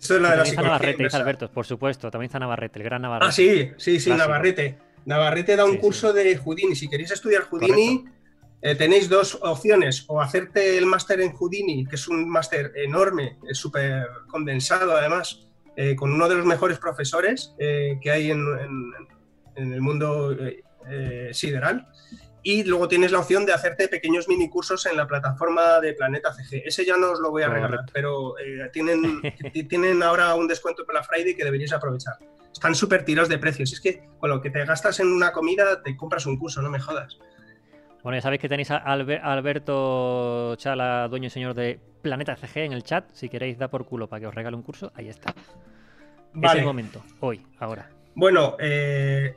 [0.00, 1.16] Esto es la de la psicología Navarrete, dice.
[1.16, 3.28] Alberto, por supuesto, también está Navarrete, el gran Navarrete.
[3.28, 4.16] Ah, sí, sí, sí, Clásico.
[4.28, 4.78] Navarrete.
[5.06, 5.80] Navarrete da un Sí, sí.
[5.82, 6.74] curso de Houdini.
[6.76, 8.04] Si queréis estudiar Houdini,
[8.62, 10.04] eh, tenéis dos opciones.
[10.08, 15.46] O hacerte el máster en Houdini, que es un máster enorme, es súper condensado además,
[15.76, 18.92] eh, con uno de los mejores profesores eh, que hay en, en-
[19.56, 20.36] en el mundo
[20.88, 21.86] eh, sideral.
[22.42, 26.30] Y luego tienes la opción de hacerte pequeños mini cursos en la plataforma de Planeta
[26.34, 26.62] CG.
[26.66, 28.34] Ese ya no os lo voy a regalar, pero
[28.72, 29.22] tienen,
[29.68, 32.14] tienen ahora un descuento por la Friday que deberíais aprovechar.
[32.52, 33.72] Están súper tirados de precios.
[33.72, 36.68] Es que con lo que te gastas en una comida te compras un curso, no
[36.68, 37.16] me jodas.
[38.02, 42.72] Bueno, ya sabéis que tenéis a Alberto Chala, dueño y señor de Planeta CG en
[42.74, 43.06] el chat.
[43.14, 45.34] Si queréis dar por culo para que os regale un curso, ahí está.
[46.42, 47.88] Es el momento, hoy, ahora.
[48.14, 49.34] Bueno, eh,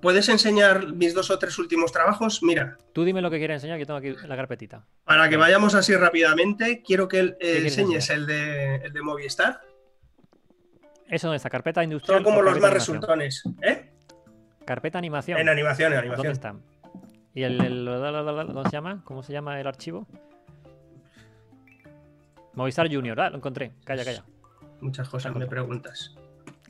[0.00, 2.40] ¿puedes enseñar mis dos o tres últimos trabajos?
[2.44, 4.86] Mira, Tú dime lo que quieres enseñar, que tengo aquí la carpetita.
[5.04, 9.60] para que vayamos así rápidamente, quiero que eh, enseñes el de, el de Movistar.
[11.08, 12.18] Eso donde está, carpeta industrial.
[12.18, 13.42] Son como los más resultones.
[13.60, 13.90] ¿Eh?
[14.64, 15.38] Carpeta animación.
[15.40, 16.32] En animación, en ¿Dónde animación.
[16.32, 16.62] están?
[17.34, 19.02] ¿Y el, el- ¿Cómo se llama?
[19.04, 20.06] ¿Cómo se llama el archivo?
[22.54, 23.20] Movistar Junior.
[23.20, 23.72] Ah, lo encontré.
[23.84, 24.24] Calla, calla.
[24.80, 26.14] Muchas cosas me preguntas.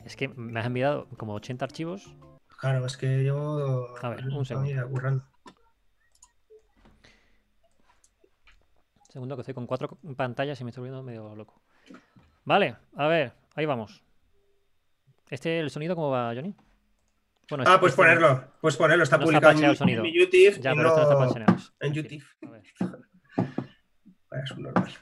[0.05, 2.15] Es que me has enviado como 80 archivos.
[2.59, 4.89] Claro, es que llevo A ver, un segundo.
[4.89, 5.25] currando.
[9.09, 11.61] Segundo que estoy con cuatro pantallas y me estoy volviendo medio loco.
[12.45, 14.03] Vale, a ver, ahí vamos.
[15.31, 16.55] ¿Este el sonido cómo va, Johnny?
[17.49, 18.45] Bueno, Ah, este- pues este- ponerlo.
[18.61, 19.05] Pues ponerlo.
[19.05, 20.05] Está No está publicado en, el sonido.
[20.05, 20.61] en YouTube.
[20.61, 22.25] Ya, pero este no está no- en YouTube.
[22.43, 22.63] A ver.
[24.31, 24.93] Vaya, es un normal.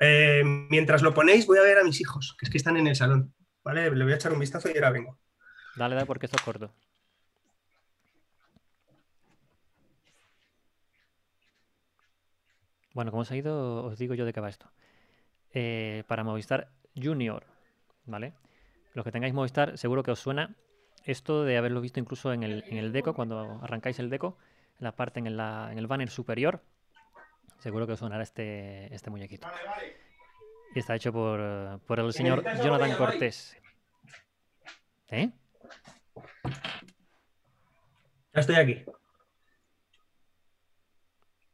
[0.00, 2.86] Eh, mientras lo ponéis, voy a ver a mis hijos, que es que están en
[2.86, 3.34] el salón.
[3.64, 3.90] ¿Vale?
[3.90, 5.18] Le voy a echar un vistazo y ahora vengo.
[5.76, 6.72] Dale, dale, porque esto es corto.
[12.94, 14.70] Bueno, como os ha ido, os digo yo de qué va esto.
[15.52, 17.44] Eh, para Movistar Junior,
[18.06, 18.34] ¿vale?
[18.94, 20.56] Los que tengáis Movistar, seguro que os suena
[21.04, 24.36] esto de haberlo visto incluso en el, deco, cuando arrancáis el deco,
[24.78, 26.60] en la parte, en el banner superior.
[27.58, 29.48] Seguro que os sonará este, este muñequito.
[30.74, 32.96] Y está hecho por, por el señor Jonathan.
[32.96, 33.56] Cortés.
[35.08, 35.30] ¿Eh?
[38.32, 38.84] Ya estoy aquí.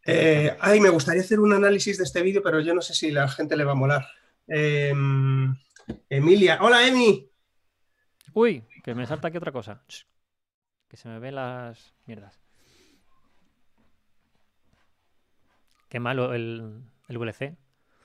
[0.07, 3.11] Eh, ay, me gustaría hacer un análisis de este vídeo, pero yo no sé si
[3.11, 4.07] la gente le va a molar.
[4.47, 4.93] Eh,
[6.11, 6.59] Emilia.
[6.61, 7.31] Hola, Emi.
[8.35, 9.83] Uy, que me salta aquí otra cosa.
[10.89, 12.44] Que se me ven las mierdas.
[15.95, 17.39] Qué malo el, el VLC.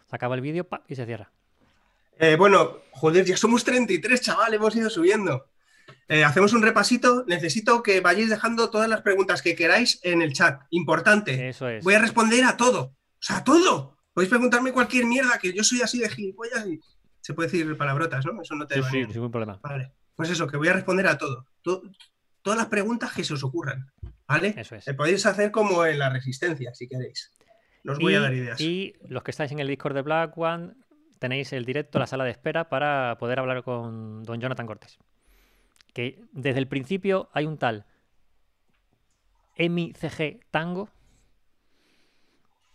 [0.05, 1.31] Se acaba el vídeo y se cierra.
[2.19, 5.47] Eh, bueno, joder, ya somos 33, chaval, hemos ido subiendo.
[6.07, 7.23] Eh, hacemos un repasito.
[7.25, 10.61] Necesito que vayáis dejando todas las preguntas que queráis en el chat.
[10.69, 11.49] Importante.
[11.49, 11.83] Eso es.
[11.83, 12.81] Voy a responder a todo.
[12.93, 13.97] O sea, a todo.
[14.13, 16.79] Podéis preguntarme cualquier mierda, que yo soy así de gilipollas y...
[17.21, 18.39] Se puede decir palabrotas, ¿no?
[18.39, 19.07] Eso no te Sí, va sí, bien.
[19.09, 19.59] sin ningún problema.
[19.63, 19.93] Vale.
[20.15, 21.47] Pues eso, que voy a responder a todo.
[21.63, 21.81] To-
[22.43, 23.91] todas las preguntas que se os ocurran.
[24.27, 24.53] ¿Vale?
[24.55, 24.87] Eso es.
[24.87, 27.31] Eh, podéis hacer como en la resistencia, si queréis.
[27.83, 28.59] No os voy a dar ideas.
[28.59, 30.73] y los que estáis en el Discord de Black One,
[31.19, 34.97] tenéis el directo, la sala de espera para poder hablar con don Jonathan Cortés.
[35.93, 37.85] que desde el principio hay un tal
[39.57, 40.89] MICG Tango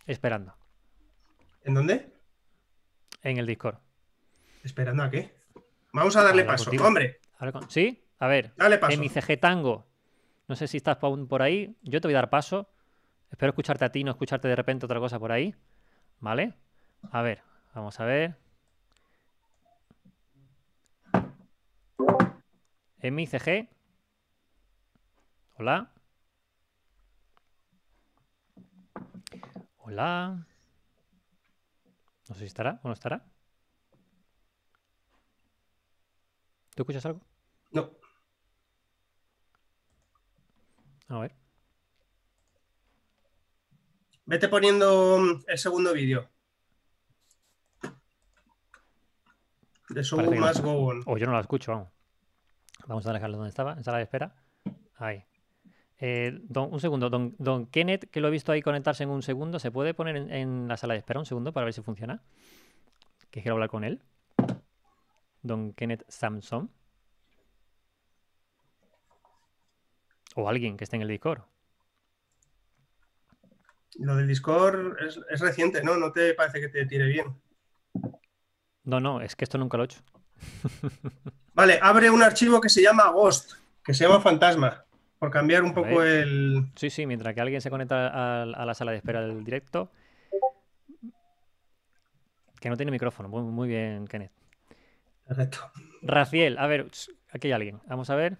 [0.05, 0.55] esperando
[1.63, 2.11] ¿En dónde?
[3.23, 3.77] en el Discord.
[4.63, 5.33] Esperando a qué.
[5.91, 6.65] Vamos a darle paso.
[6.65, 6.85] contigo.
[6.85, 7.19] Hombre,
[7.69, 8.03] ¿Sí?
[8.19, 8.99] A ver, dale paso.
[8.99, 9.87] MICG Tango.
[10.47, 11.75] No sé si estás por ahí.
[11.81, 12.69] Yo te voy a dar paso.
[13.35, 15.53] Espero escucharte a ti, no escucharte de repente otra cosa por ahí.
[16.21, 16.53] ¿Vale?
[17.11, 18.37] A ver, vamos a ver.
[23.01, 23.67] MICG.
[25.55, 25.91] Hola.
[29.79, 30.47] Hola.
[32.29, 33.25] No sé si estará o no estará.
[36.73, 37.19] ¿Tú escuchas algo?
[37.71, 37.91] No.
[41.09, 41.44] A ver.
[44.25, 46.29] Vete poniendo mm, el segundo vídeo.
[49.89, 50.53] De Show no.
[50.63, 51.03] Go On.
[51.05, 51.89] O yo no la escucho, vamos.
[52.87, 54.35] Vamos a dejarlo donde estaba, en sala de espera.
[54.95, 55.23] Ahí.
[55.97, 59.21] Eh, don- un segundo, don, don Kenneth, que lo he visto ahí conectarse en un
[59.21, 61.81] segundo, ¿se puede poner en, en la sala de espera un segundo para ver si
[61.81, 62.21] funciona?
[63.31, 64.01] Que quiero hablar con él.
[65.41, 66.71] Don Kenneth Samson.
[70.35, 71.43] O alguien que esté en el Discord.
[73.99, 75.95] Lo del Discord es, es reciente, ¿no?
[75.97, 77.27] No te parece que te tire bien.
[78.83, 80.01] No, no, es que esto nunca lo he hecho.
[81.53, 84.83] Vale, abre un archivo que se llama Ghost, que se llama Fantasma,
[85.17, 86.69] por cambiar un poco el...
[86.75, 89.89] Sí, sí, mientras que alguien se conecta a, a la sala de espera del directo.
[92.59, 93.29] Que no tiene micrófono.
[93.29, 94.31] Muy, muy bien, Kenneth.
[95.25, 95.59] Perfecto.
[96.01, 96.87] Raciel, a ver,
[97.31, 97.79] aquí hay alguien.
[97.87, 98.37] Vamos a ver.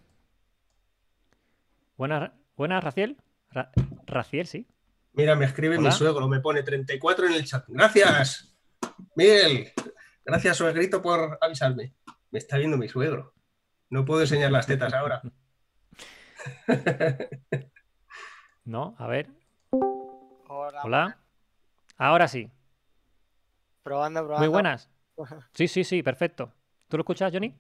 [1.98, 3.18] Buenas, buenas Raciel.
[3.52, 3.72] Ra-
[4.06, 4.68] Raciel, sí.
[5.16, 5.90] Mira, me escribe Hola.
[5.90, 7.64] mi suegro, me pone 34 en el chat.
[7.68, 8.54] Gracias,
[9.16, 9.72] Miguel.
[10.26, 11.94] Gracias, suegrito, por avisarme.
[12.32, 13.34] Me está viendo mi suegro.
[13.90, 15.22] No puedo enseñar las tetas ahora.
[18.66, 19.30] No, a ver.
[19.70, 20.82] Hola.
[20.84, 21.18] Hola.
[21.98, 22.50] Ahora sí.
[23.84, 24.40] Probando, probando.
[24.40, 24.90] Muy buenas.
[25.54, 26.52] Sí, sí, sí, perfecto.
[26.90, 27.56] ¿Tú lo escuchas, Johnny?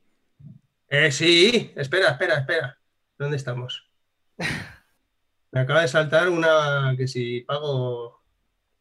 [0.89, 2.77] Eh, sí, espera, espera, espera.
[3.17, 3.87] ¿Dónde estamos?
[5.55, 8.21] Me acaba de saltar una que si pago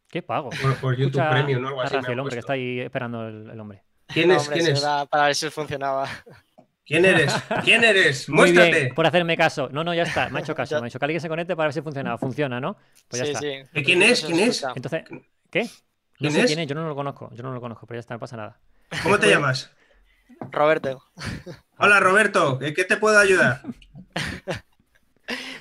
[0.08, 0.50] ¿Qué pago?
[0.50, 1.94] por, por YouTube Escucha Premium o algo así.
[1.94, 3.84] ha hombre, que está ahí esperando el, el hombre.
[4.08, 4.42] ¿Quién No, es?
[4.42, 4.80] hombre, ¿Quién es?
[5.08, 6.08] para ver si funcionaba.
[6.84, 7.32] ¿Quién eres?
[7.64, 8.28] ¿Quién eres?
[8.28, 8.80] Muy Muéstrate.
[8.82, 9.68] bien, por hacerme caso.
[9.70, 10.28] No, no, ya está.
[10.30, 10.74] Me ha hecho caso.
[10.74, 12.18] Me ha dicho que alguien se conecte para ver si funciona.
[12.18, 12.76] Funciona, ¿no?
[13.06, 13.40] Pues ya sí, está.
[13.40, 13.68] sí.
[13.72, 14.24] ¿De quién es?
[14.24, 14.66] ¿Quién es?
[14.74, 15.04] Entonces,
[15.52, 15.62] ¿qué?
[15.62, 15.68] No
[16.18, 16.46] ¿Quién sé es?
[16.46, 17.30] quién es, yo no lo conozco.
[17.34, 18.58] Yo no lo conozco, pero ya está, no pasa nada.
[19.04, 19.70] ¿Cómo te llamas?
[20.50, 21.04] Roberto.
[21.78, 22.58] Hola, Roberto.
[22.60, 23.62] ¿En qué te puedo ayudar?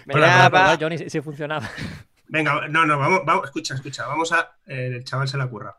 [0.06, 1.70] Recordad, Johnny, si, si funcionaba.
[2.28, 4.58] Venga, no, no, vamos, vamos, escucha, escucha, vamos a.
[4.66, 5.78] eh, el chaval se la curra.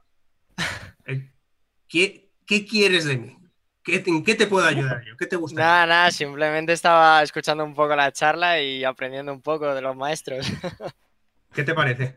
[1.89, 3.37] ¿Qué, ¿Qué quieres de mí?
[3.83, 5.17] ¿Qué, ¿En qué te puedo ayudar yo?
[5.17, 5.61] ¿Qué te gusta?
[5.61, 9.95] Nada, nada, simplemente estaba escuchando un poco la charla y aprendiendo un poco de los
[9.95, 10.47] maestros.
[11.55, 12.17] ¿Qué te parece?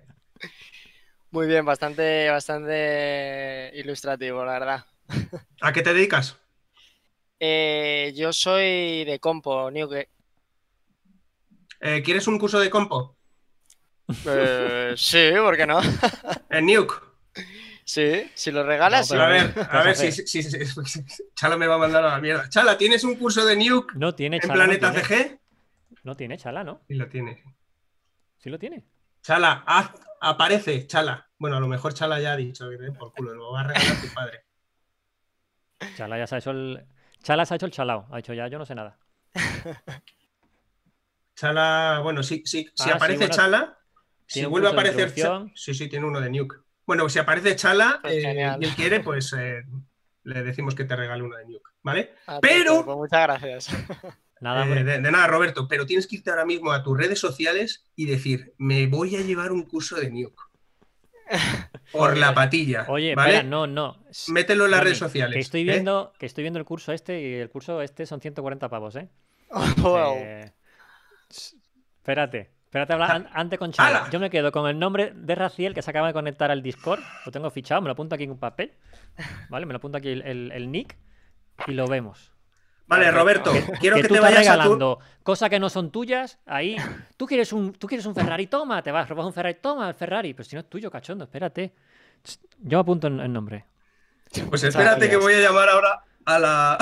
[1.31, 4.85] Muy bien, bastante, bastante ilustrativo, la verdad.
[5.61, 6.37] ¿A qué te dedicas?
[7.39, 10.09] Eh, yo soy de Compo, Nuke.
[11.79, 13.17] Eh, ¿Quieres un curso de compo?
[14.25, 15.79] Eh, sí, ¿por qué no?
[16.49, 16.95] En Nuke.
[17.83, 21.05] Sí, si lo regalas, No, A ver, ¿qué a ver si, si- si- si-
[21.35, 22.49] Chala me va a mandar a la mierda.
[22.49, 24.53] Chala, ¿tienes un curso de Nuke No tiene en chala.
[24.55, 25.39] Planeta no tiene, CG?
[26.03, 26.81] No tiene chala, ¿no?
[26.87, 27.43] Sí, lo tiene.
[28.37, 28.85] Sí lo tiene.
[29.21, 31.29] Chala, haz- aparece, Chala.
[31.37, 34.01] Bueno, a lo mejor Chala ya ha dicho que por culo, lo va a regalar
[34.01, 34.43] tu padre.
[35.95, 36.85] Chala ya se ha hecho el.
[37.23, 38.07] Chala se ha hecho el chalao.
[38.11, 38.99] Ha dicho ya, yo no sé nada.
[41.37, 43.77] Chala, bueno, sí, sí, si Ah, sí, aparece bueno, Chala,
[44.25, 45.13] si vuelve a aparecer.
[45.53, 46.55] Sí, sí, tiene uno de Nuke.
[46.85, 49.61] Bueno, si aparece Chala Pues eh, y él quiere, pues eh,
[50.23, 52.15] le decimos que te regale uno de Nuke, ¿vale?
[52.25, 53.69] Ah, pero- pues muchas gracias.
[54.41, 57.19] Nada, Eh, de, de nada, Roberto, pero tienes que irte ahora mismo a tus redes
[57.19, 60.41] sociales y decir, me voy a llevar un curso de Nuke.
[61.91, 62.85] Por la patilla.
[62.87, 63.35] Oye, ¿vale?
[63.35, 64.03] espera, no, no.
[64.29, 65.33] Mételo en las redes sociales.
[65.35, 65.73] Que estoy ¿eh?
[65.73, 69.09] viendo, que estoy viendo el curso este y el curso este son 140 pavos, ¿eh?
[69.77, 70.15] Wow.
[70.17, 70.51] Eh,
[71.29, 73.99] espérate, espérate, habla an- antes con Chala.
[73.99, 74.09] ¡Hala!
[74.09, 76.99] Yo me quedo con el nombre de Raciel que se acaba de conectar al Discord.
[77.25, 78.73] Lo tengo fichado, me lo apunto aquí en un papel.
[79.49, 79.65] ¿Vale?
[79.65, 80.97] Me lo apunto aquí el, el- el nick
[81.67, 82.31] y lo vemos.
[82.89, 83.51] Vale, Roberto,
[83.81, 84.59] quiero que, que, tú te vayas a tu...
[84.59, 86.77] regalando cosas que no son tuyas, ahí.
[87.17, 89.93] Tú quieres un, tú quieres un Ferrari, toma, te vas, robas un Ferrari, toma el
[89.95, 90.33] Ferrari.
[90.33, 91.73] Pero si no es tuyo, cachondo, espérate.
[92.59, 93.65] Yo apunto el nombre.
[94.49, 96.77] Pues espérate que voy a llamar ahora a la,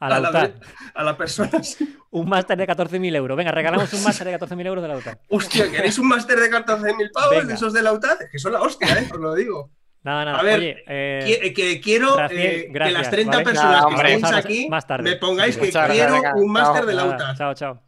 [0.00, 0.50] A la a la, UTAD.
[0.94, 1.50] a la persona.
[2.10, 3.36] Un máster de 14.000 euros.
[3.36, 5.18] Venga, regalamos un máster de 14.000 euros de la UTAD.
[5.30, 7.44] Hostia, ¿queréis un máster de 14.000 pavos Venga.
[7.46, 8.18] de esos de la UTAD?
[8.30, 9.08] Que son la hostia, ¿eh?
[9.12, 9.70] Os lo digo.
[10.04, 10.38] Nada, nada.
[10.38, 13.44] A ver, Oye, eh, Qui- que quiero Raciel, eh, que gracias, las 30 ¿vale?
[13.44, 15.10] personas Nada, que estéis aquí más tarde.
[15.10, 15.88] me pongáis Sí, que quiero
[16.20, 17.34] gracias, un máster de la nada, UTA.
[17.36, 17.82] Chao, chao.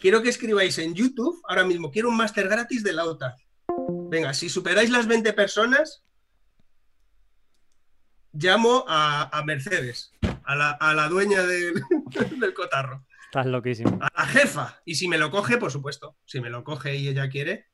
[0.00, 3.36] Quiero que escribáis en YouTube ahora mismo, quiero un máster gratis de la UTA.
[4.10, 6.04] Venga, si superáis las 20 personas,
[8.32, 10.12] llamo a, a Mercedes,
[10.44, 11.74] a la, a la dueña del,
[12.40, 13.98] del cotarro, Estás loquísimo.
[14.00, 14.80] a la jefa.
[14.84, 17.66] Y si me lo coge, por supuesto, si me lo coge y ella quiere.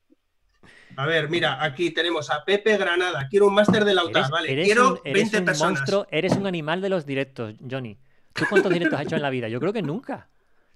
[0.97, 3.29] A ver, mira, aquí tenemos a Pepe Granada.
[3.31, 4.53] Quiero un máster de la UTA, Eres, vale.
[4.53, 5.79] eres Quiero un, eres 20 un personas.
[5.81, 7.99] monstruo, eres un animal de los directos, Johnny.
[8.33, 9.49] ¿Tú cuántos directos has hecho en la vida?
[9.49, 10.29] Yo creo que nunca.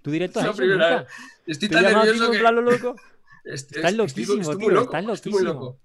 [0.02, 1.06] ¿Tú la has hecho primera nunca?
[1.46, 2.38] Estoy Te tan nervioso que...
[2.40, 2.94] loco.
[3.44, 5.64] Est- Estás est- loquísimo, estoy tío, muy loco, estás estoy muy loquísimo.
[5.64, 5.80] loco.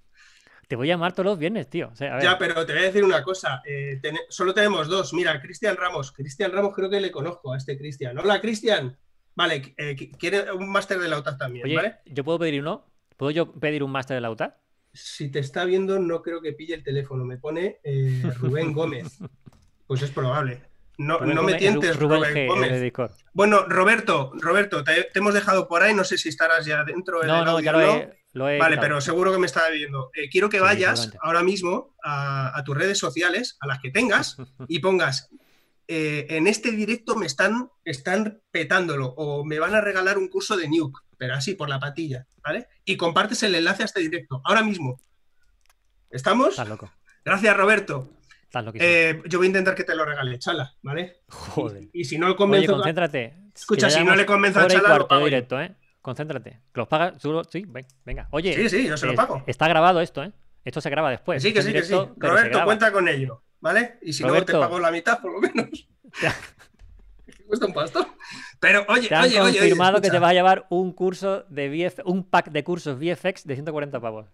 [0.69, 1.89] Te voy a llamar todos los viernes, tío.
[1.91, 3.63] O sea, a ver, Ya, pero te voy a decir una cosa.
[3.65, 5.15] eh, solo tenemos dos.
[5.15, 6.11] Mira, Cristian Ramos.
[6.11, 8.15] Cristian Ramos creo que le conozco a este Cristian.
[8.19, 8.95] Hola, Cristian.
[9.33, 11.95] Vale, eh, qu- quiere un máster de la UTAD también, Oye, ¿vale?
[12.05, 12.85] ¿yo puedo pedir uno?
[13.17, 14.61] ¿Puedo yo pedir un máster de la UTA?
[14.93, 17.25] Si te está viendo, no creo que pille el teléfono.
[17.25, 19.17] Me pone eh, Rubén Gómez.
[19.87, 20.61] Pues es probable.
[20.99, 22.93] No, Rubén no me tientes, Ru- Rubén Gómez.
[23.33, 25.93] Bueno, Roberto, Roberto, te, te hemos dejado por ahí.
[25.93, 27.95] No sé si estarás ya dentro No, no, audio ya lo no.
[27.95, 28.81] he, lo he Vale, quitado.
[28.85, 30.11] pero seguro que me está viendo.
[30.13, 33.91] Eh, quiero que Sí, vayas ahora mismo a, a tus redes sociales, a las que
[33.91, 34.35] tengas,
[34.67, 35.29] y pongas,
[35.87, 40.57] eh, en este directo me están, están petándolo o me van a regalar un curso
[40.57, 42.67] de Nuke, pero así, por la patilla, ¿vale?
[42.83, 44.99] Y compartes el enlace a este directo, ahora mismo.
[46.09, 46.57] ¿Estamos?
[46.67, 46.91] Loco.
[47.23, 48.09] Gracias, Roberto.
[48.75, 51.21] Eh, yo voy a intentar que te lo regale, chala, ¿vale?
[51.27, 51.87] Joder.
[51.93, 52.73] Y si no le Oye, convenzo...
[52.73, 53.35] concéntrate.
[53.55, 55.75] Escucha, si no le convenzo a Chala, lo cuarto de pago directo, ¿eh?
[56.01, 56.49] Concéntrate.
[56.73, 57.21] Que los pagas.
[57.21, 58.27] tú lo- Sí, ven- venga.
[58.31, 58.53] Oye.
[58.55, 59.43] Sí, sí, yo se lo pago.
[59.45, 60.31] Está grabado esto, ¿eh?
[60.65, 61.41] Esto se graba después.
[61.43, 61.93] Sí, que sí, que sí.
[62.17, 63.99] Roberto, cuenta con ello, ¿vale?
[64.01, 64.53] Y si no, Roberto.
[64.53, 65.87] te pago la mitad, por lo menos.
[67.47, 68.07] Cuesta un pastor.
[68.59, 71.45] Pero oye, Te han oye, oye, oye, confirmado que te vas a llevar un curso
[71.49, 74.27] de VF, un pack de cursos VFX de 140 pavos.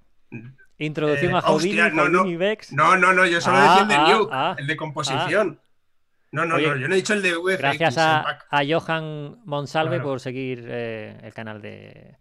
[0.78, 2.38] Introducción Eh, a Houdini, hostia, no, no.
[2.38, 2.74] Vex.
[2.74, 5.60] No, no, no, yo solo Ah, decía el de ah, Nuke, ah, el de composición.
[6.32, 7.58] No, no, Oye, no, yo no he dicho el de VFX.
[7.60, 10.04] Gracias a, a Johan Monsalve Claro.
[10.04, 12.16] por seguir eh, el canal de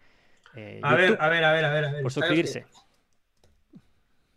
[0.55, 1.85] eh, A ver, a ver, a ver, a ver.
[1.87, 2.03] a ver.
[2.03, 2.67] por ¿sabes suscribirse.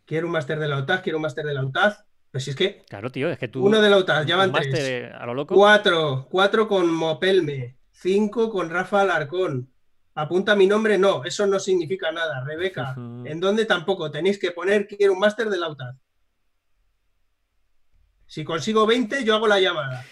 [0.05, 1.93] Quiero un máster de la UTAD, quiero un máster de la UTAD.
[2.31, 3.65] Pues si es que Claro, tío, es que tú.
[3.65, 5.11] uno de la UTAD, ya van tres.
[5.13, 5.53] a lo loco.
[5.55, 9.69] Cuatro, cuatro con Mopelme, cinco con Rafa Alarcón.
[10.19, 12.43] Apunta mi nombre, no, eso no significa nada.
[12.43, 12.93] Rebeca.
[12.97, 14.09] ¿en dónde tampoco?
[14.09, 15.93] Tenéis que poner quiero un máster de la UTAD.
[18.25, 20.03] Si consigo 20, yo hago la llamada.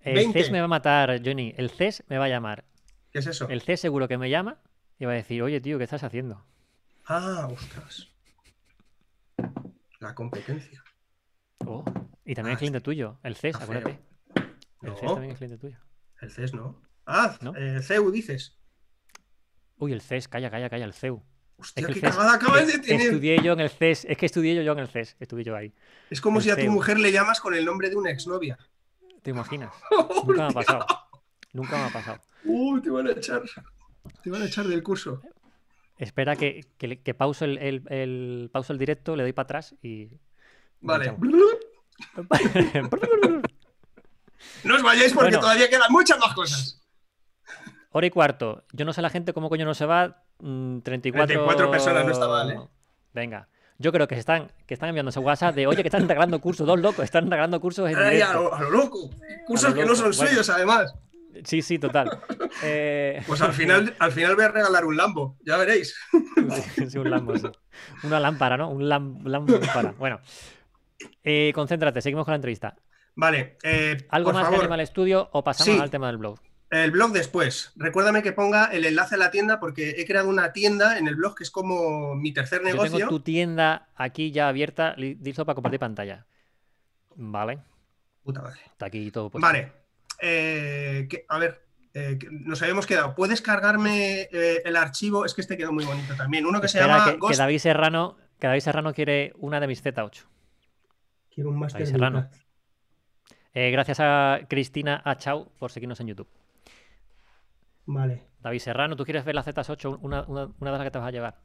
[0.00, 0.38] El 20.
[0.42, 1.52] CES me va a matar, Johnny.
[1.58, 2.64] El CES me va a llamar.
[3.12, 3.48] ¿Qué es eso?
[3.48, 4.58] El CES seguro que me llama
[4.98, 6.44] y va a decir, oye, tío, ¿qué estás haciendo?
[7.06, 8.08] Ah, ostras.
[10.00, 10.82] La competencia.
[11.66, 11.84] Oh,
[12.24, 13.18] Y también Ah, es cliente tuyo.
[13.22, 13.98] El CES, acuérdate.
[14.82, 14.96] El No.
[14.96, 15.78] CES también es cliente tuyo.
[16.20, 16.80] El CES no.
[17.06, 17.54] Ah, ¿No?
[17.56, 18.57] eh, CEU dices.
[19.78, 21.22] Uy, el CES, calla, calla, calla, el CEU.
[21.56, 23.00] Hostia, qué CES cagada acabas de tener.
[23.00, 25.72] Estudié yo en el CES, es que estudié yo en el CES, estuve yo ahí.
[26.10, 28.58] Es como el si a tu mujer le llamas con el nombre de una exnovia.
[29.22, 29.72] ¿Te imaginas?
[30.26, 30.86] Nunca me ha pasado.
[31.52, 32.20] Nunca me ha pasado.
[32.44, 33.42] Uy, te van a echar.
[34.22, 35.22] Te van a echar del curso.
[35.96, 40.08] Espera que, que, pauso el, el, el- pauso el directo, le doy para atrás y.
[40.80, 41.14] Vale.
[44.64, 45.40] No os vayáis porque Bueno.
[45.40, 46.80] todavía quedan muchas más cosas.
[47.90, 48.64] Hora y cuarto.
[48.72, 50.22] Yo no sé la gente cómo coño no se va.
[50.40, 51.26] mm, 34...
[51.26, 52.60] 34 personas, no está mal, ¿eh?
[53.14, 53.48] Venga.
[53.78, 56.40] Yo creo que se están, que están enviando ese WhatsApp de, oye, que están regalando
[56.40, 59.08] cursos, dos locos, están regalando cursos en Ay, a, lo, a lo loco.
[59.46, 60.28] Cursos lo que no son Bueno.
[60.30, 60.94] suyos, además.
[61.44, 62.10] Sí, sí, total.
[62.64, 65.94] Eh, Pues al final, al final voy a regalar un Lambo, ya veréis.
[66.88, 67.46] sí, un Lambo, sí.
[68.02, 68.68] Una lámpara, ¿no?
[68.70, 69.94] Un lam- lámpara.
[69.96, 70.18] Bueno.
[71.22, 72.74] Eh, concéntrate, seguimos con la entrevista.
[73.14, 75.80] Vale, eh, ¿Algo por más favor, de Animal Studio o pasamos Sí.
[75.80, 76.40] al tema del blog?
[76.70, 77.72] El blog después.
[77.76, 81.16] Recuérdame que ponga el enlace a la tienda porque he creado una tienda en el
[81.16, 82.96] blog que es como mi tercer Yo negocio.
[82.98, 86.26] tengo tu tienda aquí ya abierta, li- listo para compartir pantalla.
[87.16, 87.58] Vale,
[88.22, 88.60] Puta madre.
[88.66, 89.46] está aquí todo puesto.
[89.46, 89.72] Vale.
[90.20, 91.64] Eh, que- a ver,
[91.94, 93.14] eh, que nos habíamos quedado.
[93.14, 95.24] ¿Puedes cargarme eh, el archivo?
[95.24, 96.44] Es que este quedó muy bonito también.
[96.46, 97.36] Uno que se llama que.
[97.36, 100.24] David Serrano, que David Serrano quiere una de mis Z8.
[101.34, 102.30] Quiero un máster David Serrano.
[103.54, 106.28] Gracias a Cristina Achau por seguirnos en YouTube.
[107.90, 108.28] Vale.
[108.40, 109.98] David Serrano, ¿tú quieres ver la Z8?
[110.02, 111.40] Una, una- una de las que te vas a llevar.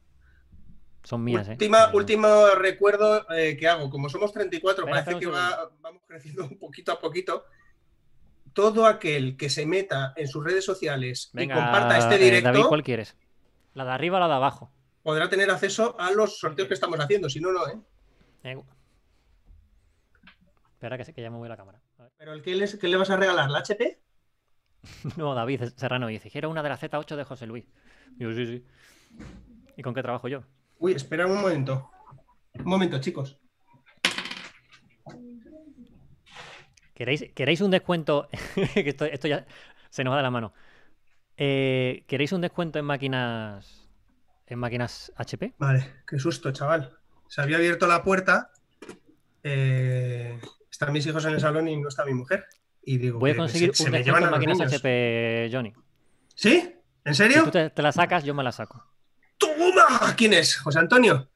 [1.03, 1.51] Son mías, ¿eh?
[1.51, 3.89] Última, Eh, último recuerdo eh, que hago.
[3.89, 7.45] Como somos 34, Venga, parece espera que va- vamos creciendo un poquito a poquito.
[8.53, 12.49] Todo aquel que se meta en sus redes sociales Venga, y comparta este eh, directo
[12.51, 13.17] David, ¿cuál quieres?
[13.73, 14.71] ¿La de arriba o la de abajo?
[15.01, 17.29] podrá tener acceso a los sorteos que estamos haciendo.
[17.29, 17.77] Si no, no, ¿eh?
[18.43, 18.61] Eh,
[20.73, 21.81] Espera que, se- que ya me voy a la cámara.
[21.97, 22.11] A ver.
[22.17, 23.99] Pero el que les, ¿qué le vas a regalar, ¿la HP?
[25.17, 27.65] No, David Serrano dice, era una de la Z8 de José Luis.
[28.17, 28.65] Y yo, sí, sí.
[29.77, 30.43] ¿Y con qué trabajo yo?
[30.79, 31.89] Uy, espera un momento.
[32.53, 33.39] Un momento, chicos.
[36.93, 38.29] ¿Queréis, queréis un descuento?
[38.75, 39.45] esto, ya
[39.89, 40.53] se nos va de la mano.
[41.37, 43.89] Eh, ¿Queréis un descuento en máquinas
[44.45, 45.55] en máquinas HP?
[45.57, 46.95] Vale, qué susto, chaval.
[47.27, 48.51] Se había abierto la puerta.
[49.41, 50.39] Eh,
[50.69, 52.45] están mis hijos en el salón y no está mi mujer.
[52.85, 54.73] Y digo, Voy a conseguir se, un me descuento llevan en máquinas niños.
[54.73, 55.73] HP, Johnny.
[56.35, 56.75] ¿Sí?
[57.05, 57.43] ¿En Si serio?
[57.45, 58.83] tú te, te la sacas, yo me la saco.
[59.37, 60.13] ¡Toma!
[60.17, 60.57] ¿Quién es?
[60.57, 61.29] ¿José Antonio?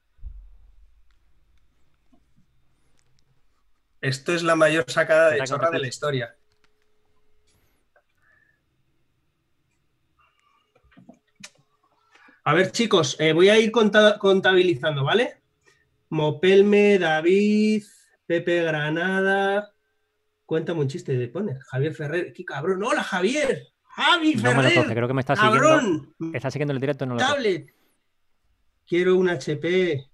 [4.02, 6.36] Esto es la mayor sacada de chorra de la historia.
[12.44, 15.42] A ver, chicos, eh, voy a ir conta- contabilizando, ¿vale?
[16.10, 17.84] Mopelme, David,
[18.26, 19.74] Pepe Granada.
[20.48, 21.60] Cuéntame un chiste de poner.
[21.60, 22.34] Javier Ferrer.
[22.34, 22.82] ¡Qué cabrón!
[22.84, 23.68] ¡Hola, Javier!
[23.84, 24.76] ¡Javi No me lo Ferrer!
[24.84, 26.08] coge, creo que me está siguiendo.
[26.34, 27.32] Está siguiendo el directo, no lo coge.
[27.34, 27.76] tablet.
[28.88, 30.06] Quiero un HP.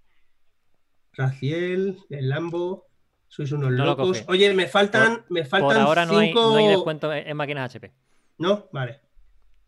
[1.14, 2.88] Raciel, el Lambo.
[3.28, 4.24] Sois unos No lo locos.
[4.28, 7.70] Oye, me faltan, me faltan Por ahora no hay, no hay descuento en en máquinas
[7.74, 7.92] HP.
[8.40, 8.70] ¿No?
[8.72, 9.02] Vale.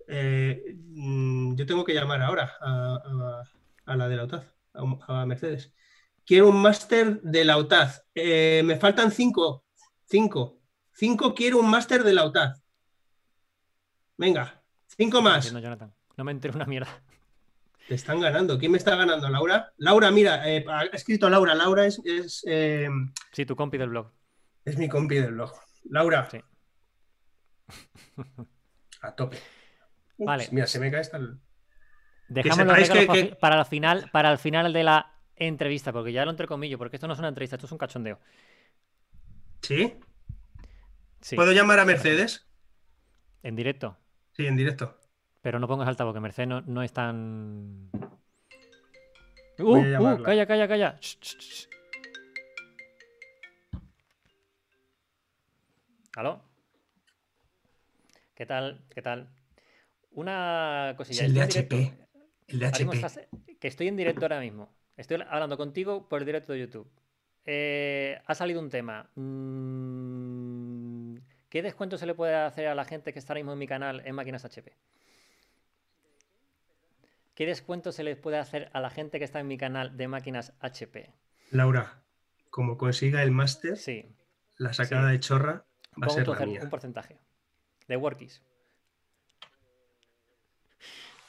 [0.07, 3.43] Eh, mm, yo tengo que llamar ahora a, a-
[3.87, 5.73] a la de la UTAZ, a, a Mercedes.
[6.25, 8.01] Quiero un máster de la UTAZ.
[8.15, 9.64] Eh, me faltan cinco.
[10.05, 10.59] Cinco.
[10.93, 12.61] Cinco quiero un máster de la UTAZ.
[14.17, 14.61] Venga,
[14.97, 15.51] cinco más.
[15.51, 15.93] Jonathan.
[16.17, 17.03] No me entero una mierda.
[17.87, 18.57] Te están ganando.
[18.57, 19.27] ¿Quién me está ganando?
[19.29, 19.73] ¿Laura?
[19.77, 21.53] Laura, mira, eh, ha escrito Laura.
[21.53, 22.87] Laura es, es, eh,
[23.31, 24.11] Sí, tu compi del blog.
[24.63, 25.51] es mi compi del blog.
[25.89, 26.27] Laura.
[26.31, 26.39] Sí.
[29.01, 29.37] A tope.
[30.17, 30.47] Ups, Vale.
[30.51, 31.39] Mira, se me cae el.
[32.27, 36.25] Dejamos los que- que- para el final, para el final de la entrevista, porque ya
[36.25, 38.19] lo entrecomillo, porque esto no es una entrevista, esto es un cachondeo.
[39.65, 39.95] ¿Sí?
[41.21, 42.45] Sí, ¿Puedo llamar a Mercedes?
[43.41, 43.97] en directo.
[44.33, 44.99] Sí, en directo.
[45.41, 47.89] Pero no pongas altavoz, que Mercedes no, no es tan.
[49.57, 50.97] Uh, uh, calla, calla, calla.
[50.99, 51.67] Sh, sh, sh.
[56.15, 56.43] ¿Aló?
[58.35, 58.85] ¿Qué tal?
[58.93, 59.33] ¿Qué tal?
[60.11, 61.25] Una cosilla.
[61.25, 61.97] El de HP.
[62.47, 63.27] El de HP.
[63.59, 64.75] que estoy en directo ahora mismo.
[64.95, 66.87] Estoy hablando contigo por el directo de YouTube.
[67.45, 69.09] Eh, ha salido un tema.
[69.15, 71.17] Mm,
[71.49, 73.67] ¿Qué descuento se le puede hacer a la gente que está ahora mismo en mi
[73.67, 74.73] canal en máquinas HP?
[77.35, 80.07] ¿Qué descuento se le puede hacer a la gente que está en mi canal de
[80.07, 81.11] máquinas HP?
[81.51, 82.01] Laura,
[82.49, 84.05] como consiga el máster, Sí,
[84.57, 85.13] la sacada Sí.
[85.13, 85.65] de chorra
[86.01, 86.61] va a ser la mía.
[86.63, 87.17] un porcentaje
[87.87, 88.41] de workies.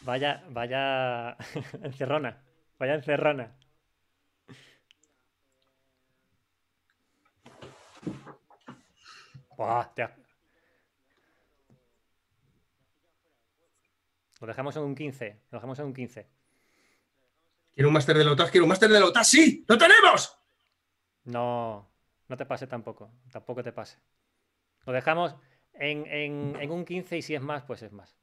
[0.03, 1.37] Vaya, vaya
[1.83, 2.41] encerrona,
[2.79, 3.53] vaya encerrona.
[9.57, 9.91] Buah,
[14.41, 16.29] Lo dejamos en un 15, lo dejamos en un 15.
[17.73, 19.27] Quiero un máster de la UTAZ, quiero un máster de la UTAZ.
[19.29, 19.65] ¡Sí!
[19.67, 20.39] ¡Lo tenemos!
[21.25, 21.89] No,
[22.29, 23.99] no te pase tampoco, tampoco te pase.
[24.85, 25.35] Lo dejamos
[25.73, 28.15] en, en- en un 15 y si es más, pues es más.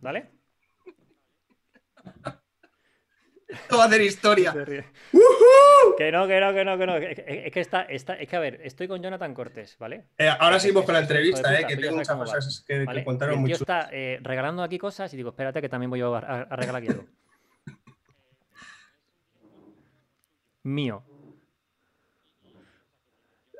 [0.00, 0.30] ¿Vale?
[3.52, 4.54] Esto va a hacer historia.
[5.98, 6.96] Que no, que no, que no, que no.
[6.96, 10.06] Es que- Es que está, está, es que a ver, estoy con Jonathan Cortés, ¿vale?
[10.16, 13.04] Eh, ahora seguimos con la entrevista, eh, que tengo muchas cosas que, que ¿vale?
[13.04, 13.84] contaron Y el muy tío chulas.
[13.86, 16.56] está eh, regalando aquí cosas y digo, espérate que también voy yo a, a- a
[16.56, 17.04] regalar aquí algo.
[20.62, 21.02] Mío.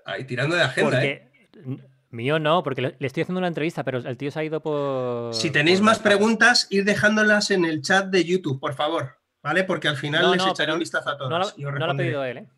[0.04, 1.30] Ahí, tirando de agenda, eh.
[1.52, 1.82] Porque.
[2.10, 5.34] Mío no, porque le, estoy haciendo una entrevista, pero el tío se ha ido por.
[5.34, 9.18] Si tenéis por más preguntas, ir dejándolas en el chat de YouTube, por favor.
[9.42, 9.64] ¿Vale?
[9.64, 11.30] Porque al final No, les no, echaré un vistazo a todas.
[11.30, 12.48] No lo, y os no lo ha pedido él, ¿eh?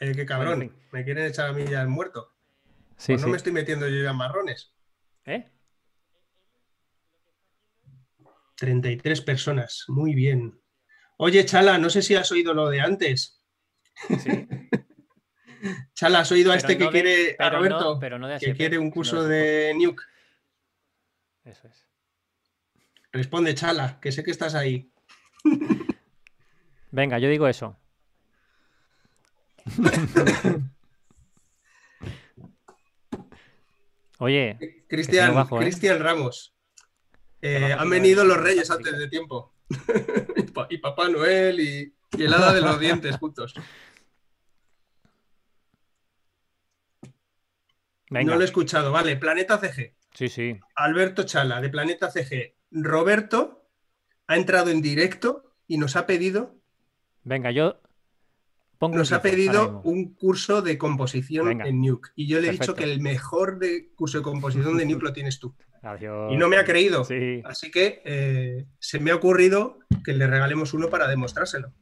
[0.00, 0.72] Eh, qué cabrón.
[0.92, 2.34] Me quieren echar a mí ya el muerto.
[2.96, 4.74] Sí, Pues no me estoy metiendo yo ya en marrones.
[5.24, 5.50] ¿Eh?
[8.56, 9.84] 33 personas.
[9.88, 10.60] Muy bien.
[11.16, 13.42] Oye, Chala, no sé si has oído lo de antes.
[14.08, 14.48] Sí.
[15.94, 18.78] Chala, ¿has oído a este que de- quiere, a Roberto, pero no de que quiere
[18.78, 19.36] un curso de
[19.68, 20.02] de Nuke?
[21.44, 21.87] Eso es.
[23.12, 24.90] Responde, Chala, que sé que estás ahí.
[26.90, 27.76] Venga, yo digo eso.
[34.18, 35.64] Oye, Cristian, bajo, ¿eh?
[35.64, 36.54] Cristian Ramos.
[37.40, 39.54] Eh, han venido los reyes antes de tiempo.
[40.36, 43.54] y, pa- y Papá Noel y, y el hada de los dientes juntos.
[48.10, 48.32] venga.
[48.32, 48.90] No lo he escuchado.
[48.90, 49.94] Vale, Planeta CG.
[50.14, 50.58] Sí, sí.
[50.74, 52.56] Alberto Chala, de Planeta CG.
[52.70, 53.66] Roberto
[54.26, 56.56] ha entrado en directo y nos ha pedido,
[57.24, 57.80] Venga, yo
[58.78, 61.66] pongo nos ha 15 ahora pedido un curso de composición Venga.
[61.66, 62.10] en Nuke.
[62.14, 65.12] Y yo le he dicho que el mejor de curso de composición de Nuke lo
[65.12, 65.54] tienes tú.
[65.82, 66.32] Adiós.
[66.32, 67.04] Y no me ha creído.
[67.04, 67.42] Sí.
[67.44, 71.72] Así que eh, se me ha ocurrido que le regalemos uno para demostrárselo.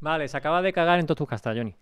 [0.00, 1.76] Vale, se acaba de cagar en todos tus castas, Johnny.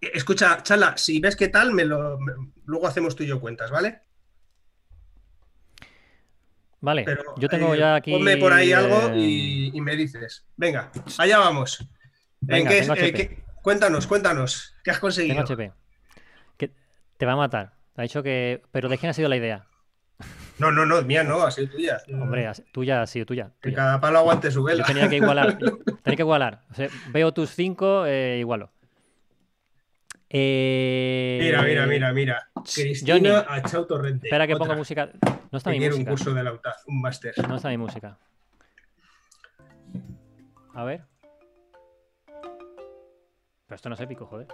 [0.00, 2.18] Escucha, Chala, si ves qué tal, me lo,
[2.64, 4.02] luego hacemos tú y yo cuentas, ¿vale?
[6.84, 8.12] Vale, Pero, yo tengo eh, ya aquí.
[8.12, 10.44] Ponme por ahí algo y, y me dices.
[10.56, 11.88] Venga, allá vamos.
[12.46, 14.74] ¿En qué- eh, qué- cuéntanos, cuéntanos.
[14.84, 15.40] ¿Qué has Tengo conseguido?
[15.40, 15.72] HP.
[16.58, 16.70] Que
[17.16, 17.72] te va a matar.
[17.96, 18.62] Ha dicho que.
[18.70, 19.64] Pero ¿de quién ha sido la idea?
[20.58, 21.98] No, no, no, mía no, ha sido tuya.
[22.12, 23.50] Hombre, tuya ha sido tuya.
[23.62, 24.84] Que cada palo aguante su Yo vela.
[24.84, 25.56] tenía que igualar.
[25.58, 26.64] yo- tenía que igualar.
[26.70, 28.70] O sea, veo tus cinco, eh, igualo.
[30.36, 32.48] Eh, Mira, mira, mira, mira.
[32.64, 34.26] Cristina Johnny, Achau Torrente.
[34.26, 35.08] Espera que otra, ponga música.
[35.52, 36.10] No está que mi quiere un música.
[36.10, 37.34] curso de la UTAD, un máster.
[37.48, 38.18] No está mi música.
[40.74, 41.02] A ver.
[42.26, 44.48] Pero esto no es épico, joder.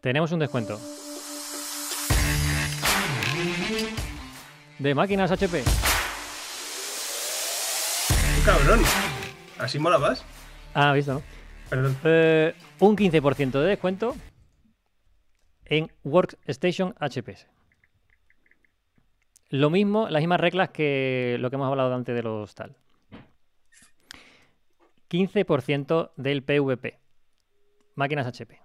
[0.00, 0.80] Tenemos un descuento.
[4.78, 5.62] De máquinas HP.
[8.08, 8.80] ¡Qué cabrón!
[9.62, 10.24] ¿Así mola más?
[10.74, 11.22] Ah, visto, ¿no?
[11.70, 11.96] Perdón.
[12.02, 14.16] Eh, un 15% de descuento
[15.64, 17.46] en Workstation HPS.
[19.50, 22.74] Lo mismo, las mismas reglas que lo que hemos hablado antes de los tal.
[25.08, 26.98] 15% del PVP.
[27.94, 28.60] Máquinas HP.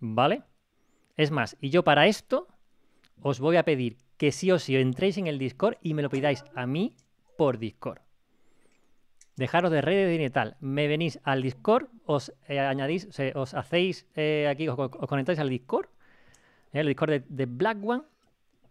[0.00, 0.42] ¿Vale?
[1.16, 2.48] Es más, y yo para esto
[3.22, 6.10] os voy a pedir que sí o sí entréis en el Discord y me lo
[6.10, 6.96] pidáis a mí
[7.38, 8.03] por Discord.
[9.36, 10.56] Dejaros de redes y tal.
[10.60, 15.38] Me venís al Discord, os eh, añadís, se- os hacéis eh, aquí, os, os conectáis
[15.40, 15.86] al Discord,
[16.72, 18.02] eh, el Discord de, de Black One,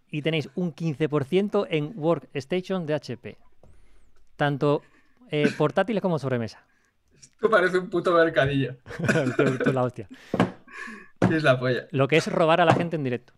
[0.10, 3.38] y tenéis un 15% en Workstation de HP.
[4.38, 4.82] Tanto
[5.58, 6.64] portátiles como sobremesa.
[7.20, 8.76] Esto parece un puto mercadillo.
[9.00, 10.08] Esto- esto es la hostia.
[11.32, 11.88] Es la polla.
[11.92, 13.34] Lo que es robar a la gente en directo.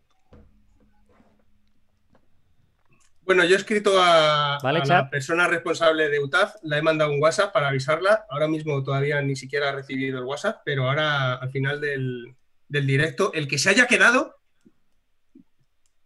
[3.25, 7.11] Bueno, yo he escrito a, Vale, a la persona responsable de UTAF, la he mandado
[7.11, 8.25] un WhatsApp para avisarla.
[8.29, 12.35] Ahora mismo todavía ni siquiera ha recibido el WhatsApp, pero ahora al final del,
[12.69, 14.35] del directo, el que se haya quedado,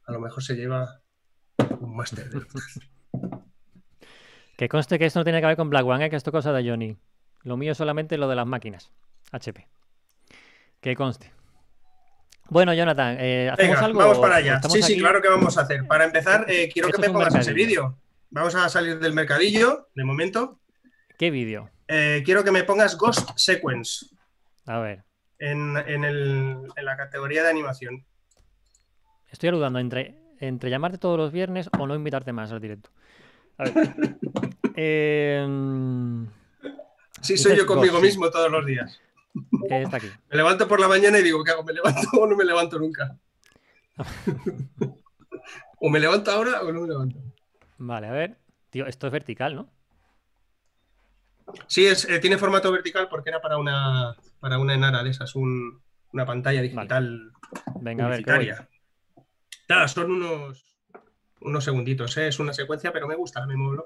[0.05, 1.01] a lo mejor se lleva
[1.79, 2.29] un máster.
[2.29, 2.77] de UTAF.
[4.59, 6.33] Que conste que esto no tiene que ver con Black One, eh, que esto es
[6.33, 6.97] cosa de Johnny.
[7.43, 8.91] Lo mío es solamente lo de las máquinas.
[9.31, 9.69] HP.
[10.81, 11.31] Que conste.
[12.49, 13.99] Bueno, Jonathan, eh, ¿hacemos Venga, algo?
[13.99, 14.59] vamos para allá.
[14.69, 14.99] Sí, sí, aquí?
[15.01, 15.85] claro que vamos a hacer.
[15.87, 17.97] Para empezar, eh, quiero Esto que me pongas ese vídeo.
[18.31, 20.59] Vamos a salir del mercadillo, de momento.
[21.17, 21.69] ¿Qué vídeo?
[21.87, 24.05] Eh, quiero que me pongas Ghost Sequence
[24.67, 25.03] A ver,
[25.39, 28.05] en, en el- en la categoría de animación.
[29.31, 32.89] estoy dudando entre, entre llamarte todos los viernes o no invitarte más al directo.
[33.57, 33.73] A ver.
[34.81, 36.25] Em,
[37.21, 38.11] Sí, soy yo conmigo Ghost, sí.
[38.11, 39.01] mismo todos los días.
[39.69, 40.07] Eh, está aquí.
[40.29, 41.63] Me levanto por la mañana y digo, ¿qué hago?
[41.63, 43.17] ¿Me levanto o no me levanto nunca?
[45.79, 47.17] o me levanto ahora o no me levanto.
[47.77, 48.37] Vale, a ver.
[48.69, 49.69] Tío, esto es vertical, ¿no?
[51.67, 55.35] Sí, es, eh, tiene formato vertical porque era para una, para una enara de esas,
[55.35, 55.81] un-
[56.13, 57.31] una pantalla digital
[57.81, 58.23] Venga, a ver.
[58.23, 58.51] ¿qué voy?
[59.67, 60.63] Nada, son unos,
[61.41, 62.27] unos segunditos, ¿eh?
[62.27, 63.83] es una secuencia, pero me gusta, me mola,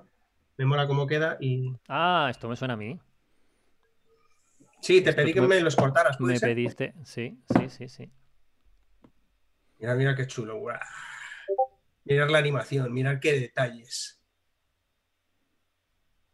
[0.58, 3.00] me mola cómo queda y Ah, esto me suena a mí.
[4.84, 6.18] Sí, te pedí que me- los cortaras.
[6.18, 6.50] ¿puede Me ser?
[6.50, 6.94] pediste.
[7.04, 8.12] Sí, sí, sí, sí.
[9.80, 10.58] Mira, mira qué chulo.
[10.60, 10.78] guau.
[12.06, 14.20] Mirar la animación, mirar qué detalles.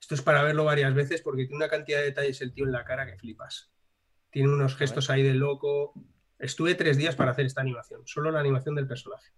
[0.02, 2.72] Esto es para verlo varias veces porque tiene una cantidad de detalles el tío en
[2.72, 3.72] la cara que flipas.
[4.32, 5.94] Tiene unos gestos ahí de loco.
[6.40, 9.32] Estuve tres días para hacer esta animación, solo la animación del personaje.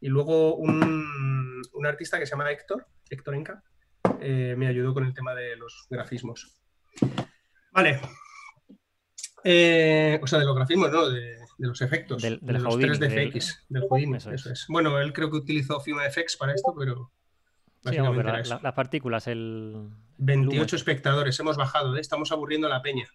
[0.00, 3.62] Y luego un, un artista que se llama Héctor, Héctor Enca,
[4.20, 6.54] eh, me ayudó con el tema de los grafismos.
[7.72, 8.00] Vale.
[9.44, 12.22] Eh, o sea, de los grafismos, no, de, de los efectos.
[12.22, 14.64] Del- del de los Houdini, 3D del- del Houdini, Eso eso, es.
[14.68, 17.12] Bueno, él creo que utilizó FX para esto, pero
[17.84, 19.90] Sí, pero la- las partículas, el.
[20.16, 22.00] 28 espectadores, hemos bajado, ¿eh?
[22.00, 23.06] estamos aburriendo la peña.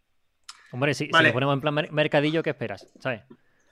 [0.72, 1.30] Hombre, si, si Vale.
[1.30, 2.88] lo ponemos en plan mer- mercadillo, ¿qué esperas?
[3.00, 3.24] ¿Sabes?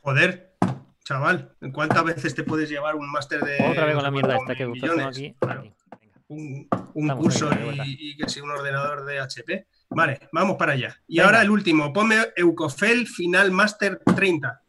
[0.01, 0.55] Joder,
[1.03, 3.57] chaval, ¿cuántas veces te puedes llevar un máster de.
[3.69, 5.35] Otra vez con la mierda esta que tengo aquí.
[5.39, 6.89] Claro, Aquí, venga.
[6.95, 7.49] un, curso
[7.85, 9.67] y, y que sí, un ordenador de HP.
[9.89, 10.95] Vale, vamos para allá.
[11.07, 11.25] Y Venga.
[11.27, 14.61] ahora el último, ponme Eucofel Final Master 30.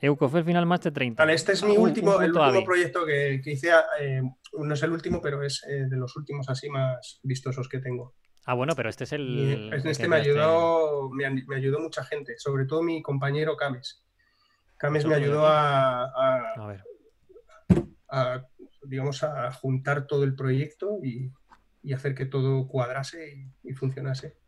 [0.00, 1.22] Eucofel Final Master 30.
[1.22, 3.70] Vale, este es mi Un- un último, el último proyecto que, que hice.
[4.00, 7.78] eh, no es el último, pero es eh, de los últimos así más vistosos que
[7.78, 8.14] tengo.
[8.46, 9.72] Ah, bueno, pero este es el.
[9.72, 14.04] este me ayudó, me, me ayudó mucha gente, sobre todo mi compañero Cames.
[14.76, 16.82] Cames me ayudó a- A ver.
[18.10, 18.42] a,
[18.82, 21.30] digamos, a juntar todo el proyecto y,
[21.84, 24.38] y hacer que todo cuadrase y, y funcionase.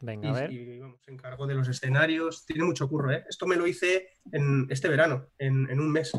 [0.00, 0.52] Venga, Y, a ver.
[0.52, 2.46] y, vamos, se encargó de los escenarios.
[2.46, 3.24] Tiene mucho curro, ¿eh?
[3.28, 6.12] Esto me lo hice en este verano, en, en un mes.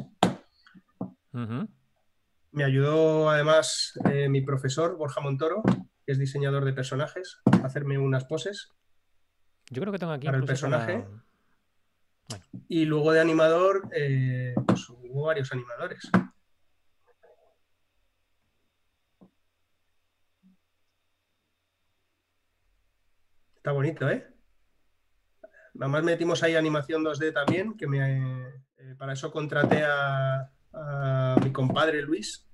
[2.52, 5.62] Me ayudó además eh, mi profesor, Borja Montoro,
[6.06, 8.72] que es diseñador de personajes, hacerme unas poses.
[9.70, 11.06] Yo creo que tengo aquí Para el personaje.
[12.68, 16.10] Y luego de animador, eh, pues hubo varios animadores.
[23.66, 24.24] Está bonito, ¿eh?
[25.80, 28.44] Además metimos ahí animación 2D también, que me,
[28.78, 32.46] eh, para eso contraté a, a mi compadre Luis,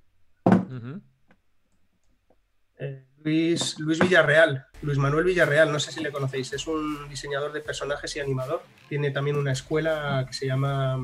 [2.80, 7.52] eh, Luis, Luis Villarreal, Luis Manuel Villarreal, no sé si le conocéis, es un diseñador
[7.52, 8.64] de personajes y animador.
[8.88, 10.98] Tiene también una escuela que se llama.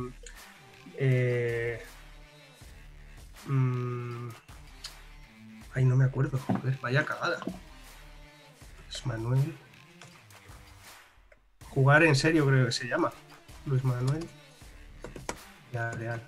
[0.95, 1.81] eh,
[3.45, 4.29] mm,
[5.73, 7.39] ay, no me acuerdo, joder, vaya cagada.
[8.85, 9.66] Luis Manuel.
[11.69, 13.11] Jugar en serio, creo que se llama.
[13.65, 14.25] Luis Manuel.
[15.73, 16.21] Vale.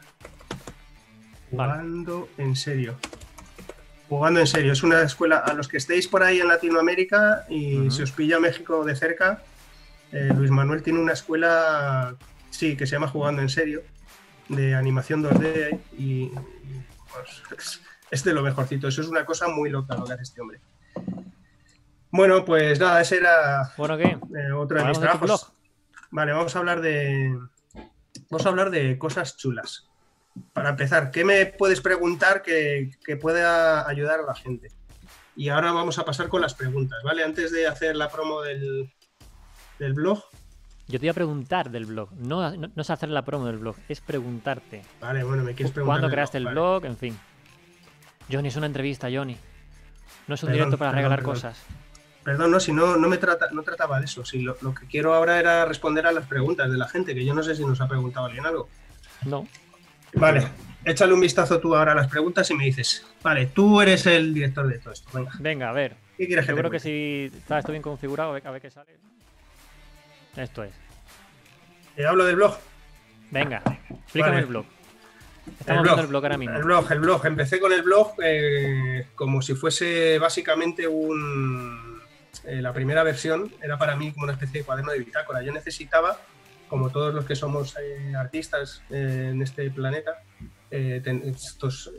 [1.50, 2.96] Jugando en serio.
[4.08, 4.74] Jugando en serio.
[4.74, 5.38] Es una escuela.
[5.40, 7.92] A los que estéis por ahí en Latinoamérica y Ujú.
[7.92, 9.44] se os pilla México de cerca,
[10.12, 12.16] eh, Luis Manuel tiene una escuela,
[12.50, 13.82] sí, que se llama Jugando en serio,
[14.50, 16.32] de animación 2D y, y,
[17.12, 18.88] pues, es, es de lo mejorcito.
[18.88, 20.60] Eso es una cosa muy loca lo que hace este hombre.
[22.12, 24.18] Bueno, pues nada, ese era Bueno, ¿qué?
[24.36, 25.52] eh, otro de mis trabajos.
[26.12, 27.38] Vale, vamos a hablar de.
[28.30, 29.88] Vamos a hablar de cosas chulas.
[30.54, 34.72] Para empezar, ¿qué me puedes preguntar que, que pueda ayudar a la gente?
[35.36, 37.24] Y ahora vamos a pasar con las preguntas, ¿vale?
[37.24, 38.92] Antes de hacer la promo del,
[39.78, 40.24] del blog.
[40.88, 42.12] Yo te iba a preguntar del blog.
[42.14, 44.82] No, no, no es hacer la promo del blog, es preguntarte.
[45.00, 46.00] Vale, bueno, me quieres preguntar.
[46.00, 46.54] ¿Cuándo creaste el vale.
[46.56, 46.86] blog?
[46.86, 47.20] En fin.
[48.32, 49.38] Johnny, es una entrevista, Johnny.
[50.28, 51.34] No es un Perdón, directo para perdón, regalar perdón.
[51.36, 51.64] cosas.
[52.24, 54.26] Perdón, no, si no, no me trata, no trataba de eso.
[54.26, 57.26] Si lo, lo que quiero ahora era responder a las preguntas de la gente, que
[57.26, 58.70] yo no sé si nos ha preguntado alguien algo.
[59.26, 59.48] No.
[60.14, 60.48] Vale,
[60.86, 64.34] échale un vistazo tú ahora a las preguntas y me dices, vale, tú eres el
[64.34, 65.10] director de todo esto.
[65.14, 65.96] Venga, Venga, a ver.
[66.18, 68.70] ¿qué quieres que Yo te creo que si está esto bien configurado, a ver, qué
[68.70, 68.92] sale.
[70.36, 70.72] Esto es.
[71.96, 72.58] ¿Te hablo del blog?
[73.32, 74.42] Venga, explícame Vale.
[74.44, 74.66] el blog.
[75.60, 76.56] Estamos viendo el blog ahora mismo.
[76.56, 77.26] El blog, el blog.
[77.26, 81.89] Empecé con el blog eh, como si fuese básicamente un.
[82.46, 85.42] Eh, la primera versión era para mí como una especie de cuaderno de bitácora.
[85.42, 86.18] Yo necesitaba,
[86.68, 90.24] como todos los que somos eh, artistas eh, en este planeta,
[90.70, 91.92] ten- estos,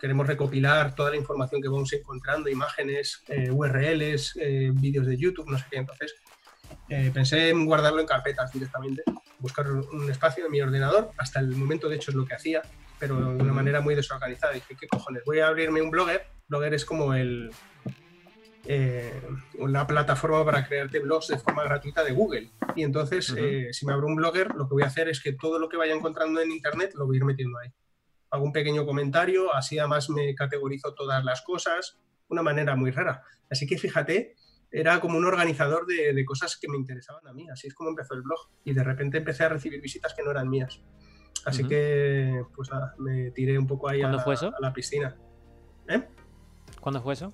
[0.00, 4.34] queremos recopilar toda la información que vamos encontrando, imágenes, URLs,
[4.74, 5.78] vídeos de YouTube, no sé qué.
[5.78, 6.14] Entonces
[7.14, 9.02] pensé en guardarlo en carpetas directamente,
[9.38, 11.10] buscar un espacio en mi ordenador.
[11.16, 12.62] Hasta el momento, de hecho, es lo que hacía
[12.98, 14.52] pero de una manera muy desorganizada.
[14.52, 15.24] Dije, ¿qué cojones?
[15.26, 16.24] Voy a abrirme un Blogger.
[16.46, 17.50] Blogger es como el
[18.66, 19.22] eh,
[19.58, 22.52] una plataforma para crearte blogs de forma gratuita de Google.
[22.76, 25.32] Y entonces, eh, si me abro un Blogger, lo que voy a hacer es que
[25.32, 27.70] todo lo que vaya encontrando en Internet lo voy a ir metiendo ahí.
[28.30, 31.98] Hago un pequeño comentario, así además me categorizo todas las cosas,
[32.28, 33.22] una manera muy rara.
[33.50, 34.36] Así que fíjate,
[34.70, 37.48] era como un organizador de, de cosas que me interesaban a mí.
[37.50, 38.38] Así es como empezó el blog.
[38.64, 40.80] Y de repente empecé a recibir visitas que no eran mías.
[41.44, 45.16] Así que, pues nada, me tiré un poco ahí a ¿Cuándo la, a la piscina.
[45.88, 46.06] ¿Eh?
[46.80, 47.32] ¿Cuándo fue eso?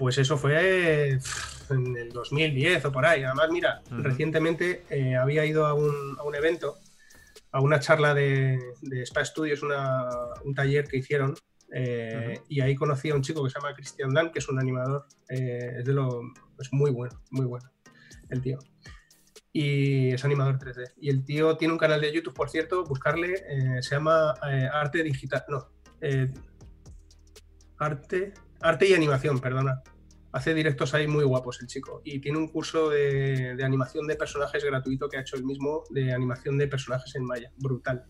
[0.00, 3.22] Pues eso fue pff, en el 2010 o por ahí.
[3.22, 6.78] Además, mira, recientemente eh, había ido a un, a un evento,
[7.52, 10.08] a una charla de, de Spa Studios, una-
[10.42, 11.34] un taller que hicieron.
[11.74, 12.40] eh.
[12.48, 15.04] Y ahí conocí a un chico que se llama Cristian Dan, que es un animador.
[15.28, 16.22] eh, es, de lo,
[16.58, 17.70] es muy bueno, muy bueno,
[18.30, 18.58] el tío.
[19.52, 20.92] Y es animador 3D.
[20.98, 23.36] Y el tío tiene un canal de YouTube, por cierto, buscarle,
[23.82, 24.30] se llama
[24.72, 25.44] Arte Digital.
[25.48, 25.68] No,
[27.78, 29.82] Arte, Arte y Animación, perdona.
[30.32, 32.02] Hace directos ahí muy guapos el chico.
[32.04, 35.84] Y tiene un curso de, de animación de personajes gratuito que ha hecho él mismo,
[35.90, 37.50] de animación de personajes en Maya.
[37.56, 38.04] Brutal.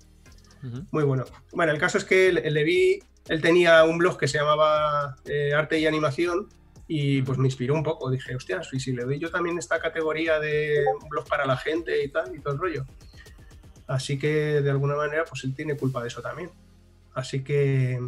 [0.91, 1.25] Muy bueno.
[1.53, 2.99] Bueno, el caso es que le, le vi,
[3.29, 6.49] él tenía un blog que se llamaba eh, Arte y Animación
[6.87, 8.11] y pues me inspiró un poco.
[8.11, 11.57] Dije, hostias, y si le doy yo también esta categoría de un blog para la
[11.57, 12.85] gente y tal, y todo el rollo.
[13.87, 16.51] Así que de alguna manera, pues él tiene culpa de eso también.
[17.15, 17.99] Así que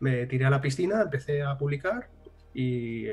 [0.00, 2.08] me tiré a la piscina, empecé a publicar
[2.54, 3.06] y,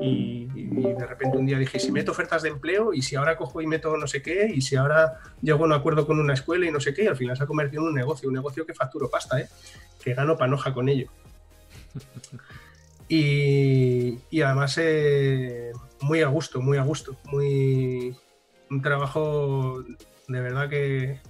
[0.00, 3.36] y, y de repente un día dije, si meto ofertas de empleo y si ahora
[3.36, 6.34] cojo y meto no sé qué y si ahora llego a un acuerdo con una
[6.34, 8.34] escuela y no sé qué y al final se ha convertido en un negocio, un
[8.34, 9.48] negocio que facturo pasta, ¿eh?
[10.02, 11.10] que gano panoja con ello.
[13.08, 18.16] Y, y además eh, muy a gusto, muy a gusto, muy
[18.70, 19.84] un trabajo
[20.26, 21.20] de verdad que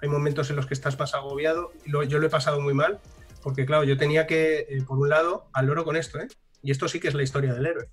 [0.00, 1.72] hay momentos en los que estás más agobiado.
[1.86, 3.00] yo lo he pasado muy mal,
[3.44, 6.26] porque claro, yo tenía que, eh, por un lado, al loro con esto, ¿eh?
[6.62, 7.90] y esto sí que es la historia del héroe.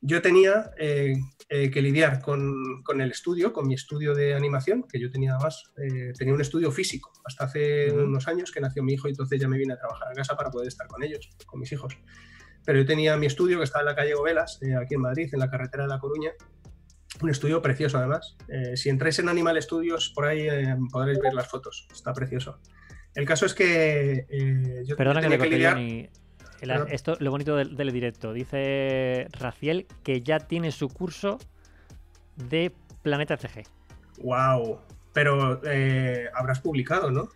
[0.00, 1.16] Yo tenía eh,
[1.48, 5.34] eh, que lidiar con, con el estudio, con mi estudio de animación, que yo tenía
[5.34, 8.04] además, eh, tenía un estudio físico hasta hace Ujú.
[8.04, 10.36] unos años que nació mi hijo y entonces ya me vine a trabajar a casa
[10.36, 11.96] para poder estar con ellos, con mis hijos.
[12.64, 15.28] pero yo tenía mi estudio que estaba en la calle Gobelas, eh, aquí en Madrid,
[15.32, 16.32] en la carretera de La Coruña.
[17.22, 18.36] Un estudio precioso, además.
[18.48, 21.86] Eh, si entráis en Animal Studios, por ahí eh, podréis ver las fotos.
[21.92, 22.58] Está precioso.
[23.14, 26.08] El caso es que eh, yo Perdona que tenía corte, lidiar- Johnny.
[26.60, 26.88] El- Perdón.
[26.90, 28.32] esto lo bonito del, del directo.
[28.32, 31.38] Dice Raciel que ya tiene su curso
[32.36, 32.72] de
[33.02, 33.64] Planeta CG.
[34.22, 34.78] Wow.
[35.12, 37.28] Pero eh, habrás publicado, ¿no?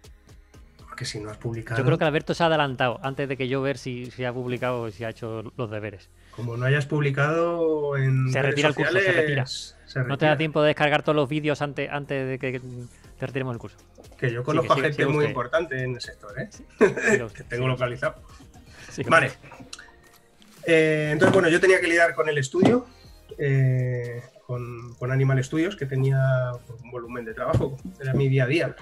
[0.79, 3.47] Porque si no has publicado, Yo creo que Alberto se ha adelantado antes de que
[3.47, 6.09] yo ver si, si ha publicado o si ha hecho los deberes.
[6.33, 9.47] como no hayas publicado en Se redes retira el curso, se retira.
[9.47, 12.61] se No te da tiempo de descargar todos los vídeos antes, antes de que
[13.19, 13.77] te retiremos el curso.
[14.19, 16.49] Que yo conozco a gente muy importante en el sector, ¿eh?
[17.35, 18.17] Que tengo localizado.
[19.07, 19.33] Vale.
[20.67, 22.87] Eh, entonces, bueno, yo tenía que lidiar con el estudio,
[23.39, 28.47] eh, con, con Animal Studios, que tenía un volumen de trabajo, era mi día a
[28.49, 28.77] día.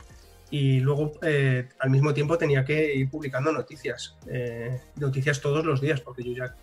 [0.50, 5.80] Y luego, eh, al mismo tiempo, tenía que ir publicando noticias, eh, noticias todos los
[5.80, 6.54] días, porque yo ya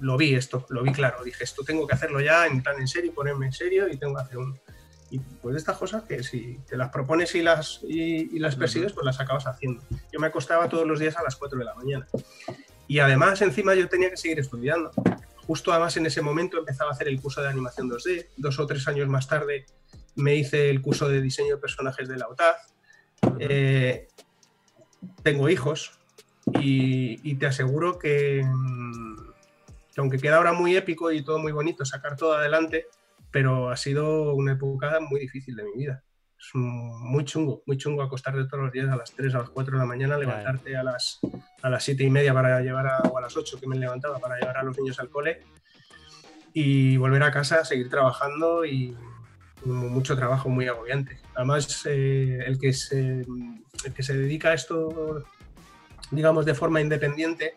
[0.00, 1.24] lo vi esto, lo vi claro.
[1.24, 4.14] Dije, esto tengo que hacerlo ya en plan en serio, ponerme en serio y tengo
[4.14, 4.58] que hacer un...
[5.12, 8.94] Y pues estas cosas que si te las propones y las, y, y las persigues,
[8.94, 9.82] pues las acabas haciendo.
[10.10, 12.06] Yo me acostaba todos los días a las 4 de la mañana.
[12.88, 14.90] Y además, encima yo tenía que seguir estudiando.
[15.46, 18.28] Justo además en ese momento empezaba a hacer el curso de animación 2D.
[18.38, 19.66] Dos o tres años más tarde
[20.14, 22.54] me hice el curso de diseño de personajes de la OTAD.
[23.38, 24.08] Eh,
[25.22, 25.98] tengo hijos
[26.58, 29.16] y, y te aseguro que, mm,
[29.94, 32.86] que aunque queda ahora muy épico y todo muy bonito sacar todo adelante,
[33.32, 36.04] pero ha sido una época muy difícil de mi vida.
[36.38, 39.74] Es muy chungo, muy chungo acostarte todos los días a las 3, a las 4
[39.74, 41.20] de la mañana, levantarte a las,
[41.62, 44.18] a las 7 y media para llevar a, o a las 8 que me levantaba
[44.18, 45.40] para llevar a los niños al cole
[46.52, 48.96] y volver a casa, seguir trabajando y
[49.64, 51.20] mu- mucho trabajo muy agobiante.
[51.34, 55.24] Además, eh, el, que se, el que se dedica a esto,
[56.10, 57.54] digamos, de forma independiente,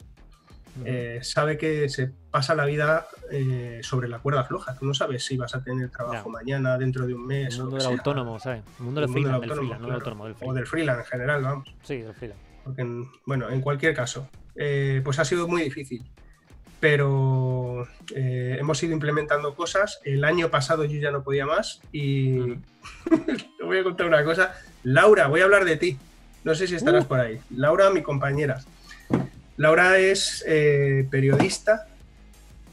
[0.84, 4.76] eh, sabe que se pasa la vida eh, sobre la cuerda floja.
[4.78, 7.54] Tú no sabes si vas a tener trabajo mañana, dentro de un mes.
[7.56, 8.64] El mundo del autónomo, ¿sabes?
[8.80, 10.12] El mundo del freelance, del del autónomo, freelance, no del claro.
[10.12, 11.76] autónomo, del O del freelance en general, vamos.
[11.84, 12.44] Sí, del freelance.
[12.64, 16.04] Porque, en- bueno, en cualquier caso, eh, pues ha sido muy difícil.
[16.80, 20.00] Pero hemos ido implementando cosas.
[20.04, 22.56] El año pasado yo ya no podía más y
[23.58, 24.54] te voy a contar una cosa.
[24.84, 25.98] Laura, voy a hablar de ti.
[26.44, 27.08] No sé si estarás Uh.
[27.08, 27.40] por ahí.
[27.50, 28.60] Laura, mi compañera.
[29.58, 31.88] Laura es eh, periodista,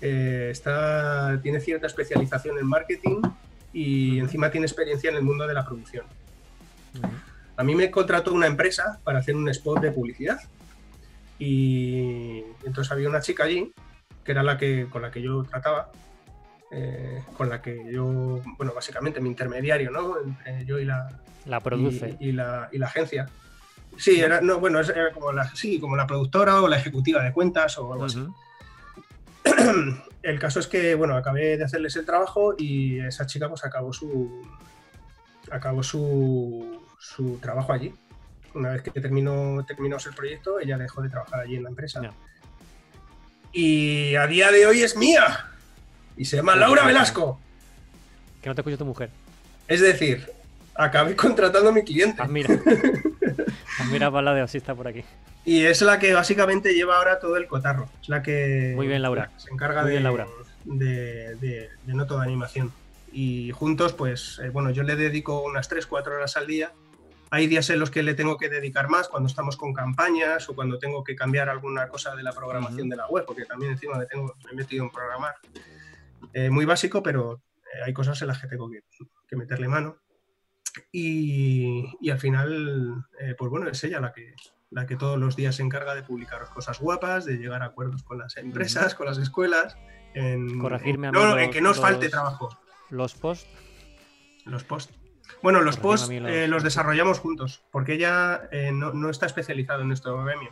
[0.00, 3.22] eh, está, tiene cierta especialización en marketing
[3.72, 6.04] y encima tiene experiencia en el mundo de la producción.
[7.56, 10.40] A mí me contrató una empresa para hacer un spot de publicidad.
[11.38, 13.72] Y entonces había una chica allí,
[14.24, 15.90] que era la que, con la que yo trataba,
[16.70, 20.16] eh, con la que yo, bueno, básicamente mi intermediario, ¿no?
[20.20, 21.08] Entre yo y la,
[21.46, 22.16] La produce.
[22.20, 23.28] y, y la, y la agencia.
[23.96, 27.22] Sí, era, no, bueno, es- era como la, sí, como la productora o la ejecutiva
[27.22, 28.26] de cuentas o algo así.
[30.22, 33.92] El caso es que, bueno, acabé de hacerles el trabajo y esa chica pues acabó
[33.92, 34.46] su
[35.50, 37.92] acabó su, su trabajo allí.
[38.54, 42.00] Una vez que terminó, terminó el proyecto, ella dejó de trabajar allí en la empresa.
[43.52, 45.46] Y a día de hoy es mía.
[46.16, 47.40] Y se llama Laura Velasco.
[48.40, 49.10] Que no te escuche tu mujer.
[49.66, 50.30] Es decir,
[50.74, 52.22] acabé contratando a mi cliente.
[52.22, 52.48] Ah, mira.
[53.80, 55.04] Ah, mira para la de está por aquí.
[55.44, 57.88] Y es la que básicamente lleva ahora todo el cotarro.
[58.00, 59.22] Es la que, Muy bien, Laura.
[59.22, 60.26] la que se encarga Muy de, bien, Laura.
[60.64, 62.72] de, de- de no toda animación.
[63.12, 66.72] Y juntos, pues, eh, bueno, yo le dedico unas 3-4 horas al día.
[67.30, 70.54] Hay días en los que le tengo que dedicar más, cuando estamos con campañas o
[70.54, 73.96] cuando tengo que cambiar alguna cosa de la programación de la web, porque también encima
[73.98, 75.34] me, tengo, me he metido en programar.
[76.34, 77.40] Eh, muy básico, pero
[77.74, 78.82] eh, hay cosas en las que tengo que,
[79.26, 79.96] que meterle mano.
[80.90, 84.34] Y, y al final, eh, pues bueno, es ella la que,
[84.70, 88.02] la que todos los días se encarga de publicar cosas guapas, de llegar a acuerdos
[88.02, 89.76] con las empresas, con las escuelas.
[90.14, 92.58] En, Corregirme a en- mí no, en que no os falte los- trabajo.
[92.90, 93.48] Los posts.
[94.44, 94.94] Los posts.
[95.42, 99.26] Bueno, los posts a los- eh, los desarrollamos juntos, porque ella eh, no, no está
[99.26, 100.50] especializado en nuestro gremio.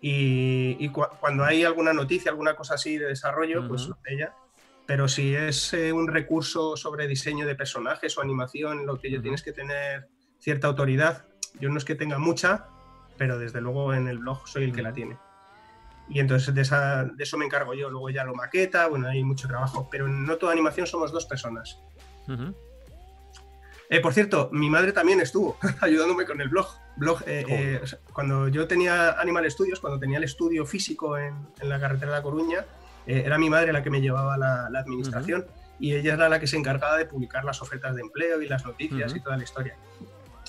[0.00, 4.34] Y, y cua- cuando hay alguna noticia, alguna cosa así de desarrollo, pues ella.
[4.86, 9.16] Pero si es eh, un recurso sobre diseño de personajes o animación, lo que yo
[9.16, 9.22] Ujú.
[9.22, 10.08] tienes que tener
[10.38, 11.24] cierta autoridad,
[11.58, 12.66] yo no es que tenga mucha,
[13.16, 15.16] pero desde luego en el blog soy el que la tiene.
[16.08, 17.88] Y entonces de, esa- de eso me encargo yo.
[17.88, 19.88] Luego ya lo maqueta, bueno, hay mucho trabajo.
[19.90, 21.78] Pero No Toda Animación somos dos personas.
[22.28, 22.54] Ujú.
[23.88, 26.66] Eh, por cierto, mi madre también estuvo ayudándome con el blog.
[26.96, 27.80] blog eh, eh,
[28.12, 32.18] cuando yo tenía Animal Studios, cuando tenía el estudio físico en, en la carretera de
[32.18, 32.64] La Coruña,
[33.06, 35.46] eh, era mi madre la que me llevaba la, la administración
[35.80, 38.64] y ella era la que se encargaba de publicar las ofertas de empleo y las
[38.64, 39.76] noticias y toda la historia.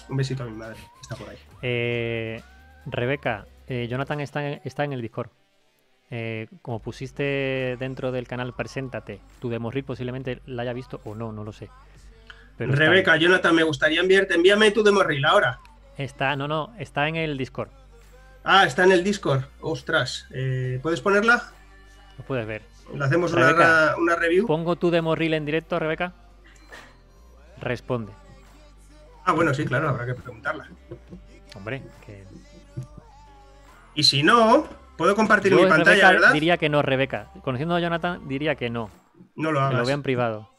[0.10, 1.38] Un besito a mi madre, que está por ahí.
[1.61, 2.41] Eh,
[2.86, 5.30] Rebeca, eh, Jonathan está en, está en el Discord.
[6.11, 11.15] eh, como pusiste dentro del canal Preséntate, tu demo reel posiblemente la haya visto o
[11.15, 11.69] no, no lo sé.
[12.57, 12.73] Pero.
[12.73, 14.36] Rebeca, Jonathan, me gustaría enviarte.
[14.36, 15.60] Envíame tu demo reel ahora.
[15.98, 17.69] Está, no, no, está en el Discord.
[18.44, 19.44] Ah, está en el Discord.
[19.61, 20.27] Ostras.
[20.32, 21.41] eh, ¿Puedes ponerla?
[22.17, 22.61] Lo puedes ver.
[22.93, 24.45] Le hacemos una, Rebeca, ra- una review.
[24.47, 26.13] Pongo tu demo reel en directo, Rebeca.
[27.61, 28.11] Responde.
[29.25, 30.67] Ah, bueno, sí, claro, habrá que preguntarla.
[31.55, 32.23] Hombre, que.
[33.95, 34.67] Y si no,
[34.97, 36.33] puedo compartir Yo, mi pantalla, Rebeca, ¿verdad?
[36.33, 37.31] diría que no, Rebeca.
[37.43, 38.89] Conociendo a Jonathan, diría que no.
[39.35, 39.87] No lo Que lo hagas.
[39.87, 40.49] vea en privado.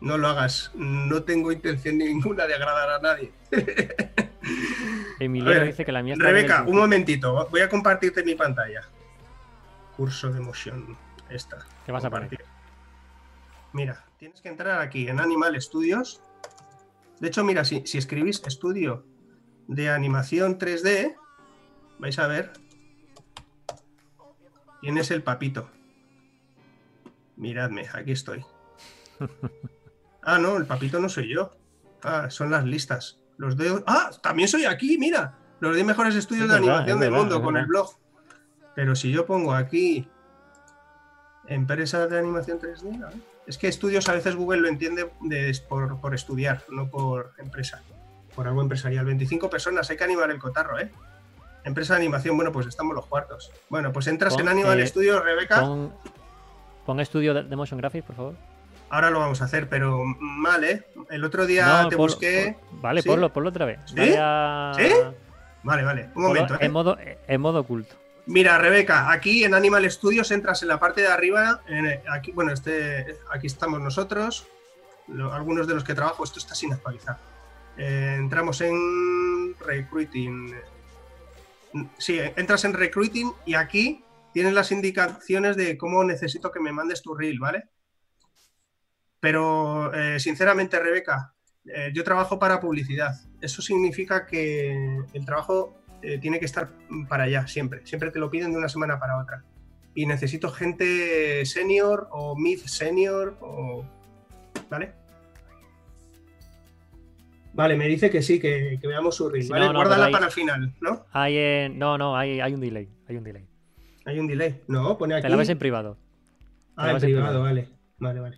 [0.00, 0.70] No lo hagas.
[0.74, 3.32] No tengo intención ninguna de agradar a nadie.
[5.20, 7.46] Emiliano A dice que la mía está Rebeca, un momentito.
[7.50, 8.82] Voy a compartirte mi pantalla.
[9.96, 10.96] Curso de motion.
[11.28, 11.58] Esta.
[11.84, 12.44] ¿Qué vas a poner?
[13.72, 16.20] Mira, tienes que entrar aquí en Animal Studios.
[17.20, 19.04] De hecho, mira, si, si escribís estudio
[19.66, 21.16] de animación 3D,
[21.98, 22.52] vais a ver.
[24.80, 25.70] Tienes el papito.
[27.36, 28.44] Miradme, aquí estoy.
[30.26, 31.50] Ah, no, el papito no soy yo.
[32.02, 33.20] Ah, son las listas.
[33.36, 33.82] Los de...
[33.86, 35.36] Ah, también soy aquí, mira.
[35.60, 37.90] Los 10 mejores estudios Es de verdad, animación es del mundo es con el blog.
[38.74, 40.08] Pero si yo pongo aquí
[41.48, 43.16] empresas de animación 3D, a ver.
[43.46, 47.82] es que estudios a veces Google lo entiende de- por, por estudiar, no por empresa,
[48.34, 49.04] por algo empresarial.
[49.04, 50.90] 25 personas, hay que animar el cotarro, ¿eh?
[51.64, 53.50] Empresa de animación, bueno, pues estamos los cuartos.
[53.70, 55.60] Bueno, pues entras Pon, en Animal eh, Studios, Rebeca.
[55.60, 55.92] Pon,
[56.84, 58.34] pon estudio de, de Motion Graphics, por favor.
[58.90, 60.84] Ahora lo vamos a hacer, pero mal, ¿eh?
[61.10, 62.56] El otro día No, te busqué.
[62.82, 63.08] vale, ¿Sí?
[63.08, 63.78] ponlo, ponlo otra vez.
[63.86, 63.94] ¿Sí?
[63.96, 64.94] ¿Sí?
[65.62, 66.08] Vale, vale.
[66.14, 66.58] Un momento, ¿eh?
[66.60, 66.96] en, modo,
[67.26, 67.96] en modo oculto.
[68.26, 71.62] Mira, Rebeca, aquí en Animal Studios entras en la parte de arriba.
[71.66, 74.46] en- aquí, bueno, este, aquí estamos nosotros.
[75.32, 77.18] algunos de los que trabajo, esto está sin actualizar.
[77.76, 80.54] Eh, entramos en Recruiting.
[81.98, 84.02] Sí, entras en Recruiting y aquí
[84.32, 87.64] tienes las indicaciones de cómo necesito que me mandes tu reel, ¿vale?
[89.20, 91.34] Pero, eh, sinceramente, Rebeca,
[91.66, 93.12] eh, yo trabajo para publicidad.
[93.42, 94.72] Eso significa que
[95.12, 96.70] el trabajo eh, tiene que estar
[97.08, 97.86] para allá, siempre.
[97.86, 99.42] Siempre te lo piden de una semana para otra.
[99.94, 103.84] Y necesito gente senior o mid senior o...
[104.70, 104.92] ¿Vale?
[107.52, 109.30] Vale, me dice que sí, que, que veamos su.
[109.30, 109.66] Sí, ¿vale?
[109.66, 111.06] no, no, Guárdala ahí- para el final, ¿no?
[111.12, 112.88] Hay en- no, no, hay, hay un delay.
[113.08, 113.46] Hay un delay.
[114.04, 114.60] Hay un delay.
[114.66, 115.22] No, pone aquí.
[115.22, 115.96] Te la ves en privado.
[116.76, 117.42] ah, en ves en privado, privado.
[117.44, 117.68] vale.
[117.98, 118.36] Vale, vale.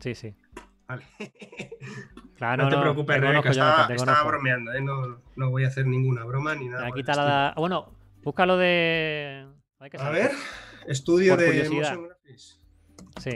[0.00, 0.34] Sí, sí.
[0.88, 1.04] vale.
[2.40, 4.80] Claro, no, te preocupes, te Rebeca, estaba, te estaba bromeando, ¿eh?
[4.80, 6.86] no, no voy a hacer ninguna broma ni nada.
[6.86, 7.52] Aquí está la.
[7.54, 7.92] Bueno,
[8.22, 9.46] búscalo de.
[9.78, 10.30] hay que A ver,
[10.86, 11.80] estudio Por de curiosidad.
[11.96, 12.58] motion graphics.
[13.18, 13.30] Sí.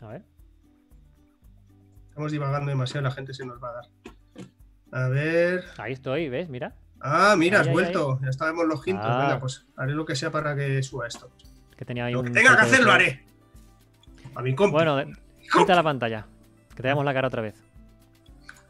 [0.00, 0.24] A ver.
[2.08, 3.84] Estamos divagando demasiado, la gente se nos va a dar.
[5.04, 5.62] A ver.
[5.78, 6.48] Ahí estoy, ¿ves?
[6.48, 6.74] Mira.
[7.00, 8.18] Ah, mira, Ahí, has ahí, vuelto.
[8.24, 9.06] Ya estábamos los quintos.
[9.08, 9.22] Ah.
[9.22, 11.30] Venga, pues haré lo que sea para que suba esto.
[11.76, 13.24] Que tenía ahí Lo que un tenga que de hacer, lo haré.
[14.34, 14.78] A mi compa.
[14.78, 15.12] Bueno, de-
[15.56, 16.26] quita la pantalla.
[16.70, 17.54] Que te veamos la cara otra vez.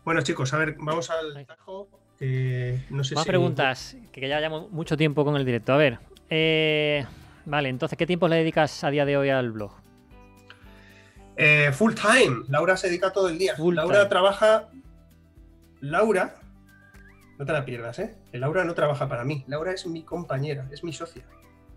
[0.08, 1.86] Bueno, chicos, a ver, vamos al tajo.
[2.88, 5.74] no sé Más si- preguntas, que ya llevamos mucho tiempo con el directo.
[5.74, 5.98] A ver.
[6.30, 7.04] eh,
[7.44, 9.70] vale, entonces, ¿qué tiempo le dedicas a día de hoy al blog?
[11.36, 12.46] Eh, full time.
[12.48, 13.54] Laura se dedica todo el día.
[13.56, 14.08] Full Laura time.
[14.08, 14.70] trabaja.
[15.82, 16.36] Laura.
[17.38, 18.16] No te la pierdas, ¿eh?
[18.32, 19.44] Laura no trabaja para mí.
[19.46, 21.26] Laura es mi compañera, es mi socia.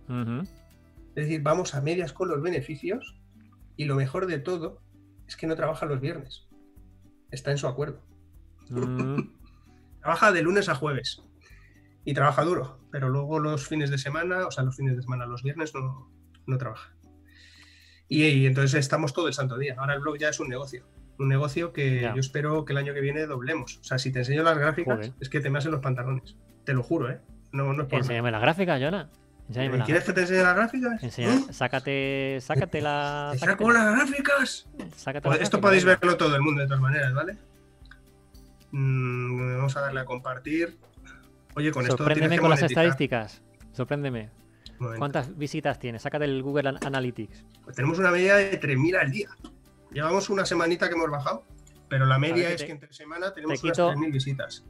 [0.08, 3.14] Es decir, vamos a medias con los beneficios
[3.76, 4.80] y lo mejor de todo
[5.28, 6.48] es que no trabaja los viernes.
[7.30, 8.00] Está en su acuerdo.
[8.72, 9.30] Mm,
[10.02, 11.22] Trabaja de lunes a jueves
[12.06, 15.26] y trabaja duro, pero luego los fines de semana, o sea, los fines de semana,
[15.28, 16.12] los viernes no,
[16.48, 16.94] no trabaja.
[18.08, 19.76] Y, y entonces estamos todo el santo día.
[19.78, 20.86] Ahora el blog ya es un negocio.
[21.20, 22.14] Un negocio que Ya.
[22.16, 23.78] yo espero que el año que viene doblemos.
[23.78, 25.14] O sea, si te enseño las gráficas, Joder.
[25.20, 26.36] es que te me hacen los pantalones.
[26.66, 27.22] Te lo juro, ¿eh?
[27.52, 29.10] No, no es por enséñame las gráficas, Jonah.
[29.86, 31.04] ¿Quieres que te enseñe las gráficas?
[31.04, 31.54] Enseña- ¿Eh?
[31.54, 33.30] sácate, sácate la.
[33.34, 34.68] ¿Te sácate, saco las gráficas?
[34.96, 37.38] sácate Pues la esto gráfica, podéis verlo todo el mundo de todas maneras, ¿vale?
[38.72, 40.78] Mm, vamos a darle a compartir.
[41.56, 43.42] Oye, con esto tienes Sorpréndeme con las estadísticas.
[43.74, 44.30] Sorpréndeme.
[44.98, 46.02] ¿Cuántas visitas tienes?
[46.02, 47.46] Sácate el Google An- Analytics.
[47.64, 49.30] Pues tenemos una media de 3.000 al día.
[49.92, 51.44] Llevamos una semanita que hemos bajado,
[51.88, 54.64] pero la media que es te- que entre semana tenemos te unas quito- 3.000 visitas.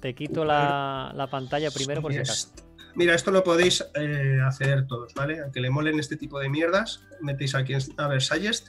[0.00, 2.48] Te quito la, la pantalla primero por si acaso.
[2.96, 5.40] Mira, esto lo podéis eh, hacer todos, ¿vale?
[5.40, 8.68] Aunque le molen este tipo de mierdas, metéis aquí en a ver, Suggest,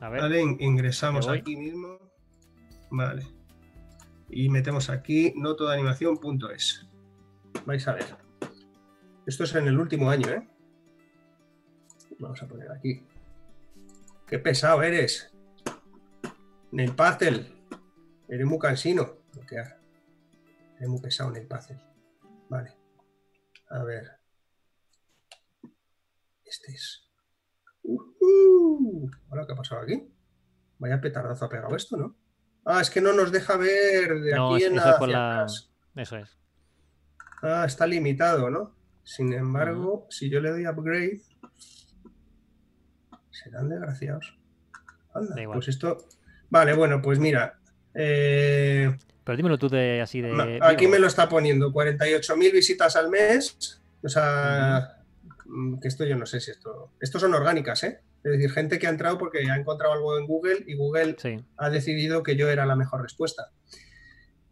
[0.00, 0.20] A ver.
[0.22, 0.40] ¿vale?
[0.40, 1.98] In- Ingresamos aquí mismo,
[2.90, 3.24] ¿vale?
[4.30, 6.86] Y metemos aquí notodeanimación.es.
[7.66, 8.16] Vais a ver.
[9.26, 10.48] Esto es en el último año, ¿eh?
[12.18, 13.06] Vamos a poner aquí.
[14.26, 15.32] ¡Qué pesado eres!
[16.72, 17.52] Neil Pastel.
[18.28, 19.16] Eres muy cansino.
[20.76, 21.80] Eres muy pesado, Neil Pastel.
[22.48, 22.76] Vale.
[23.70, 24.10] A ver.
[26.44, 27.08] Este es.
[27.82, 29.10] Ujú.
[29.30, 30.12] Ahora, ¿qué ha pasado aquí?
[30.78, 32.16] Vaya petardazo ha pegado esto, ¿no?
[32.64, 35.34] Ah, es que no nos deja ver de No, aquí es- en eso por la.
[35.42, 35.70] atrás.
[35.96, 36.36] Eso es.
[37.42, 38.74] Ah, está limitado, ¿no?
[39.02, 41.20] Sin embargo, si yo le doy upgrade,
[43.30, 44.36] serán desgraciados.
[45.14, 45.56] Anda, Da igual.
[45.58, 45.98] pues esto.
[46.50, 47.58] Vale, bueno, pues mira.
[47.94, 50.58] eh, Pero dímelo tú de así de.
[50.62, 53.80] aquí me lo está poniendo 48.000 visitas al mes.
[54.02, 55.02] O sea,
[55.46, 56.92] mm, que esto yo no sé si esto.
[57.00, 58.00] Estos son orgánicas, ¿eh?
[58.22, 61.42] Es decir, gente que ha entrado porque ha encontrado algo en Google y Google Sí.
[61.56, 63.50] ha decidido que yo era la mejor respuesta.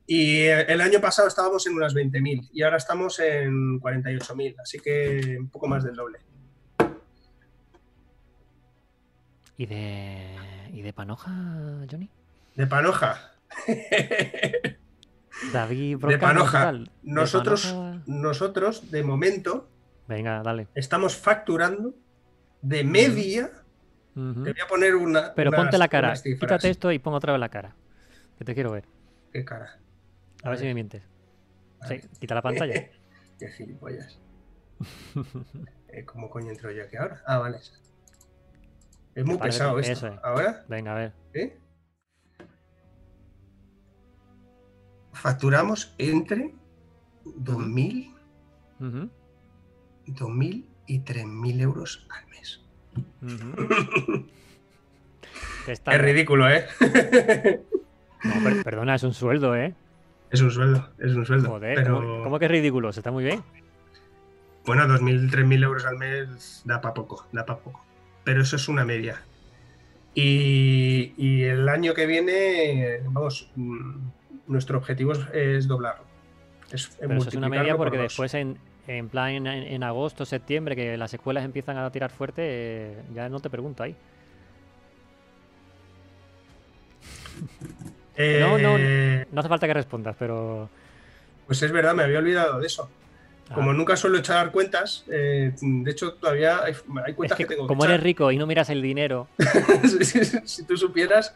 [0.07, 4.78] Y eh, el año pasado estábamos en unas 20.000 y ahora estamos en 48.000, así
[4.78, 6.19] que un poco más del doble.
[9.57, 10.36] ¿Y de.
[10.73, 11.31] ¿Y de Panoja,
[11.90, 12.09] Johnny?
[12.55, 13.32] De Panoja.
[15.53, 16.73] David De Broncano, Panoja.
[16.73, 18.03] ¿De Nosotros, Panoja?
[18.07, 19.69] nosotros, de momento,
[20.07, 20.69] Venga, dale.
[20.74, 21.95] estamos facturando
[22.63, 23.51] de media.
[24.15, 25.33] Te voy a poner una.
[25.35, 26.15] Pero unas- ponte la cara.
[26.15, 27.75] Quítate esto y pon otra vez la cara.
[28.39, 28.85] Que te quiero ver.
[29.33, 29.79] Qué cara.
[30.43, 31.03] A ver si me mientes.
[31.81, 32.09] A Sí, ver.
[32.19, 32.75] quita la pantalla.
[33.39, 34.19] Qué gilipollas.
[35.89, 37.23] Eh, ¿Cómo coño entro yo aquí ahora?
[37.27, 37.59] Ah, vale.
[39.15, 39.93] Es muy pesado esto.
[39.93, 40.21] eso es.
[40.25, 40.65] ¿Ahora?
[40.69, 41.13] Venga, a ver.
[41.35, 41.59] ¿Eh?
[45.13, 46.55] Facturamos entre
[47.25, 48.15] 2.000,
[48.81, 49.11] Ujú,
[50.07, 52.60] 2.000 y 3.000 euros al mes.
[55.66, 56.66] está- Es ridículo, ¿eh?
[58.24, 59.74] No, per- perdona, es un sueldo, ¿eh?
[60.31, 61.48] es un sueldo, es un sueldo.
[61.51, 62.93] Joder, pero ¿cómo, cómo que es ridículo?
[62.93, 63.43] Se está muy bien.
[64.66, 67.82] bueno, 2.000, 3.000 euros al mes da para poco, da para poco.
[68.24, 69.23] Pero eso es una media.
[70.15, 73.97] Y, y el año que viene, vamos, mm,
[74.48, 76.05] nuestro objetivo es, es doblarlo.
[76.73, 78.59] Es Pero eso es una media por porque después en,
[78.89, 83.28] en plan en, en agosto, septiembre, que las escuelas empiezan a tirar fuerte, eh, ya
[83.28, 83.94] no te pregunto ahí.
[88.40, 90.69] No, no, Eh, No hace falta que respondas, pero...
[91.47, 92.90] Pues es verdad, me había olvidado de eso.
[93.55, 96.74] Como Ah, nunca suelo echar cuentas, eh, de hecho todavía hay,
[97.05, 99.28] hay es cuentas que que, tengo como eres rico y no miras el dinero,
[99.85, 101.35] si, si- si tú supieras,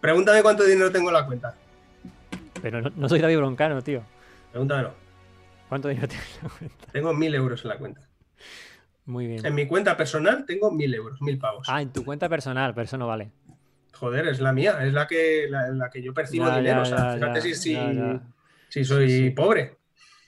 [0.00, 1.54] pregúntame cuánto dinero tengo en la cuenta.
[2.60, 4.02] pero no, no soy David Broncano, tío.
[4.50, 4.92] Pregúntamelo.
[5.68, 6.86] ¿Cuánto dinero tienes en la cuenta?
[6.92, 8.00] Tengo mil euros en la cuenta.
[9.06, 9.44] Muy bien.
[9.44, 11.66] En mi cuenta personal tengo mil euros, mil pavos.
[11.70, 13.32] Ah, en tu cuenta personal, pero eso no vale.
[13.92, 16.76] Joder, es la mía, es la que, la, la que yo percibo Ya, dinero.
[16.78, 19.30] ya, o sea, ya, fíjate si, si, soy Sí, sí.
[19.30, 19.76] pobre.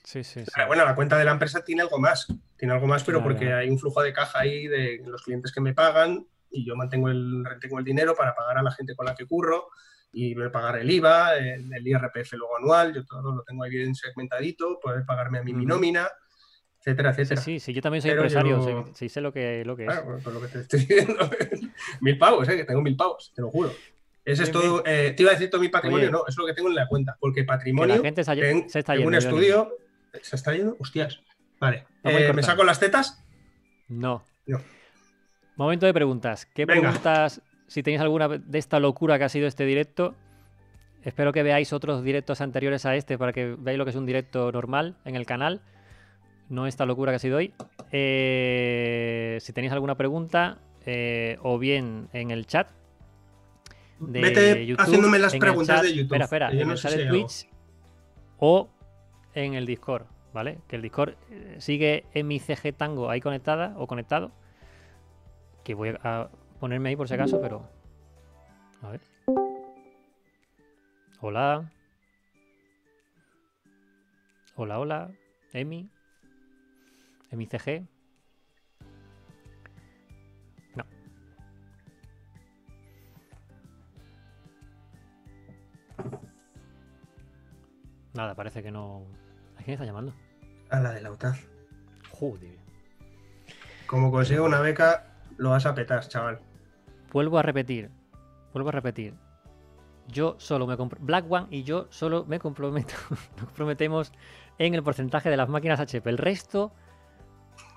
[0.04, 0.52] Sí, sí, sí.
[0.68, 2.26] Bueno, la cuenta de la empresa tiene algo más.
[2.56, 5.60] Tiene algo más, pero porque hay un flujo de caja ahí de los clientes que
[5.60, 9.04] me pagan y yo mantengo el, retengo el dinero para pagar a la gente con
[9.06, 9.68] la que curro
[10.12, 13.94] y pagar el IVA, el, el IRPF luego anual, yo todo lo tengo ahí bien
[13.94, 16.08] segmentadito, poder pagarme a mí mi nómina,
[16.80, 17.40] etcétera, etcétera.
[17.40, 19.84] sí, sí, yo también soy Pero empresario, yo- sí, sí sé lo que, lo que
[19.84, 19.90] es.
[19.90, 21.30] Claro, pues, lo que te estoy diciendo.
[22.00, 22.56] mil pavos, ¿eh?
[22.56, 23.72] que tengo mil pavos, te lo juro.
[24.24, 24.82] Ese es todo.
[24.84, 26.12] eh, te iba a decir todo mi patrimonio, Oye.
[26.12, 27.16] no, es lo que tengo en la cuenta.
[27.20, 27.94] Porque Que patrimonio.
[27.96, 29.08] la gente se, ten- se está yendo.
[29.08, 29.24] un Johnny.
[29.24, 29.76] estudio.
[30.20, 30.76] ¿Se está yendo?
[30.80, 31.20] Hostias.
[31.60, 31.86] Vale.
[32.02, 33.22] Eh, ¿Me saco las tetas?
[33.86, 34.24] No.
[34.46, 34.60] No.
[35.54, 36.44] Momento de preguntas.
[36.46, 36.80] ¿Qué Venga.
[36.90, 40.14] preguntas, si tenéis alguna de esta locura que ha sido este directo?
[41.02, 44.06] Espero que veáis otros directos anteriores a este para que veáis lo que es un
[44.06, 45.60] directo normal en el canal.
[46.48, 47.54] No esta locura que ha sido hoy.
[47.92, 52.68] Eh, si tenéis alguna pregunta, eh, o bien en el chat
[53.98, 56.02] de Vete YouTube, haciéndome las preguntas chat- de YouTube.
[56.20, 57.06] Espera, espera, en no el chat de.
[57.06, 57.48] Twitch
[58.38, 58.68] o
[59.34, 60.58] en el Discord, ¿vale?
[60.68, 64.30] Que el Discord eh, sigue en mi CG Tango ahí conectada o conectado.
[65.64, 67.68] Que voy a ponerme ahí por si acaso, pero.
[68.82, 69.00] A ver.
[71.20, 71.70] Hola.
[74.56, 75.10] Hola, hola.
[75.52, 75.90] Emi.
[77.30, 77.86] Emi CG.
[80.74, 80.84] No.
[88.14, 89.04] Nada, parece que no.
[89.58, 90.14] ¿A quién está llamando?
[90.70, 91.34] A la de la UTAD.
[92.10, 92.56] Joder.
[93.86, 95.06] Como consigo una beca,
[95.36, 96.40] lo vas a petar, chaval.
[97.16, 97.88] Vuelvo a repetir.
[98.52, 99.14] Vuelvo a repetir.
[100.06, 100.76] Yo solo me.
[100.76, 102.92] Black One y yo solo me comprometo.
[103.10, 104.12] Nos comprometemos
[104.58, 106.10] en el porcentaje de las máquinas HP.
[106.10, 106.74] El resto,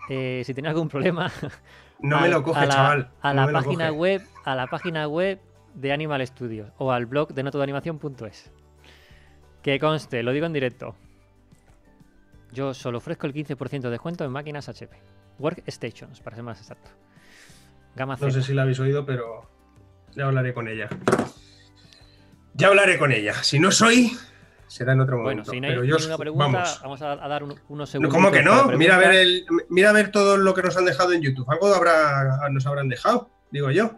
[0.10, 1.32] eh, si tenéis algún problema,
[2.02, 3.12] No a- me lo coge, a la, chaval.
[3.22, 5.40] A la página web, a la página web
[5.74, 8.52] de Animal Studios o al blog de notodeanimación.es.
[9.62, 10.96] Que conste, lo digo en directo.
[12.52, 14.98] Yo solo ofrezco el 15% de descuento en máquinas HP.
[15.40, 16.92] Workstations, para ser más exacto.
[18.00, 19.42] Gama No sé si la habéis oído, pero
[20.16, 20.88] ya hablaré con ella.
[22.54, 23.34] Ya hablaré con ella.
[23.44, 24.12] Si no soy,
[24.68, 25.52] será en otro Bueno, momento.
[25.52, 26.80] si no hay pero yo, ninguna pregunta, vamos.
[26.82, 28.14] vamos, a, a dar un- unos No, segundos.
[28.14, 28.68] ¿Cómo que no?
[28.78, 31.46] Mira a ver el, mira a ver todo lo que nos han dejado en YouTube.
[31.52, 33.92] Algo habrá, nos habrán dejado, digo yo.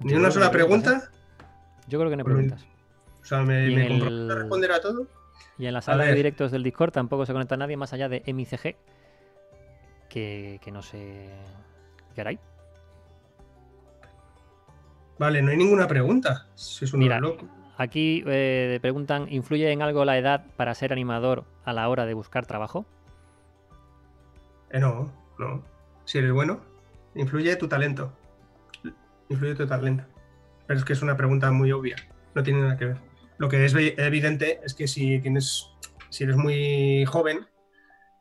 [0.00, 1.10] Ni una sola pregunta.
[1.88, 2.62] Yo creo que no preguntas.
[3.22, 5.06] O sea, me, me el- a responder a todo.
[5.58, 8.22] Y en la sala de directos del Discord tampoco se conecta nadie más allá de
[8.26, 8.76] MICG.
[10.10, 11.30] Que, que no sé.
[12.14, 12.38] ¿Qué hará ahí?
[15.18, 16.48] Vale, no hay ninguna pregunta.
[16.54, 17.20] Si es un Mira.
[17.20, 17.46] loco.
[17.76, 22.14] Aquí eh, preguntan: ¿influye en algo la edad para ser animador a la hora de
[22.14, 22.86] buscar trabajo?
[24.70, 25.62] Eh, no, no.
[26.04, 26.60] Si eres bueno,
[27.14, 28.12] influye tu talento.
[29.28, 30.04] Influye tu talento.
[30.66, 31.96] Pero es que es una pregunta muy obvia.
[32.34, 32.96] No tiene nada que ver.
[33.38, 35.68] Lo que es evidente es que si tienes,
[36.10, 37.46] si eres muy joven,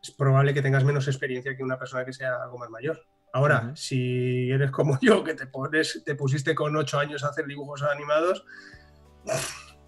[0.02, 3.06] es probable que tengas menos experiencia que una persona que sea algo más mayor.
[3.34, 7.46] Ahora, si eres como yo, que te pones, te pusiste con ocho años a hacer
[7.46, 8.46] dibujos animados,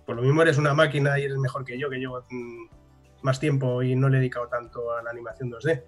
[0.06, 2.66] por lo mismo eres una máquina y eres mejor que yo, que llevo mm,
[3.22, 5.84] más tiempo y no le he dedicado tanto a la animación 2D.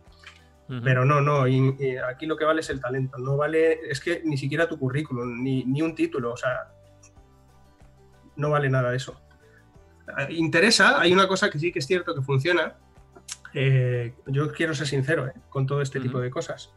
[0.68, 0.82] Ujú.
[0.84, 4.00] Pero no, no, y, y aquí lo que vale es el talento, no vale, es
[4.00, 6.72] que ni siquiera tu currículum, ni, ni un título, o sea,
[8.36, 9.22] no vale nada eso.
[10.08, 12.78] Ah, Interesa, hay una cosa que sí que es cierto que funciona,
[13.54, 16.74] eh, yo quiero ser sincero eh, con todo este tipo de cosas,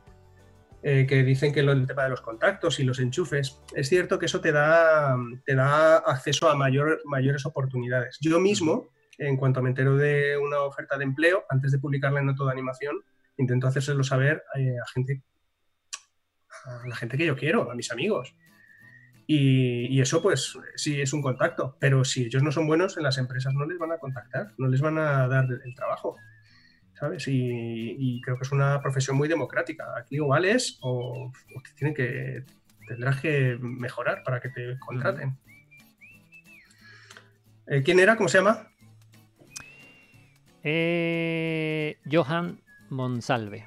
[0.83, 4.19] eh, que dicen que lo, el tema de los contactos y los enchufes, es cierto
[4.19, 8.19] que eso te da, te da acceso a mayor, mayores oportunidades.
[8.21, 12.27] Yo mismo, en cuanto me entero de una oferta de empleo, antes de publicarla en
[12.27, 12.97] Noto de Animación,
[13.37, 15.23] intento hacérselo saber eh, a gente,
[16.65, 18.35] a la gente que yo quiero, a mis amigos.
[19.27, 21.77] Y, y eso, pues, sí es un contacto.
[21.79, 24.69] Pero si ellos no son buenos, en las empresas no les van a contactar, no
[24.69, 26.17] les van a dar el trabajo.
[26.99, 27.29] ¿Sabes?
[27.29, 29.85] Y, y creo que es una profesión muy democrática.
[29.97, 32.45] Aquí o vales o, o te tienen que.
[32.89, 35.37] Tendrás que mejorar para que te contraten.
[37.67, 38.17] Eh, ¿Quién era?
[38.17, 38.67] ¿Cómo se llama?
[40.63, 42.61] Eh, Johan
[42.91, 43.67] Monsalve.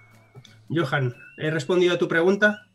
[0.69, 2.67] Johan, ¿he respondido a tu pregunta?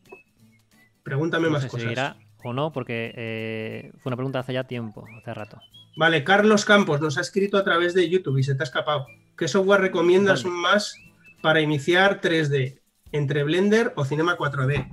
[1.03, 1.83] Pregúntame No más sé si cosas.
[1.83, 5.59] seguirá o no, porque eh, fue una pregunta hace ya tiempo, hace rato.
[5.97, 9.07] Vale, Carlos Campos nos ha escrito a través de YouTube y se te ha escapado.
[9.37, 10.99] ¿Qué software recomiendas más
[11.43, 12.81] para iniciar 3D?
[13.11, 14.89] ¿Entre Blender o Cinema 4D?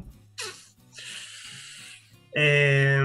[2.34, 3.00] Eh,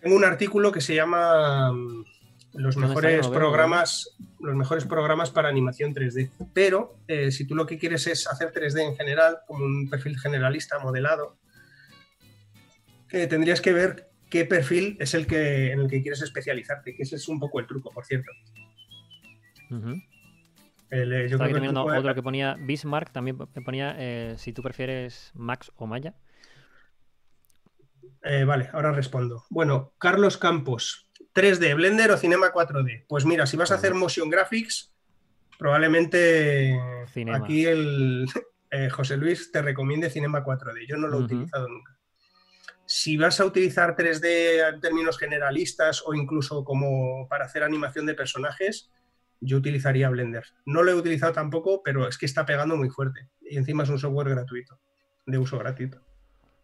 [0.00, 2.04] tengo un artículo que se llama mm,
[2.52, 6.30] Los mejores programas, los mejores programas para animación 3D.
[6.52, 10.18] Pero eh, si tú lo que quieres es hacer 3D en general, como un perfil
[10.20, 11.36] generalista modelado,
[13.10, 17.02] eh, tendrías que ver qué perfil es el que en el que quieres especializarte, que
[17.02, 18.30] ese es un poco el truco, por cierto.
[20.90, 23.94] El, eh, yo Estaba creo que el de- otro que ponía Bismarck, también me ponía
[23.98, 26.14] eh, si tú prefieres Max o Maya.
[28.22, 29.44] Eh, vale, ahora respondo.
[29.50, 33.04] Bueno, Carlos Campos, 3D, Blender o Cinema 4D.
[33.06, 34.92] Pues mira, si vas a hacer motion graphics,
[35.58, 36.78] probablemente
[37.08, 37.38] Cinema.
[37.38, 38.26] aquí el
[38.70, 40.86] eh, José Luis te recomiende Cinema 4D.
[40.88, 41.96] Yo no lo he utilizado nunca.
[42.86, 48.14] Si vas a utilizar 3D en términos generalistas o incluso como para hacer animación de
[48.14, 48.90] personajes,
[49.44, 50.44] yo utilizaría Blender.
[50.66, 53.28] No lo he utilizado tampoco, pero es que está pegando muy fuerte.
[53.42, 54.78] Y encima es un software gratuito,
[55.26, 56.00] de uso gratuito.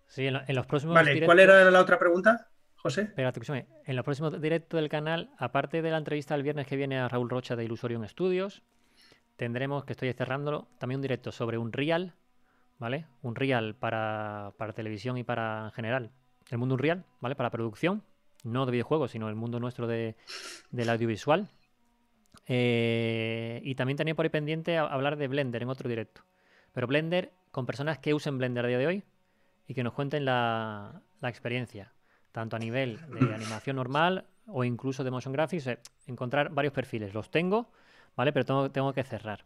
[0.08, 3.02] Sí, en, lo- en los próximos Vale, directos- ¿cuál era la otra pregunta, José?
[3.02, 3.40] Espérate.
[3.86, 7.08] En los próximos directos del canal, aparte de la entrevista el viernes que viene a
[7.08, 8.62] Raúl Rocha de Illusorium Studios,
[9.36, 12.14] tendremos, que estoy cerrándolo, también un directo sobre un Real,
[12.78, 13.06] ¿vale?
[13.22, 16.10] Un Real para, para televisión y para en general.
[16.50, 17.36] El mundo Unreal, ¿vale?
[17.36, 18.02] Para producción,
[18.42, 20.16] no de videojuegos, sino el mundo nuestro de,
[20.70, 21.48] del audiovisual.
[22.52, 26.22] Eh, y también tenía por ahí pendiente a- hablar de Blender en otro directo.
[26.72, 29.02] Pero Blender con personas que usen Blender a día de hoy
[29.68, 31.92] y que nos cuenten la, la experiencia,
[32.32, 35.78] tanto a nivel de animación normal o incluso de motion graphics, eh,
[36.08, 37.14] encontrar varios perfiles.
[37.14, 37.70] Los tengo,
[38.16, 38.32] ¿vale?
[38.32, 39.44] Pero tengo, tengo que cerrar.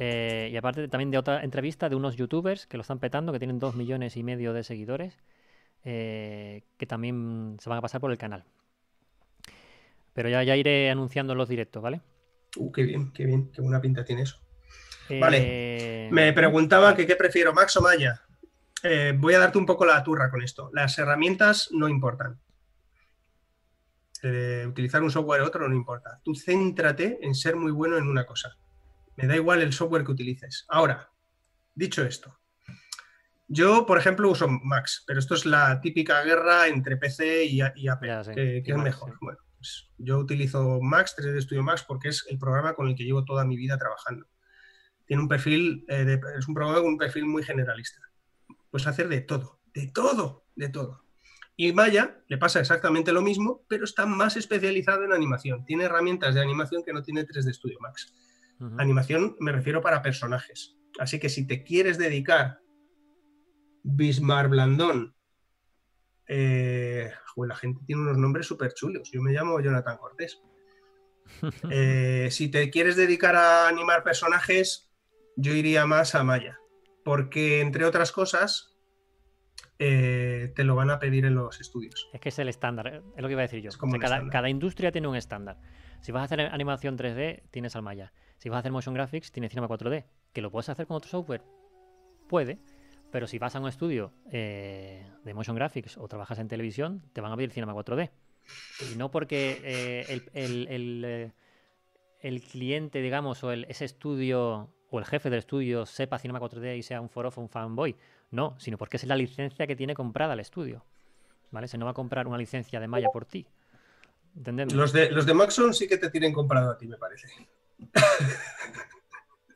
[0.00, 3.38] Eh, y aparte también de otra entrevista de unos youtubers que lo están petando, que
[3.38, 5.22] tienen dos millones y medio de seguidores,
[5.84, 8.42] eh, que también se van a pasar por el canal.
[10.18, 12.00] Pero ya, ya iré anunciando los directos, ¿vale?
[12.56, 14.40] Uh, qué bien, qué bien, qué buena pinta tiene eso.
[15.08, 15.38] Vale.
[15.40, 18.20] Eh, Me preguntaba que qué prefiero, Max o Maya.
[18.82, 20.70] Eh, voy a darte un poco la turra con esto.
[20.72, 22.40] Las herramientas no importan.
[24.24, 26.20] Eh, utilizar un software u otro no importa.
[26.24, 28.56] Tú céntrate en ser muy bueno en una cosa.
[29.14, 30.64] Me da igual el software que utilices.
[30.68, 31.12] Ahora,
[31.76, 32.36] dicho esto,
[33.46, 37.86] yo, por ejemplo, uso Max, pero esto es la típica guerra entre PC y, y
[37.88, 38.08] Apple.
[38.08, 39.12] Ya que, y es mejor.
[39.12, 39.18] sí.
[39.20, 43.04] Bueno, pues yo utilizo Max, 3D Studio Max, porque es el programa con el que
[43.04, 44.26] llevo toda mi vida trabajando.
[45.04, 48.00] Tiene un perfil, eh, de- es un programa con un perfil muy generalista.
[48.70, 51.04] Puedes hacer de todo, de todo, de todo.
[51.56, 55.64] Y Maya le pasa exactamente lo mismo, pero está más especializado en animación.
[55.64, 58.14] Tiene herramientas de animación que no tiene 3D Studio Max.
[58.78, 60.76] Animación me refiero para personajes.
[61.00, 62.60] Así que si te quieres dedicar
[63.82, 65.14] Bismar Blandón,
[66.26, 69.10] eh, joder, la gente tiene unos nombres súper chulos.
[69.12, 70.42] Yo me llamo Jonathan Cortés.
[71.70, 74.90] Eh, si te quieres dedicar a animar personajes,
[75.36, 76.58] yo iría más a Maya.
[77.04, 78.78] Porque, entre otras cosas,
[79.78, 82.08] eh, te lo van a pedir en los estudios.
[82.14, 83.68] Es que es el estándar, es lo que iba a decir yo.
[83.68, 85.58] Es como O sea, un cada, cada industria tiene un estándar.
[86.00, 88.12] Si vas a hacer animación 3D, tienes al Maya.
[88.38, 90.06] Si vas a hacer motion graphics, tienes Cinema 4D.
[90.32, 91.42] ¿Que lo puedes hacer con otro software?
[92.26, 92.58] Puede.
[93.10, 97.20] Pero si vas a un estudio eh, de motion graphics o trabajas en televisión, te
[97.20, 98.10] van a pedir Cinema 4D.
[98.92, 101.32] Y no porque eh, el, el- el, eh,
[102.20, 106.76] el cliente, digamos, o el- ese estudio o el jefe del estudio sepa Cinema 4D
[106.78, 107.96] y sea un forofo, un fanboy.
[108.30, 110.84] No, sino porque es la licencia que tiene comprada el estudio.
[111.50, 111.66] ¿Vale?
[111.68, 113.46] Se no va a comprar una licencia de Maya por ti.
[114.36, 114.74] ¿Entendemos?
[114.74, 117.26] Los de, los de Maxon sí que te tienen comprado a ti, me parece.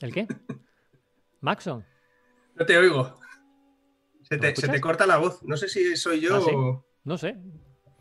[0.01, 0.27] ¿El qué?
[1.41, 1.85] Maxon.
[2.55, 3.21] No te oigo.
[4.23, 5.43] Se ¿Me te, se te corta la voz.
[5.43, 6.51] No sé si soy yo ¿Ah, sí?
[6.55, 6.87] o.
[7.05, 7.37] No sé.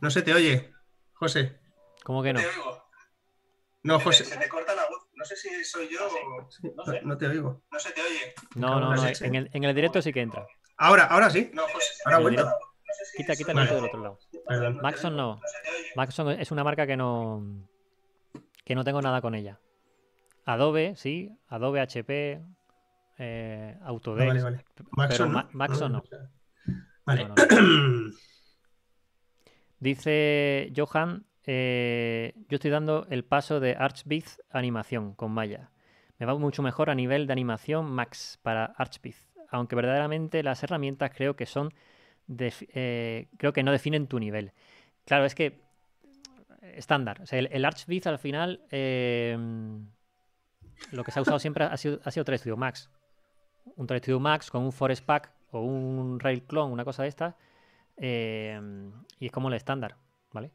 [0.02, 0.72] No se te oye.
[1.14, 1.60] José.
[2.04, 2.40] ¿Cómo que no?
[2.40, 2.84] oigo.
[3.84, 4.26] No, José.
[4.26, 5.08] Se te corta la voz.
[5.16, 6.50] No sé si soy yo o.
[6.76, 7.64] No, no te oigo.
[7.72, 8.34] No se te oye.
[8.56, 9.16] No, no, No no.
[9.16, 9.26] sé.
[9.26, 10.46] En el, en el directo sí que entra.
[10.78, 11.52] Ahora, ahora sí.
[11.56, 11.68] Ahora
[12.06, 12.42] En el vuelto.
[12.44, 12.68] directo.
[13.18, 13.74] Quita, quita el Vale.
[13.76, 14.20] del otro lado.
[14.48, 14.78] Perdón.
[14.82, 15.40] Maxon no.
[15.96, 17.44] Maxon es una marca que no.
[18.64, 19.60] que no tengo nada con ella.
[20.46, 21.32] Adobe, sí.
[21.48, 22.42] Adobe HP.
[23.24, 24.28] Eh, Ah, Autodesk.
[24.28, 24.66] vale, vale.
[24.98, 26.04] Maxon, Ma- Maxon no.
[27.06, 27.28] Vale.
[27.28, 27.36] No,
[29.80, 35.70] Dice Johan, eh, yo estoy dando el paso de Archbeat a animación con Maya.
[36.20, 39.16] Me va mucho mejor a nivel de animación Max para Archbeat,
[39.50, 41.74] aunque verdaderamente las herramientas creo que son,
[42.40, 44.52] eh, creo que no definen tu nivel.
[45.06, 45.62] Claro, es que
[46.62, 47.22] estándar.
[47.22, 49.36] O sea, el, el Archbeat al final, eh,
[50.92, 52.90] lo que se ha usado siempre ha sido, ha sido 3 Studio Max.
[53.76, 57.10] Un 3 Studio Max con un Forest Pack o un Rail Clone, una cosa de
[57.10, 57.36] estas.
[57.98, 58.60] Eh,
[59.20, 59.96] y es como el estándar,
[60.32, 60.52] ¿vale?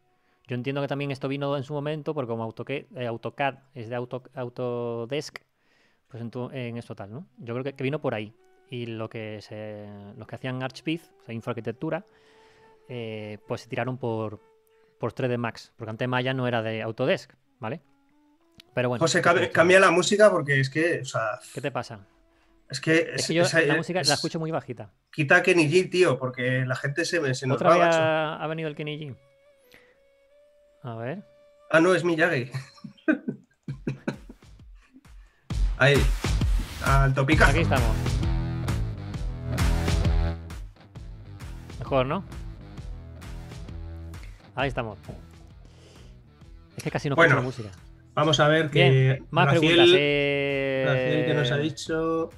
[0.48, 3.88] Yo entiendo que también esto vino en su momento, porque como AutoCAD, eh, AutoCAD es
[3.88, 5.38] de Auto, Autodesk,
[6.08, 7.26] pues en, tu- en esto tal, ¿no?
[7.38, 8.32] Yo creo que, que vino por ahí.
[8.70, 12.04] Y lo que se, los que hacían Archbeat, o sea, infraarquitectura,
[12.88, 14.40] eh, pues se tiraron por,
[14.98, 17.80] por 3D Max, porque antes Maya no era de Autodesk, ¿vale?
[18.74, 19.00] Pero bueno.
[19.02, 22.06] José, cambia, cambia la música porque es que, o sea, ¿Qué te pasa?
[22.70, 24.92] Es que, Es es- que yo esa- la música es- la escucho muy bajita.
[25.12, 27.98] Quita Kenny G, tío, porque la gente se, me- se nos ¿Otra va, vez macho.
[27.98, 29.16] ha, ha venido el Kenny G?
[30.82, 31.22] A ver.
[31.70, 32.50] Ah, no, es Miyagi.
[35.78, 35.96] Ahí.
[36.84, 37.50] Al topicazo.
[37.50, 37.96] Aquí estamos.
[41.78, 42.24] Mejor, ¿no?
[44.54, 44.98] Ahí estamos.
[46.76, 47.68] Es que casi no Bueno, la música.
[48.14, 49.94] Vamos a ver que Bien, más Raciel, preguntas.
[49.98, 52.30] eh, Raciel que nos ha dicho.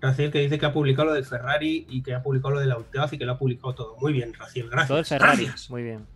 [0.00, 2.66] Raciel que dice que ha publicado lo del Ferrari y que ha publicado lo de
[2.66, 3.96] la Ulteaz y que lo ha publicado todo.
[4.00, 4.88] Muy bien, Raciel, gracias.
[4.88, 5.50] Todo el Ferrari.
[5.68, 6.06] Muy bien.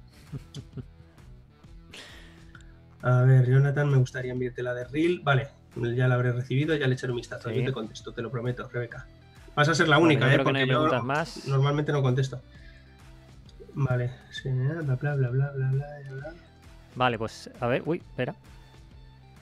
[3.03, 5.21] A ver, Jonathan, me gustaría enviarte la de Reel.
[5.23, 5.49] Vale,
[5.95, 7.51] ya la habré recibido, ya le echaré un vistazo.
[7.51, 9.07] Yo te contesto, te lo prometo, Rebeca.
[9.55, 10.35] Vas a ser la única, ¿eh?
[10.35, 11.47] Creo porque que no hay preguntas más.
[11.47, 12.41] normalmente no contesto.
[13.75, 16.35] Vale, sí, bla, bla, bla, bla, bla, bla.
[16.95, 18.35] Vale, pues a ver, uy, espera.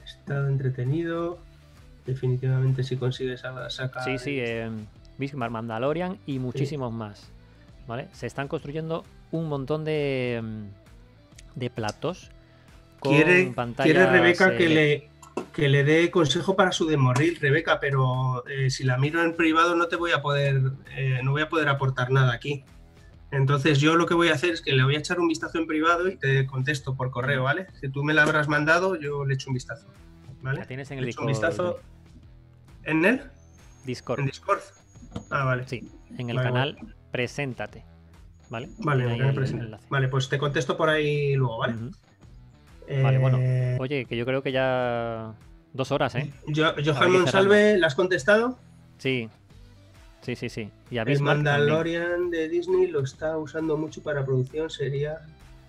[0.03, 1.39] Estado entretenido.
[2.05, 4.03] Definitivamente si consigues a- sacar.
[4.03, 4.37] Sí, sí.
[4.39, 4.69] Eh,
[5.17, 7.29] Bismarck, Mandalorian y muchísimos más.
[7.87, 8.07] ¿Vale?
[8.13, 12.29] Se están construyendo un montón de, mm, de platos.
[12.99, 15.09] Con quiere, pantallas, quiere Rebeca que eh, le,
[15.51, 19.75] que le dé consejo para su demorril, Rebeca, pero eh, si la miro en privado
[19.75, 20.61] no te voy a poder,
[20.95, 22.63] eh, no voy a poder aportar nada aquí.
[23.31, 25.57] Entonces yo lo que voy a hacer es que le voy a echar un vistazo
[25.57, 27.67] en privado y te contesto por correo, ¿vale?
[27.81, 29.87] Si tú me la habrás mandado, yo le echo un vistazo.
[30.43, 30.59] ¿Vale?
[30.59, 31.27] La tienes en el un Discord.
[31.27, 31.79] vistazo
[32.83, 33.21] en él,
[33.85, 34.19] Discord.
[34.19, 34.59] en Discord.
[35.29, 35.67] Ah, vale.
[35.67, 36.77] Sí, en el Vale, canal
[37.11, 37.83] Preséntate.
[38.49, 38.69] ¿Vale?
[38.79, 39.77] Vale, ahí el.
[39.89, 41.73] Vale, pues te contesto por ahí luego, ¿vale?
[41.75, 41.91] Ujú.
[43.01, 43.37] Vale, bueno.
[43.39, 45.33] Eh, Oye, que yo creo que ya
[45.71, 46.31] dos horas, ¿eh?
[46.47, 48.57] Yo, Johan Monsalve, ¿la has contestado?
[48.97, 49.29] Sí.
[50.21, 50.69] Sí, sí, sí.
[50.91, 51.59] Y El Bismarck también.
[51.67, 55.19] Mandalorian de Disney lo está usando mucho para producción sería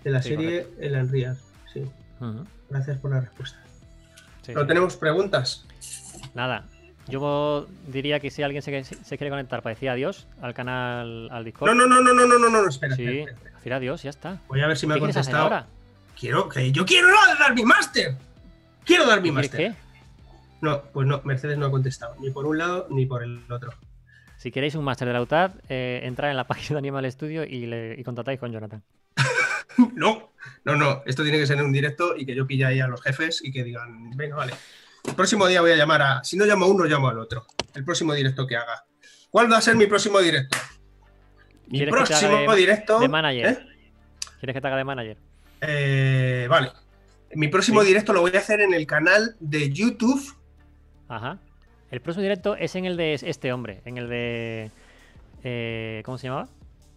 [0.03, 1.37] de la Sí, serie El Unreal.
[1.73, 1.81] Sí,
[2.21, 3.59] Ujú, gracias por la respuesta.
[4.45, 5.65] Sí, ¿No tenemos preguntas?
[6.33, 6.65] Nada.
[7.07, 11.45] Yo diría que si alguien se, se quiere conectar para decir adiós al canal, al
[11.45, 11.69] Discord.
[11.69, 14.39] No, no, no, no, no, no, no, no, espera, Sí, espera, decir adiós, ya está.
[14.47, 15.43] Voy a ver si me ha ¿Qué quieres hacer contestado.
[15.63, 15.67] ahora?
[16.19, 17.09] Quiero, que yo quiero
[17.39, 18.15] dar mi máster.
[18.85, 19.73] Quiero dar mi ¿Quieres máster.
[19.73, 19.77] qué?
[20.61, 23.71] No, pues no, Mercedes no ha contestado, ni por un lado ni por el otro.
[24.37, 27.43] Si queréis un máster de la UTAD, eh, entrad en la página de Animal Studio
[27.43, 28.81] y, le, y contratáis con Jonathan.
[29.95, 30.31] No,
[30.63, 31.03] no, no.
[31.05, 33.41] Esto tiene que ser en un directo y que yo pille ahí a los jefes
[33.43, 34.53] y que digan, venga, vale.
[35.07, 36.23] El próximo día voy a llamar a.
[36.23, 37.45] Si no llamo a uno, llamo al otro.
[37.73, 38.85] El próximo directo que haga.
[39.29, 40.57] ¿Cuál va a ser mi próximo directo?
[41.67, 42.99] Mi ¿Quieres que te haga próximo de- directo.
[42.99, 43.45] De manager.
[43.47, 43.59] ¿Eh?
[44.39, 45.17] ¿Quieres que te haga de manager?
[45.61, 46.71] Eh, vale.
[47.33, 47.87] Mi próximo Sí.
[47.87, 50.21] directo lo voy a hacer en el canal de YouTube.
[51.07, 51.37] Ajá.
[51.91, 54.71] El próximo directo es en el de este hombre, en el de.
[55.43, 56.47] eh, ¿Cómo se llamaba?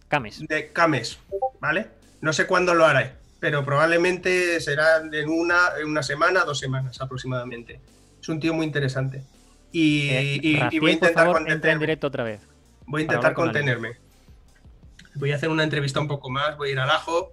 [0.09, 0.40] Cames.
[0.48, 1.18] de Cames,
[1.60, 1.88] ¿vale?
[2.20, 7.01] No sé cuándo lo haré, pero probablemente será en una, en una semana, dos semanas
[7.01, 7.81] aproximadamente.
[8.20, 9.23] Es un tío muy interesante.
[9.70, 11.81] Y, Eh, y- y Rafael, voy a intentar favor, entra en contenerme.
[11.81, 12.40] directo otra vez.
[12.86, 13.97] Voy a intentar con contenerme.
[15.15, 17.32] Voy a hacer una entrevista un poco más, voy a ir al ajo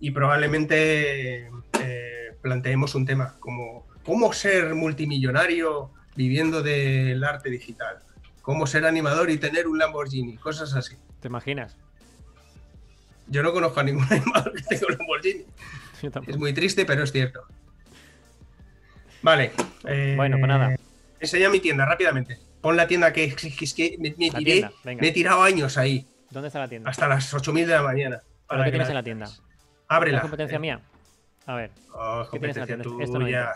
[0.00, 1.46] y probablemente
[1.80, 7.98] eh, planteemos un tema como cómo ser multimillonario viviendo del arte digital,
[8.42, 10.96] cómo ser animador y tener un Lamborghini, cosas así.
[11.20, 11.76] ¿Te imaginas?
[13.28, 15.44] Yo no conozco a ningún animador que tenga un Lamborghini.
[16.28, 17.42] Es muy triste, pero es cierto.
[19.22, 19.52] Vale.
[19.84, 20.76] eh, Bueno, pues nada.
[21.18, 22.38] Enseña mi tienda rápidamente.
[22.60, 26.58] Pon la tienda que, es que me, tiré- me he tirado años ahí, ¿Dónde está
[26.60, 26.90] la tienda?
[26.90, 28.20] hasta las 8.000 de la mañana.
[28.48, 29.30] ¿Pero qué tienes la- en la tienda?
[29.88, 30.18] Ábrela.
[30.18, 30.80] ¿Es competencia Eh, mía?
[31.46, 31.70] A ver.
[31.92, 33.04] oh, es ¿Qué tienes en la competencia tienda?
[33.04, 33.52] Esto no tuya.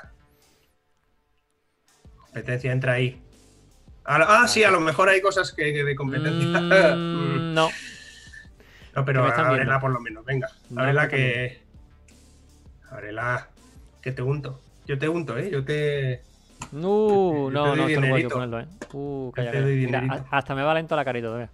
[2.16, 3.20] Competencia, entra ahí.
[4.04, 6.60] Ah, ah, sí, a lo mejor hay cosas que, que de competencia.
[6.96, 7.68] Mm, no.
[8.94, 10.48] no, pero ábrela por lo menos, venga.
[10.70, 11.60] No, ábrela que.
[12.90, 13.48] Ábrela.
[14.02, 14.60] Que te unto.
[14.86, 15.50] Yo te unto, ¿eh?
[15.50, 16.22] Yo te.
[16.72, 18.66] Uh, Yo te no, doy no, esto no puedo yo ponerlo, ¿eh?
[18.92, 21.50] Uh, calla, te doy Mira, hasta me va lento la todo, vea.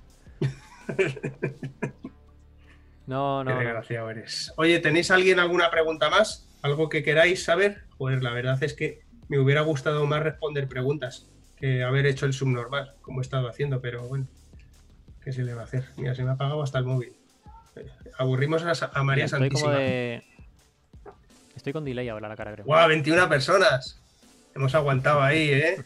[3.07, 3.59] No, Qué no, no.
[3.59, 4.53] desgraciado eres.
[4.57, 6.49] Oye, ¿tenéis alguien alguna pregunta más?
[6.63, 7.85] ¿Algo que queráis saber?
[7.99, 12.33] Pues la verdad es que me hubiera gustado más responder preguntas que haber hecho el
[12.33, 14.27] subnormal, como he estado haciendo, pero bueno,
[15.23, 15.85] ¿qué se le va a hacer?
[15.97, 17.16] Mira, se me ha apagado hasta el móvil.
[18.19, 19.73] Aburrimos a, a María como Santísima.
[19.75, 20.25] de.
[21.55, 22.65] Estoy con delay ahora la cara, creo.
[22.65, 22.89] ¡Guau!
[22.89, 24.01] 21 personas.
[24.55, 25.85] Hemos aguantado ahí, ¿eh?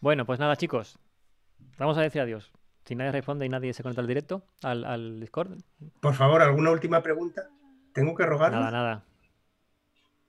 [0.00, 0.98] Bueno, pues nada, chicos.
[1.78, 2.50] Vamos a decir adiós.
[2.84, 5.58] Si nadie responde y nadie se conecta al directo, al, al Discord,
[6.00, 7.48] Por favor, ¿alguna última pregunta?
[7.92, 8.52] ¿Tengo que rogar?
[8.52, 9.02] nada, nada.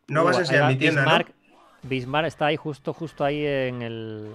[0.08, 1.34] No vas a va mi tienda, Bismarck,
[1.84, 4.34] Bismarck está ahí, justo, justo ahí en el.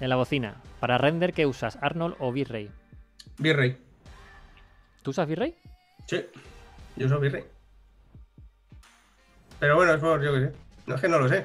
[0.00, 0.56] En la bocina.
[0.80, 1.78] Para render, ¿qué usas?
[1.80, 2.70] ¿Arnold o Virrey?
[3.42, 3.76] Virrey.
[5.02, 5.54] ¿Tú usas Virrey?
[6.06, 6.24] Sí,
[6.96, 7.44] yo soy virrey.
[9.58, 10.52] Pero bueno, es por, yo qué sé.
[10.86, 11.44] No es que no lo sé.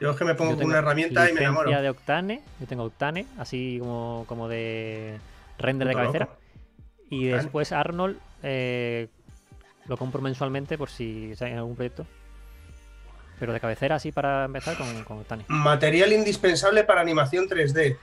[0.00, 1.70] Yo es que me pongo con una herramienta y me enamoro.
[1.70, 2.42] de Octane.
[2.58, 5.18] Yo tengo Octane, así como, como de
[5.58, 6.24] render de cabecera.
[6.26, 6.38] loco.
[7.10, 7.42] Y Octane.
[7.42, 9.08] después Arnold eh,
[9.86, 12.06] lo compro mensualmente por si hay algún proyecto.
[13.38, 15.44] Pero de cabecera, así para empezar con, con Octane.
[15.48, 17.96] Material indispensable para animación 3D.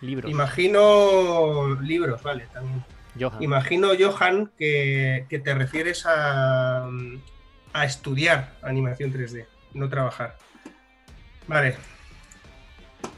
[0.00, 0.30] Libros.
[0.30, 2.84] Imagino libros, vale, también.
[3.18, 3.42] Johan.
[3.42, 6.86] Imagino, Johan, que, que te refieres a,
[7.72, 10.36] a estudiar animación 3D, no trabajar.
[11.48, 11.76] Vale.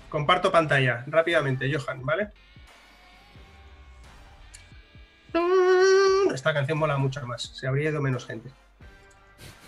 [0.09, 2.29] Comparto pantalla rápidamente, Johan, ¿vale?
[6.33, 8.51] Esta canción mola mucho más, se habría ido menos gente.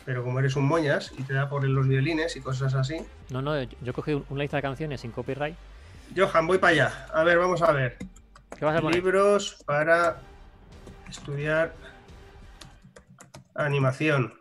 [0.04, 3.00] Pero como eres un moñas y te da por los violines y cosas así.
[3.30, 5.56] No, no, yo, cogí un- una lista de canciones sin copyright.
[6.16, 7.06] Johan, voy para allá.
[7.12, 7.96] A ver, vamos a ver.
[8.58, 8.96] ¿Qué vas a poner?
[8.96, 10.20] Libros para
[11.08, 11.74] estudiar
[13.54, 14.34] animación.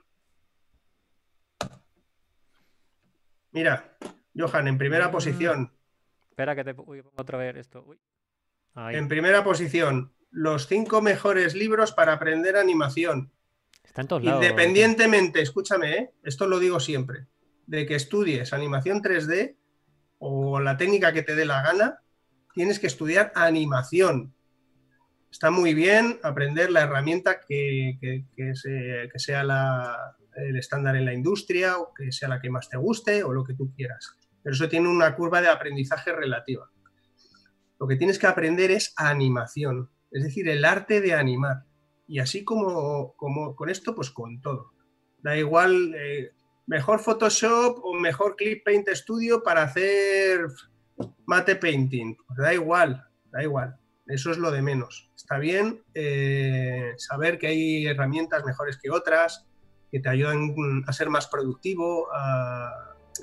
[3.51, 3.97] Mira,
[4.35, 5.11] Johan, en primera Mm.
[5.11, 5.73] posición.
[6.29, 7.83] Espera que te uy, pongo otra vez esto.
[7.85, 7.99] Uy.
[8.75, 8.95] Ahí.
[8.95, 13.31] En primera posición, los cinco mejores libros para aprender animación.
[13.83, 14.43] Está en todos lados.
[14.43, 16.13] Independientemente, escúchame, ¿eh?
[16.23, 17.25] esto lo digo siempre,
[17.65, 19.55] de que estudies animación 3D
[20.19, 21.99] o la técnica que te dé la gana,
[22.53, 24.33] tienes que estudiar animación.
[25.31, 29.41] Está muy bien aprender la herramienta que, que- que se- que sea
[30.35, 33.43] el estándar en la industria o que sea la que más te guste o lo
[33.43, 34.15] que tú quieras.
[34.41, 36.69] Pero eso tiene una curva de aprendizaje relativa.
[37.79, 41.63] Lo que tienes que aprender es animación, es decir, el arte de animar.
[42.07, 44.71] Y así como, como con esto, pues con todo.
[45.19, 46.31] Da igual, eh,
[46.69, 50.45] mejor Photoshop o mejor Clip Paint Studio para hacer
[51.25, 52.15] mate painting.
[52.27, 53.75] Pues da igual, da igual.
[54.05, 55.11] Eso es lo de menos.
[55.15, 59.47] Está bien eh, saber que hay herramientas mejores que otras,
[59.91, 60.53] que te ayudan
[60.85, 62.07] a ser más productivo,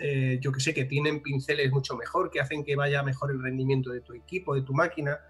[0.01, 3.41] eh, yo que sé, que tienen pinceles mucho mejor, que hacen que vaya mejor el
[3.41, 5.21] rendimiento de tu equipo, de tu máquina.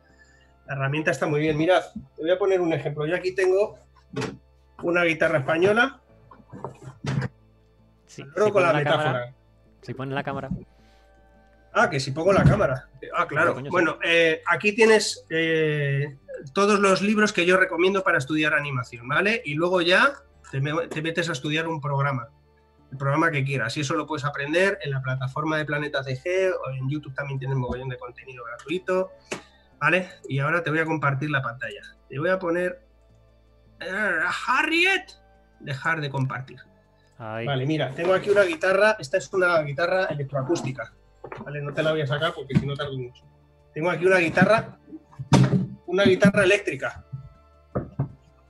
[0.67, 1.59] La herramienta está muy bien.
[1.59, 3.07] Mirad, te voy a poner un ejemplo.
[3.07, 3.79] Yo aquí tengo
[4.83, 6.01] una guitarra española,
[8.17, 9.35] Sí, luego si con la la cámara- metáfora.
[9.83, 10.49] si pones la cámara.
[11.73, 12.89] Ah, que si pongo la cámara.
[13.15, 13.55] Ah, claro.
[13.71, 16.17] Bueno, eh, aquí tienes eh,
[16.55, 19.43] todos los libros que yo recomiendo para estudiar animación, ¿vale?
[19.45, 20.13] Y luego ya
[20.51, 22.29] te, me- te metes a estudiar un programa,
[22.91, 23.77] el programa que quieras.
[23.77, 27.39] Y eso lo puedes aprender en la plataforma de Planeta CG o en YouTube también
[27.39, 29.11] tienes mogollón de contenido gratuito,
[29.79, 30.09] ¿vale?
[30.31, 31.83] Y ahora te voy a compartir la pantalla.
[32.09, 32.81] Te voy a poner
[33.81, 34.19] eh,
[34.49, 35.05] Harriet,
[35.61, 36.59] dejar de compartir.
[37.19, 38.97] Vale, mira, tengo aquí una guitarra.
[38.99, 40.93] Esta es una guitarra electroacústica.
[41.45, 43.25] Vale, no te la voy a sacar porque si no tardo mucho.
[43.73, 44.79] Tengo aquí una guitarra,
[45.87, 47.05] una guitarra eléctrica.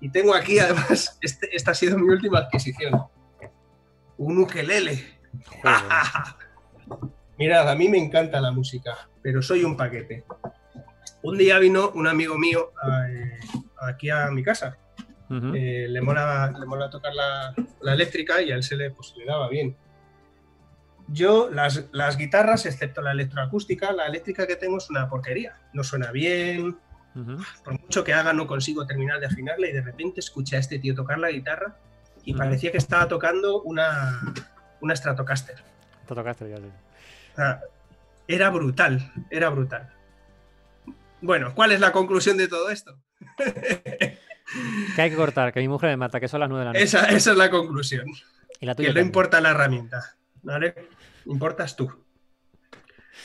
[0.00, 3.04] Y tengo aquí, además, este- esta ha sido mi última adquisición.
[4.18, 5.18] Un ukelele.
[7.38, 10.24] Mirad, a mí me encanta la música, pero soy un paquete.
[11.22, 12.72] Un día vino un amigo mío
[13.10, 13.38] eh,
[13.80, 14.78] aquí a mi casa
[15.28, 19.14] Eh, le, mola, le mola tocar la, la eléctrica y a él se le, pues,
[19.16, 19.76] le daba bien.
[21.08, 25.56] Yo, las, las guitarras, excepto la electroacústica, la eléctrica que tengo es una porquería.
[25.72, 26.76] No suena bien,
[27.64, 30.78] por mucho que haga no consigo terminar de afinarla y de repente escuché a este
[30.78, 31.76] tío tocar la guitarra
[32.24, 34.34] y parecía que estaba tocando una,
[34.80, 35.56] una Stratocaster.
[36.06, 36.56] Te tocaste ya,
[37.36, 37.60] sea,
[38.28, 39.92] era brutal, era brutal.
[41.20, 42.98] Bueno, ¿cuál es la conclusión de todo esto?
[44.94, 46.72] Que hay que cortar, que mi mujer me mata, que son las 9 de la
[46.72, 46.84] noche.
[46.84, 48.06] Esa, esa es la conclusión.
[48.60, 49.06] Y la Que tuya no también.
[49.06, 50.74] importa la herramienta, ¿vale?
[51.26, 51.90] Importas tú.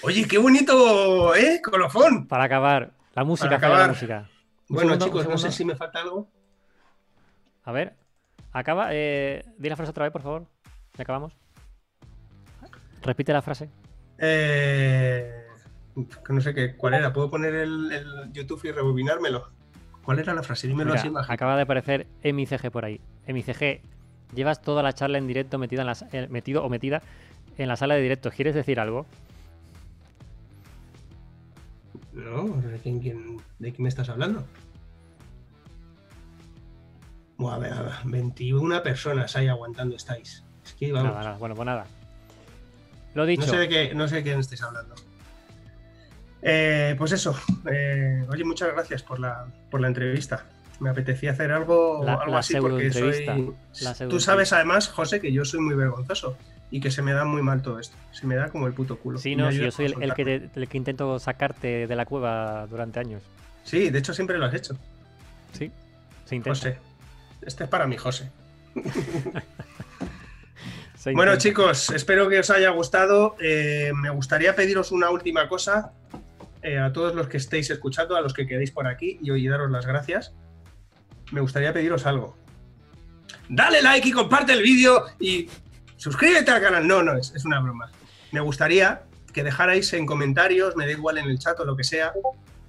[0.03, 1.61] Oye, qué bonito, ¿eh?
[1.63, 2.27] Colofón.
[2.27, 3.89] Para acabar, la música, Para falla la acabar.
[3.95, 4.29] música.
[4.67, 6.27] Bueno, segundo, chicos, no sé si me falta algo.
[7.63, 7.95] A ver,
[8.51, 8.87] acaba.
[8.91, 10.47] Eh, di la frase otra vez, por favor.
[10.97, 11.33] ¿Ya acabamos?
[13.03, 13.69] Repite la frase.
[14.17, 15.45] Eh,
[16.25, 17.13] que no sé qué, cuál era.
[17.13, 19.51] ¿Puedo poner el, el YouTube y rebobinármelo?
[20.03, 20.67] ¿Cuál era la frase?
[20.67, 21.33] Dímelo Mira, así bajito.
[21.33, 22.99] acaba de aparecer MICG por ahí.
[23.27, 23.81] MICG,
[24.33, 27.01] llevas toda la charla en directo metida en la, eh, metido o metida
[27.57, 28.33] en la sala de directos.
[28.33, 29.05] ¿Quieres decir algo?
[32.13, 34.43] No, ¿de quién, quién- de quién me estás hablando?
[37.37, 40.43] Buah, a ver, a ver, 21 personas ahí aguantando estáis.
[40.65, 41.11] Es que vamos.
[41.11, 41.37] Nada, nada.
[41.37, 41.85] Bueno, pues nada.
[43.13, 43.43] Lo No dicho.
[43.43, 44.95] sé de qué, no sé de quién estáis hablando.
[46.41, 47.35] Eh, pues eso.
[47.71, 50.45] eh, oye, muchas gracias por la, por la entrevista.
[50.79, 53.53] Me apetecía hacer algo, La- algo la así porque soy.
[54.09, 56.35] Tú sabes además, José, que yo soy muy vergonzoso
[56.71, 57.95] y que se me da muy mal todo esto.
[58.11, 59.19] Se me da como el puto culo.
[59.19, 62.65] Sí, no, sí, yo soy el, que te- el que intento sacarte de la cueva
[62.67, 63.21] durante años.
[63.63, 64.75] Sí, de hecho siempre lo has hecho.
[65.53, 65.71] Sí,
[66.25, 66.57] se intenta.
[66.57, 66.77] José.
[67.43, 68.31] Este es para mí, José.
[71.15, 73.35] Bueno, chicos, espero que os haya gustado.
[73.41, 75.91] Eh, me gustaría pediros una última cosa
[76.63, 79.47] eh, a todos los que estéis escuchando, a los que quedéis por aquí y hoy
[79.47, 80.33] daros las gracias.
[81.31, 82.37] Me gustaría pediros algo.
[83.49, 85.49] Dale like y comparte el vídeo y
[85.97, 86.87] suscríbete al canal.
[86.87, 87.91] No, no, es, es una broma.
[88.31, 91.83] Me gustaría que dejarais en comentarios, me da igual en el chat o lo que
[91.83, 92.11] sea,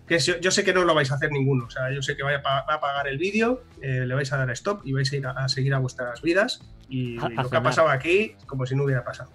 [0.07, 1.65] que yo, yo sé que no lo vais a hacer ninguno.
[1.67, 4.33] O sea, yo sé que vaya a va a apagar el vídeo, eh, le vais
[4.33, 6.61] a dar a stop y vais a ir a, a seguir a vuestras vidas.
[6.89, 9.31] Y A- a lo que ha pasado aquí, como si no hubiera pasado.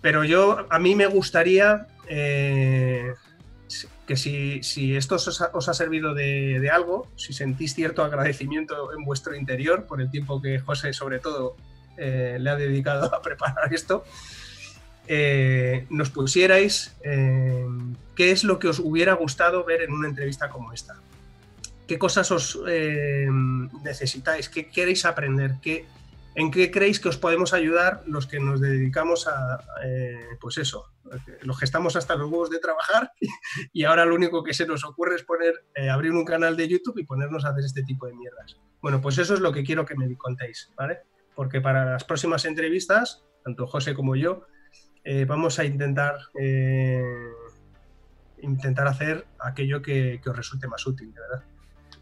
[0.00, 3.12] Pero yo, a mí me gustaría eh,
[4.06, 9.34] que si, si esto os ha, servido de, algo, si sentís cierto agradecimiento en vuestro
[9.34, 11.56] interior por el tiempo que José, sobre todo,
[11.96, 14.04] eh, le ha dedicado a preparar esto,
[15.06, 17.66] eh, nos pusierais eh,
[18.14, 20.96] qué es lo que os hubiera gustado ver en una entrevista como esta.
[21.86, 22.58] ¿Qué cosas os
[23.82, 24.48] necesitáis?
[24.48, 25.56] ¿Qué queréis aprender?
[25.60, 25.84] ¿Qué,
[26.36, 30.90] ¿En qué creéis que os podemos ayudar los que nos dedicamos a, eh, pues eso,
[31.42, 33.12] los que estamos hasta los huevos de trabajar
[33.72, 36.68] y ahora lo único que se nos ocurre es poner, eh, abrir un canal de
[36.68, 38.56] YouTube y ponernos a hacer este tipo de mierdas?
[38.80, 41.00] Bueno, pues eso es lo que quiero que me contéis, ¿vale?
[41.34, 44.46] Porque para las próximas entrevistas, tanto José como yo,
[45.04, 46.18] eh, vamos a intentar
[48.40, 51.44] intentar hacer aquello que, que os resulte más útil, de verdad.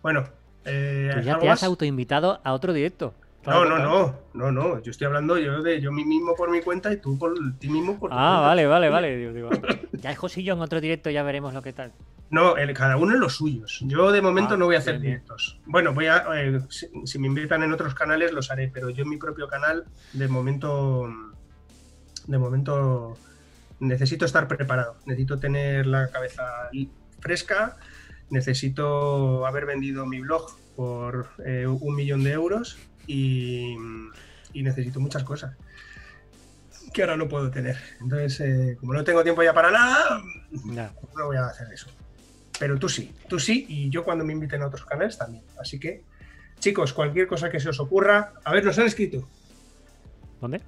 [0.02, 0.24] Bueno,
[0.64, 3.14] eh, Tú ya ¿algo te has autoinvitado a otro directo.
[3.42, 4.82] ¿Te has No, no, no, no, no.
[4.82, 7.68] Yo estoy hablando yo de yo mí mismo por mi cuenta y tú por ti
[7.68, 8.40] mismo por tu Ah, cuenta.
[8.48, 9.16] vale, vale, vale.
[9.16, 9.50] Digo, digo,
[9.92, 11.92] ya es Josillo en otro directo, ya veremos lo que tal.
[12.30, 13.80] No, el- cada uno en los suyos.
[13.86, 15.12] Yo de momento Ah, no voy a hacer bien, bien.
[15.14, 15.58] directos.
[15.66, 19.02] Bueno, voy a eh, si, si me invitan en otros canales los haré, pero yo
[19.02, 21.08] en mi propio canal de momento
[22.26, 23.18] de momento
[23.80, 24.94] necesito estar preparado.
[25.06, 26.44] Necesito tener la cabeza
[27.20, 27.76] fresca.
[28.30, 33.74] Necesito haber vendido mi blog por eh, un millón de euros y,
[34.52, 35.56] y necesito muchas cosas
[36.92, 37.76] que ahora no puedo tener.
[38.00, 40.22] Entonces, eh, como no tengo tiempo ya para nada,
[40.52, 41.88] no voy a hacer eso.
[42.58, 45.44] Pero tú sí, tú sí, y yo cuando me inviten a otros canales también.
[45.58, 46.04] Así que,
[46.60, 48.34] chicos, cualquier cosa que se os ocurra.
[48.44, 49.26] A ver, nos han escrito.
[50.40, 50.60] ¿Dónde?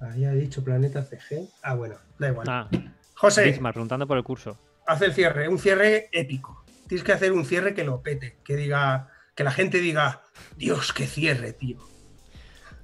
[0.00, 1.48] Había dicho Planeta CG.
[1.62, 2.46] Ah, bueno, da igual.
[2.50, 2.68] Ah,
[3.14, 4.58] José, preguntando por el curso.
[4.86, 6.61] haz el cierre, un cierre épico.
[6.88, 10.22] Tienes que hacer un cierre que lo pete, que diga, que la gente diga,
[10.56, 11.78] Dios, qué cierre, tío.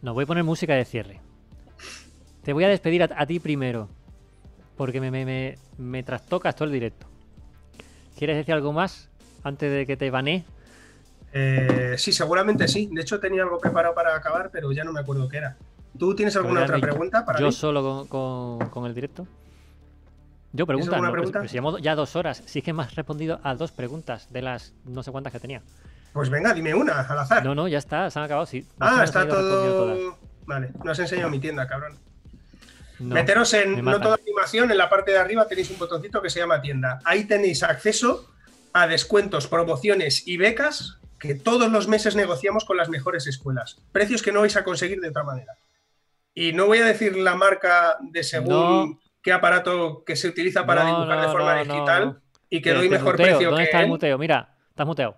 [0.03, 1.21] No, voy a poner música de cierre.
[2.43, 3.89] Te voy a despedir a, a ti primero.
[4.77, 7.07] Porque me, me, me, me trastocas todo el directo.
[8.17, 9.11] ¿Quieres decir algo más
[9.43, 10.45] antes de que te banee?
[11.33, 12.89] Eh, sí, seguramente sí.
[12.93, 15.57] De hecho, tenía algo preparado para acabar, pero ya no me acuerdo qué era.
[15.99, 17.53] ¿Tú tienes alguna Pero otra pregunta para Yo mí?
[17.53, 18.07] solo con,
[18.59, 19.27] con- con el directo.
[20.53, 21.45] Yo pregunta, no, pregunta?
[21.45, 22.43] llevamos ya dos horas.
[22.47, 25.63] Sí que me has respondido a dos preguntas de las no sé cuántas que tenía.
[26.13, 27.45] Pues venga, dime una, al azar.
[27.45, 28.67] No, no, ya está, se han acabado, sí.
[28.81, 30.19] Ah, está todo.
[30.47, 31.99] Vale, no has enseñado mi tienda, cabrón.
[32.99, 33.15] No.
[33.15, 34.03] Meteros me en no matan.
[34.03, 36.99] toda animación, en la parte de arriba tenéis un botoncito que se llama tienda.
[37.05, 38.29] Ahí tenéis acceso
[38.73, 43.77] a descuentos, promociones y becas que todos los meses negociamos con las mejores escuelas.
[43.93, 45.55] Precios que no vais a conseguir de otra manera.
[46.35, 49.01] Y no voy a decir la marca de según No.
[49.23, 52.21] Qué aparato que se utiliza para No, dibujar de forma no, digital
[52.51, 53.27] y que doy mejor muteo.
[53.27, 53.91] precio ¿Dónde que está el él.
[53.91, 54.19] muteo?
[54.19, 55.17] Mira, estás muteado.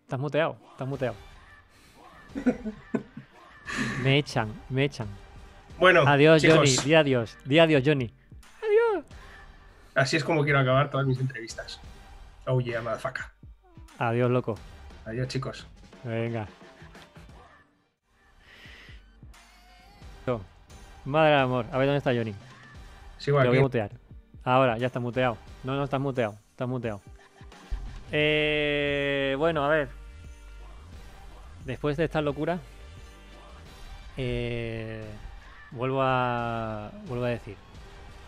[0.00, 1.14] Estás muteado, estás muteado.
[4.02, 5.08] me echan, me echan.
[5.78, 6.76] Bueno, Adiós, chicos, Johnny.
[6.84, 7.38] Di adiós.
[7.44, 8.12] Di adiós, Johnny.
[9.94, 11.80] así es como quiero acabar todas mis entrevistas.
[12.46, 13.24] Oh yeah, motherfucker.
[13.98, 14.54] Adiós, loco.
[15.06, 15.66] Adiós, chicos.
[16.04, 16.46] Venga.
[21.04, 21.66] Madre del amor.
[21.72, 22.34] A ver dónde está Johnny.
[23.18, 23.90] Sigo Lo voy a mutear.
[24.44, 25.36] Ahora, ya está muteado.
[25.64, 26.34] No, no, estás muteado.
[26.50, 27.00] Estás muteado.
[28.10, 29.88] Eh, bueno, a ver.
[31.64, 32.58] Después de esta locura,
[34.16, 35.04] eh,
[35.70, 37.56] vuelvo a vuelvo a decir.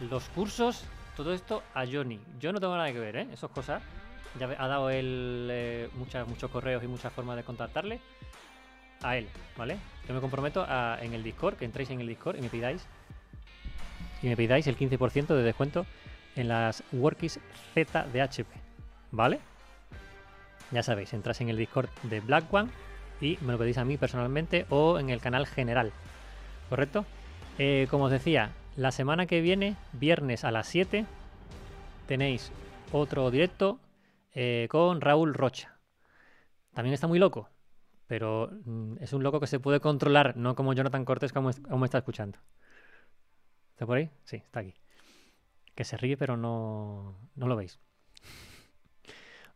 [0.08, 0.84] Los cursos,
[1.16, 2.20] todo esto a Johnny.
[2.38, 3.28] Yo no tengo nada que ver, ¿eh?
[3.32, 3.82] Esas cosas.
[4.38, 8.00] Ya ha dado él eh, muchas, muchos correos y muchas formas de contactarle.
[9.04, 9.76] A él, ¿vale?
[10.08, 10.66] Yo me comprometo
[11.00, 12.86] en el Discord, que entréis en el Discord y me pidáis
[14.22, 15.84] y me pidáis el 15% de descuento
[16.34, 17.38] en las Workies
[17.74, 18.48] Z de HP,
[19.10, 19.40] ¿vale?
[20.70, 22.70] Ya sabéis, entras en el Discord de Black One
[23.20, 25.92] y me lo pedís a mí personalmente o en el canal general,
[26.70, 27.04] ¿correcto?
[27.58, 31.04] Eh, como os decía, la semana que viene, viernes a las 7,
[32.08, 32.50] tenéis
[32.90, 33.78] otro directo
[34.32, 35.76] eh, con Raúl Rocha.
[36.72, 37.50] También está muy loco,
[38.06, 41.60] pero mm, es un loco que se puede controlar, no como Jonathan Cortés como, es-
[41.60, 42.38] como está escuchando.
[43.72, 44.10] ¿Está por ahí?
[44.24, 44.74] Sí, está aquí.
[45.74, 47.80] Que se ríe, pero no, no lo veis.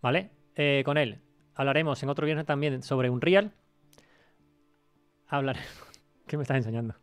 [0.02, 0.30] ¿Vale?
[0.56, 1.20] Eh, con él
[1.54, 3.52] hablaremos en otro viernes también sobre Unreal.
[5.28, 5.68] Hablaremos.
[6.26, 6.94] ¿Qué me estás enseñando?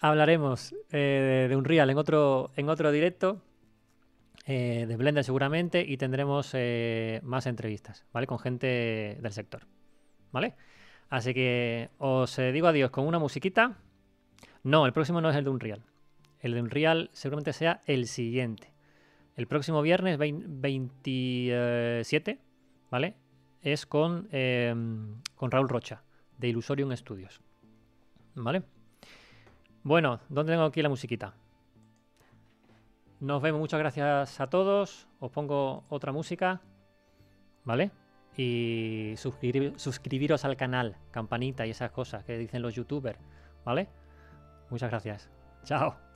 [0.00, 3.42] Hablaremos eh, de Unreal en otro, en otro directo.
[4.48, 5.84] Eh, de Blender seguramente.
[5.86, 8.26] Y tendremos eh, más entrevistas, ¿vale?
[8.26, 9.66] Con gente del sector.
[10.32, 10.54] ¿Vale?
[11.10, 13.76] Así que os eh, digo adiós con una musiquita.
[14.62, 15.82] No, el próximo no es el de Unreal.
[16.40, 18.72] El de Unreal seguramente sea el siguiente.
[19.36, 22.38] El próximo viernes vein- 27,
[22.90, 23.14] ¿vale?
[23.62, 24.74] Es con, eh,
[25.36, 26.02] con Raúl Rocha,
[26.38, 27.40] de Illusorium Studios.
[28.34, 28.62] ¿Vale?
[29.82, 31.34] Bueno, ¿dónde tengo aquí la musiquita?
[33.20, 35.08] Nos vemos, muchas gracias a todos.
[35.18, 36.60] Os pongo otra música,
[37.64, 37.90] ¿vale?
[38.36, 43.18] Y suscribir- suscribiros al canal, campanita y esas cosas que dicen los youtubers,
[43.64, 43.88] ¿vale?
[44.70, 45.30] Muchas gracias.
[45.64, 46.07] Chao.